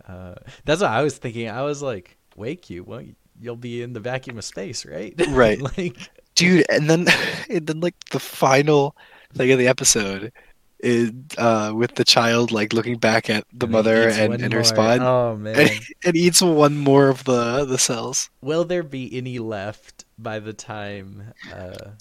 Uh, 0.06 0.34
that's 0.64 0.80
what 0.80 0.90
I 0.90 1.02
was 1.02 1.18
thinking. 1.18 1.48
I 1.48 1.62
was 1.62 1.82
like, 1.82 2.16
"Wake 2.36 2.70
you? 2.70 2.84
Well, 2.84 3.02
you'll 3.40 3.56
be 3.56 3.82
in 3.82 3.92
the 3.92 4.00
vacuum 4.00 4.38
of 4.38 4.44
space, 4.44 4.86
right?" 4.86 5.14
Right. 5.28 5.60
like, 5.60 5.96
dude 6.34 6.64
and 6.70 6.88
then 6.90 7.06
and 7.50 7.66
then 7.66 7.80
like 7.80 7.94
the 8.10 8.20
final 8.20 8.96
thing 9.34 9.50
of 9.50 9.58
the 9.58 9.68
episode 9.68 10.32
is 10.80 11.10
uh 11.38 11.72
with 11.74 11.94
the 11.94 12.04
child 12.04 12.52
like 12.52 12.72
looking 12.72 12.98
back 12.98 13.30
at 13.30 13.44
the 13.52 13.64
and 13.66 13.72
mother 13.72 14.08
and, 14.08 14.52
her 14.52 14.62
spawn 14.64 15.00
Oh 15.00 15.36
man. 15.36 15.58
and, 15.58 15.70
and 16.04 16.16
eats 16.16 16.42
one 16.42 16.76
more 16.76 17.08
of 17.08 17.24
the 17.24 17.64
the 17.64 17.78
cells 17.78 18.28
Will 18.42 18.64
there 18.64 18.82
be 18.82 19.16
any 19.16 19.38
left 19.38 20.04
by 20.18 20.38
the 20.40 20.52
time? 20.52 21.32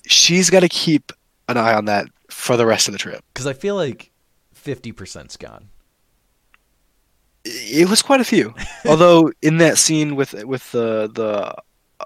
she's 0.06 0.50
got 0.50 0.60
to 0.62 0.70
keep 0.70 1.12
an 1.48 1.58
eye 1.58 1.74
on 1.74 1.86
that 1.86 2.08
for 2.30 2.58
the 2.58 2.66
rest 2.66 2.88
of 2.88 2.92
the 2.92 2.98
trip 2.98 3.24
Because 3.34 3.48
I 3.48 3.54
feel 3.54 3.76
like 3.76 4.12
fifty 4.54 4.92
percent's 4.92 5.38
gone. 5.38 5.70
it 7.46 7.90
was 7.90 8.02
quite 8.02 8.22
a 8.22 8.26
few 8.26 8.54
although 8.86 9.32
in 9.42 9.58
that 9.58 9.78
scene 9.78 10.16
with 10.16 10.34
with 10.46 10.72
the 10.72 11.10
the 11.14 11.56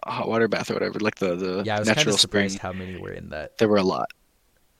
hot 0.05 0.27
water 0.27 0.47
bath 0.47 0.69
or 0.71 0.73
whatever 0.75 0.99
like 0.99 1.15
the 1.15 1.35
the 1.35 1.63
Yeah, 1.63 1.77
I 1.77 1.79
was 1.79 1.89
kind 1.91 1.97
natural 1.97 2.15
of 2.15 2.21
spring 2.21 2.55
how 2.57 2.73
many 2.73 2.97
were 2.97 3.11
in 3.11 3.29
that. 3.29 3.57
there 3.57 3.67
were 3.67 3.77
a 3.77 3.83
lot 3.83 4.11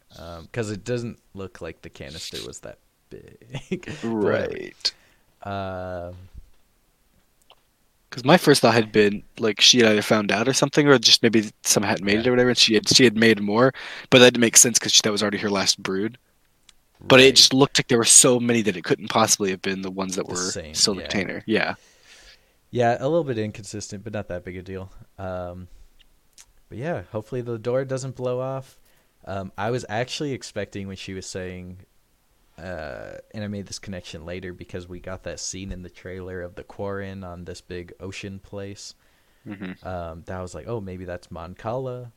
Because 0.09 0.72
it 0.72 0.84
doesn't 0.84 1.20
look 1.34 1.61
like 1.61 1.82
the 1.82 1.89
canister 1.89 2.41
was 2.43 2.59
that 2.61 2.80
big. 3.09 3.89
But, 4.01 4.03
right 4.03 4.93
um, 5.43 6.30
Because 8.09 8.26
my 8.26 8.38
first 8.38 8.61
thought 8.61 8.74
had 8.74 8.91
been 8.91 9.24
like 9.39 9.61
she 9.61 9.80
had 9.80 9.88
either 9.88 10.01
found 10.01 10.32
out 10.32 10.47
or 10.47 10.53
something, 10.53 10.88
or 10.88 10.97
just 10.97 11.24
maybe 11.24 11.51
some 11.63 11.84
hadn't 11.84 12.05
made 12.05 12.20
it 12.20 12.28
or 12.28 12.32
whatever. 12.32 12.49
And 12.49 12.57
she 12.57 12.74
had 12.74 12.88
she 12.89 13.03
had 13.03 13.15
made 13.18 13.41
more, 13.41 13.74
but 14.09 14.20
that 14.20 14.34
didn't 14.34 14.41
make 14.41 14.57
sense 14.57 14.80
because 14.80 14.99
that 15.01 15.11
was 15.11 15.22
already 15.22 15.38
her 15.39 15.49
last 15.49 15.82
brood. 15.82 16.18
But 17.07 17.20
right. 17.20 17.28
it 17.28 17.36
just 17.36 17.53
looked 17.53 17.80
like 17.80 17.88
there 17.88 17.97
were 17.99 18.05
so 18.05 18.39
many 18.39 18.61
that 18.63 18.78
it 18.78 18.84
couldn't 18.84 19.09
possibly 19.09 19.51
have 19.51 19.61
been 19.61 19.82
the 19.84 19.91
ones 19.91 20.15
that 20.15 20.28
The 20.28 20.34
were 20.34 20.36
same, 20.36 20.74
still 20.74 20.93
in 20.93 20.97
the 20.97 21.03
yeah. 21.03 21.07
container. 21.09 21.43
Yeah, 21.45 21.76
Yeah, 22.72 22.97
a 22.99 23.07
little 23.07 23.24
bit 23.24 23.38
inconsistent, 23.38 24.03
but 24.03 24.13
not 24.13 24.28
that 24.28 24.43
big 24.43 24.57
a 24.57 24.61
deal. 24.61 24.91
Um, 25.18 25.68
but 26.70 26.78
yeah, 26.78 27.03
hopefully 27.11 27.41
the 27.41 27.57
door 27.57 27.86
doesn't 27.86 28.15
blow 28.15 28.39
off. 28.39 28.80
Um, 29.26 29.51
I 29.57 29.72
was 29.72 29.86
actually 29.89 30.34
expecting 30.34 30.88
when 30.88 30.95
she 30.97 31.13
was 31.13 31.26
saying, 31.26 31.80
uh, 32.57 33.18
and 33.34 33.43
I 33.43 33.47
made 33.47 33.68
this 33.68 33.80
connection 33.80 34.26
later 34.26 34.53
because 34.53 34.88
we 34.88 34.99
got 34.99 35.24
that 35.24 35.39
scene 35.39 35.72
in 35.72 35.82
the 35.84 35.89
trailer 35.89 36.41
of 36.41 36.55
the 36.55 36.63
Quarren 36.63 37.24
on 37.24 37.45
this 37.45 37.61
big 37.61 37.93
ocean 37.99 38.39
place. 38.39 38.95
hmm 39.43 39.74
Um, 39.84 40.24
that 40.26 40.38
I 40.38 40.41
was 40.41 40.55
like, 40.55 40.68
oh, 40.68 40.82
maybe 40.82 41.05
that's 41.05 41.32
Mon 41.32 41.55
Cala. 41.55 42.11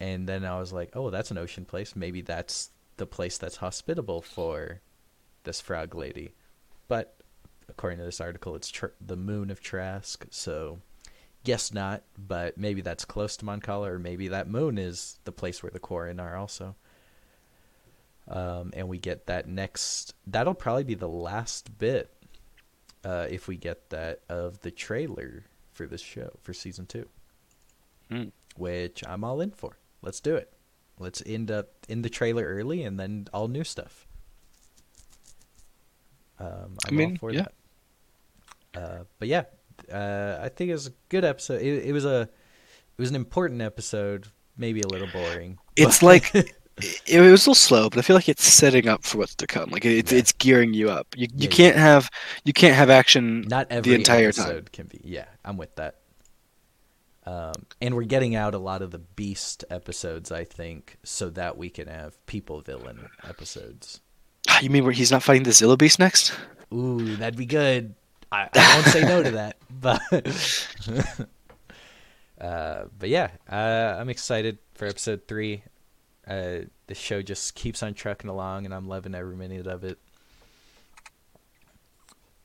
And 0.00 0.28
then 0.28 0.44
I 0.44 0.58
was 0.58 0.72
like, 0.72 0.90
oh, 0.94 1.10
that's 1.10 1.30
an 1.30 1.38
ocean 1.38 1.64
place. 1.64 1.94
Maybe 1.94 2.22
that's 2.22 2.70
the 2.96 3.06
place 3.06 3.38
that's 3.38 3.56
hospitable 3.56 4.20
for 4.20 4.80
this 5.44 5.60
frog 5.60 5.94
lady. 5.94 6.32
But 6.88 7.16
according 7.68 7.98
to 7.98 8.04
this 8.04 8.20
article, 8.20 8.54
it's 8.56 8.68
tr- 8.70 8.86
the 9.00 9.16
moon 9.16 9.50
of 9.50 9.60
Trask. 9.60 10.26
So, 10.30 10.80
guess 11.44 11.72
not. 11.72 12.02
But 12.18 12.56
maybe 12.58 12.80
that's 12.80 13.04
close 13.04 13.36
to 13.38 13.44
Mon 13.44 13.60
Cala, 13.60 13.92
or 13.92 13.98
maybe 13.98 14.28
that 14.28 14.48
moon 14.48 14.78
is 14.78 15.18
the 15.24 15.32
place 15.32 15.62
where 15.62 15.70
the 15.70 15.80
Quarren 15.80 16.20
are 16.20 16.36
also. 16.36 16.76
Um, 18.28 18.72
and 18.74 18.88
we 18.88 18.98
get 18.98 19.26
that 19.26 19.48
next. 19.48 20.14
That'll 20.26 20.54
probably 20.54 20.84
be 20.84 20.94
the 20.94 21.08
last 21.08 21.76
bit, 21.78 22.12
uh, 23.04 23.26
if 23.28 23.48
we 23.48 23.56
get 23.56 23.90
that, 23.90 24.20
of 24.28 24.60
the 24.60 24.70
trailer 24.70 25.44
for 25.72 25.86
this 25.86 26.00
show 26.02 26.30
for 26.42 26.52
season 26.52 26.86
two 26.86 27.08
Hmm. 28.10 28.24
which 28.56 29.02
I'm 29.06 29.24
all 29.24 29.40
in 29.40 29.52
for. 29.52 29.78
Let's 30.02 30.20
do 30.20 30.36
it. 30.36 30.52
Let's 30.98 31.22
end 31.24 31.50
up 31.50 31.68
in 31.88 32.02
the 32.02 32.10
trailer 32.10 32.44
early 32.44 32.82
and 32.82 33.00
then 33.00 33.26
all 33.32 33.48
new 33.48 33.64
stuff. 33.64 34.06
Um, 36.38 36.76
I'm 36.86 36.96
mean, 36.96 37.10
all 37.12 37.16
for 37.16 37.32
yeah. 37.32 37.46
that. 38.74 38.82
Uh, 38.82 39.04
but 39.18 39.28
yeah, 39.28 39.44
uh, 39.90 40.38
I 40.42 40.48
think 40.48 40.70
it 40.70 40.74
was 40.74 40.88
a 40.88 40.92
good 41.08 41.24
episode. 41.24 41.62
It, 41.62 41.86
it 41.86 41.92
was 41.92 42.04
a 42.04 42.22
it 42.22 43.00
was 43.00 43.10
an 43.10 43.16
important 43.16 43.62
episode, 43.62 44.26
maybe 44.56 44.80
a 44.82 44.86
little 44.88 45.08
boring. 45.12 45.58
It's 45.76 46.00
but- 46.00 46.06
like 46.06 46.34
it, 46.34 47.20
was 47.20 47.28
a 47.30 47.32
little 47.32 47.54
slow, 47.54 47.88
but 47.90 47.98
I 47.98 48.02
feel 48.02 48.16
like 48.16 48.28
it's 48.28 48.44
setting 48.44 48.88
up 48.88 49.04
for 49.04 49.18
what's 49.18 49.34
to 49.36 49.46
come. 49.46 49.70
Like 49.70 49.84
it, 49.84 49.96
it's 49.98 50.12
Yeah. 50.12 50.18
it's 50.18 50.32
gearing 50.32 50.74
you 50.74 50.90
up. 50.90 51.06
You 51.16 51.28
Yeah, 51.30 51.42
you 51.44 51.48
can't 51.48 51.76
have 51.76 52.10
you 52.44 52.52
can't 52.52 52.74
have 52.76 52.90
action. 52.90 53.42
not 53.42 53.66
every 53.70 53.90
the 53.90 53.94
entire 53.96 54.28
episode 54.28 54.66
time. 54.66 54.68
can 54.72 54.86
be. 54.86 55.00
Yeah, 55.04 55.26
I'm 55.44 55.56
with 55.56 55.74
that. 55.76 55.96
Um, 57.24 57.52
and 57.80 57.94
we're 57.94 58.02
getting 58.02 58.34
out 58.34 58.52
a 58.54 58.58
lot 58.58 58.82
of 58.82 58.90
the 58.90 58.98
Beast 58.98 59.64
episodes, 59.70 60.32
I 60.32 60.42
think, 60.44 60.96
so 61.04 61.30
that 61.30 61.56
we 61.56 61.70
can 61.70 61.86
have 61.86 62.24
people 62.26 62.60
villain 62.62 63.08
episodes. 63.22 64.00
You 64.60 64.70
mean 64.70 64.82
where 64.82 64.92
he's 64.92 65.12
not 65.12 65.22
fighting 65.22 65.44
the 65.44 65.50
Zillo 65.50 65.78
Beast 65.78 66.00
next? 66.00 66.32
Ooh, 66.74 67.14
that'd 67.16 67.36
be 67.38 67.46
good. 67.46 67.94
I, 68.32 68.48
I 68.54 68.74
won't 68.74 68.86
say 68.86 69.02
no 69.02 69.22
to 69.22 69.30
that, 69.32 69.56
but 69.70 70.00
uh, 72.40 72.84
but 72.98 73.08
yeah, 73.08 73.30
uh, 73.48 73.96
I'm 74.00 74.08
excited 74.08 74.58
for 74.74 74.86
episode 74.86 75.28
three. 75.28 75.62
Uh, 76.26 76.60
the 76.86 76.94
show 76.94 77.20
just 77.20 77.54
keeps 77.54 77.82
on 77.82 77.92
trucking 77.92 78.30
along, 78.30 78.64
and 78.64 78.72
I'm 78.74 78.88
loving 78.88 79.14
every 79.14 79.36
minute 79.36 79.66
of 79.66 79.84
it. 79.84 79.98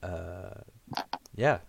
Uh, 0.04 0.62
yeah, 1.36 1.60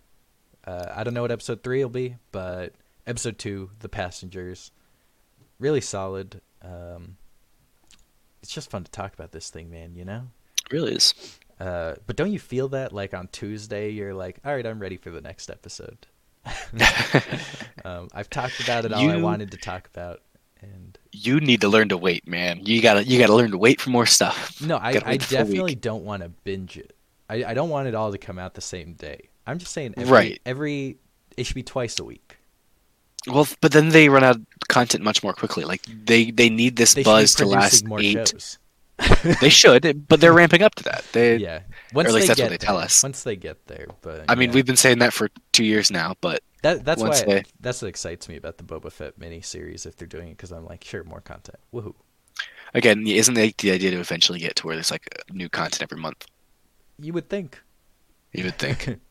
uh, 0.67 0.91
I 0.93 1.03
don't 1.03 1.13
know 1.13 1.21
what 1.21 1.31
episode 1.31 1.63
three 1.63 1.81
will 1.81 1.89
be, 1.89 2.17
but 2.31 2.73
episode 3.07 3.37
two, 3.37 3.71
the 3.79 3.89
passengers, 3.89 4.71
really 5.59 5.81
solid. 5.81 6.41
Um, 6.61 7.15
it's 8.41 8.53
just 8.53 8.69
fun 8.69 8.83
to 8.83 8.91
talk 8.91 9.13
about 9.13 9.31
this 9.31 9.49
thing, 9.49 9.69
man. 9.71 9.95
You 9.95 10.03
know. 10.03 10.27
It 10.65 10.73
really 10.73 10.93
is. 10.95 11.13
Uh, 11.59 11.95
but 12.07 12.15
don't 12.15 12.31
you 12.31 12.39
feel 12.39 12.69
that 12.69 12.93
like 12.93 13.13
on 13.13 13.27
Tuesday 13.31 13.89
you're 13.89 14.13
like, 14.13 14.39
all 14.45 14.53
right, 14.53 14.65
I'm 14.65 14.79
ready 14.79 14.97
for 14.97 15.09
the 15.09 15.21
next 15.21 15.49
episode. 15.49 16.07
um, 17.85 18.07
I've 18.13 18.29
talked 18.29 18.59
about 18.61 18.85
it 18.85 18.93
all 18.93 19.09
I 19.09 19.17
wanted 19.17 19.51
to 19.51 19.57
talk 19.57 19.87
about, 19.93 20.21
and 20.61 20.97
you 21.11 21.39
need 21.39 21.61
to 21.61 21.67
learn 21.67 21.89
to 21.89 21.97
wait, 21.97 22.27
man. 22.27 22.61
You 22.63 22.81
gotta 22.81 23.03
you 23.03 23.19
gotta 23.19 23.35
learn 23.35 23.51
to 23.51 23.57
wait 23.57 23.81
for 23.81 23.89
more 23.89 24.05
stuff. 24.05 24.61
no, 24.65 24.77
I, 24.77 24.91
I 24.91 24.91
wait 24.91 24.93
the 24.93 25.01
full 25.01 25.11
week. 25.11 25.29
definitely 25.29 25.75
don't 25.75 26.05
want 26.05 26.23
to 26.23 26.29
binge 26.29 26.77
it. 26.77 26.95
I, 27.29 27.43
I 27.43 27.53
don't 27.53 27.69
want 27.69 27.87
it 27.87 27.95
all 27.95 28.11
to 28.11 28.17
come 28.17 28.39
out 28.39 28.53
the 28.53 28.61
same 28.61 28.93
day. 28.93 29.29
I'm 29.45 29.59
just 29.59 29.71
saying, 29.71 29.95
every, 29.97 30.11
Right. 30.11 30.41
Every 30.45 30.97
it 31.37 31.45
should 31.45 31.55
be 31.55 31.63
twice 31.63 31.99
a 31.99 32.03
week. 32.03 32.37
Well, 33.27 33.47
but 33.61 33.71
then 33.71 33.89
they 33.89 34.09
run 34.09 34.23
out 34.23 34.37
of 34.37 34.45
content 34.69 35.03
much 35.03 35.23
more 35.23 35.33
quickly. 35.33 35.63
Like 35.65 35.81
they 35.85 36.31
they 36.31 36.49
need 36.49 36.75
this 36.75 36.93
They 36.93 37.03
buzz 37.03 37.35
to 37.35 37.45
last 37.45 37.85
eight. 37.99 38.29
shows. 38.29 38.57
They 39.41 39.49
should, 39.49 40.07
but 40.07 40.21
they're 40.21 40.33
ramping 40.33 40.61
up 40.61 40.75
to 40.75 40.83
that. 40.85 41.03
They, 41.13 41.37
yeah, 41.37 41.61
once 41.93 42.07
at 42.09 42.13
least 42.13 42.23
they 42.23 42.27
that's 42.29 42.37
get 42.37 42.43
what 42.45 42.49
they 42.51 42.57
tell 42.57 42.75
there. 42.77 42.85
us. 42.85 43.01
Once 43.03 43.23
they 43.23 43.35
get 43.35 43.67
there, 43.67 43.87
but 44.01 44.25
I 44.29 44.35
mean, 44.35 44.49
yeah. 44.49 44.55
we've 44.55 44.65
been 44.65 44.75
saying 44.77 44.99
that 44.99 45.13
for 45.13 45.29
two 45.51 45.63
years 45.65 45.89
now, 45.91 46.15
but 46.21 46.41
That 46.63 46.83
that's 46.85 47.01
why 47.01 47.21
they- 47.23 47.43
that's 47.59 47.81
what 47.81 47.87
excites 47.89 48.27
me 48.29 48.35
about 48.35 48.57
the 48.57 48.63
Boba 48.63 48.91
Fett 48.91 49.19
miniseries 49.19 49.85
if 49.85 49.95
they're 49.97 50.07
doing 50.07 50.27
it 50.29 50.37
because 50.37 50.51
I'm 50.51 50.65
like, 50.65 50.83
sure, 50.83 51.03
more 51.03 51.21
content, 51.21 51.57
woohoo. 51.73 51.95
again, 52.73 53.05
isn't 53.07 53.33
the, 53.33 53.53
the 53.57 53.71
idea 53.71 53.91
to 53.91 53.97
eventually 53.99 54.39
get 54.39 54.55
to 54.57 54.67
where 54.67 54.75
there's 54.75 54.91
like 54.91 55.07
new 55.31 55.49
content 55.49 55.81
every 55.81 56.01
month? 56.01 56.25
You 56.99 57.13
would 57.13 57.29
think. 57.29 57.61
You 58.33 58.45
would 58.45 58.57
think. 58.59 58.99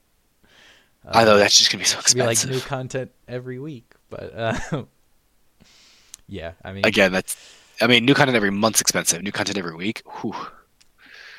Uh, 1.06 1.12
Although 1.14 1.38
that's 1.38 1.56
just 1.56 1.70
gonna 1.70 1.80
be 1.80 1.86
so 1.86 1.98
It'd 2.00 2.16
be 2.16 2.22
like 2.22 2.44
new 2.44 2.60
content 2.60 3.12
every 3.28 3.58
week, 3.60 3.94
but 4.10 4.34
uh, 4.36 4.58
Yeah, 6.28 6.52
I 6.64 6.72
mean, 6.72 6.84
Again, 6.84 7.12
that's. 7.12 7.36
I 7.80 7.86
mean, 7.86 8.04
new 8.04 8.14
content 8.14 8.36
every 8.36 8.50
month's 8.50 8.80
expensive. 8.80 9.22
New 9.22 9.32
content 9.32 9.58
every 9.58 9.74
week. 9.74 10.02
Whew. 10.20 10.34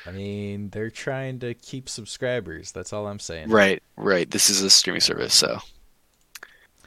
I 0.06 0.12
mean, 0.12 0.70
they're 0.70 0.90
trying 0.90 1.38
to 1.40 1.52
keep 1.54 1.88
subscribers. 1.88 2.72
That's 2.72 2.92
all 2.92 3.06
I'm 3.06 3.18
saying. 3.18 3.50
Right, 3.50 3.82
right. 3.96 4.30
This 4.30 4.48
is 4.48 4.62
a 4.62 4.70
streaming 4.70 5.02
service, 5.02 5.34
so. 5.34 5.58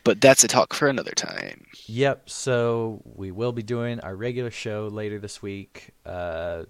But 0.04 0.20
that's 0.20 0.44
a 0.44 0.48
talk 0.48 0.74
for 0.74 0.88
another 0.90 1.12
time. 1.12 1.66
Yep. 1.86 2.30
So 2.30 3.02
we 3.06 3.32
will 3.32 3.52
be 3.54 3.62
doing 3.64 4.00
our 4.02 4.16
regular 4.16 4.52
show 4.52 4.88
later 4.92 5.20
this 5.20 5.42
week. 5.42 5.92
Uh, 6.06 6.64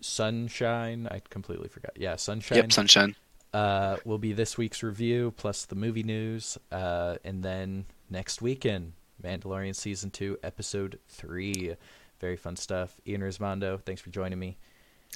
Sunshine. 0.00 1.08
I 1.10 1.20
completely 1.30 1.68
forgot. 1.68 1.92
Yeah, 1.96 2.16
Sunshine. 2.16 2.58
Yep, 2.58 2.72
sunshine. 2.72 3.14
uh, 3.52 3.96
will 4.04 4.18
be 4.18 4.32
this 4.32 4.56
week's 4.58 4.82
review 4.82 5.32
plus 5.36 5.64
the 5.64 5.74
movie 5.74 6.02
news, 6.02 6.58
uh, 6.70 7.16
and 7.24 7.42
then 7.42 7.86
next 8.10 8.40
weekend, 8.42 8.92
Mandalorian 9.22 9.74
season 9.74 10.10
two, 10.10 10.38
episode 10.42 10.98
three. 11.08 11.74
Very 12.22 12.36
fun 12.36 12.54
stuff. 12.54 13.00
Ian 13.04 13.20
Rismondo, 13.20 13.82
thanks 13.82 14.00
for 14.00 14.10
joining 14.10 14.38
me. 14.38 14.56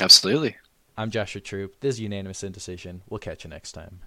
Absolutely. 0.01 0.57
I'm 0.99 1.13
Joshua 1.13 1.41
Troop. 1.41 1.79
This 1.79 1.95
is 1.95 2.01
Unanimous 2.01 2.43
Indecision. 2.43 3.03
We'll 3.09 3.21
catch 3.21 3.45
you 3.45 3.51
next 3.51 3.73
time. 3.73 4.01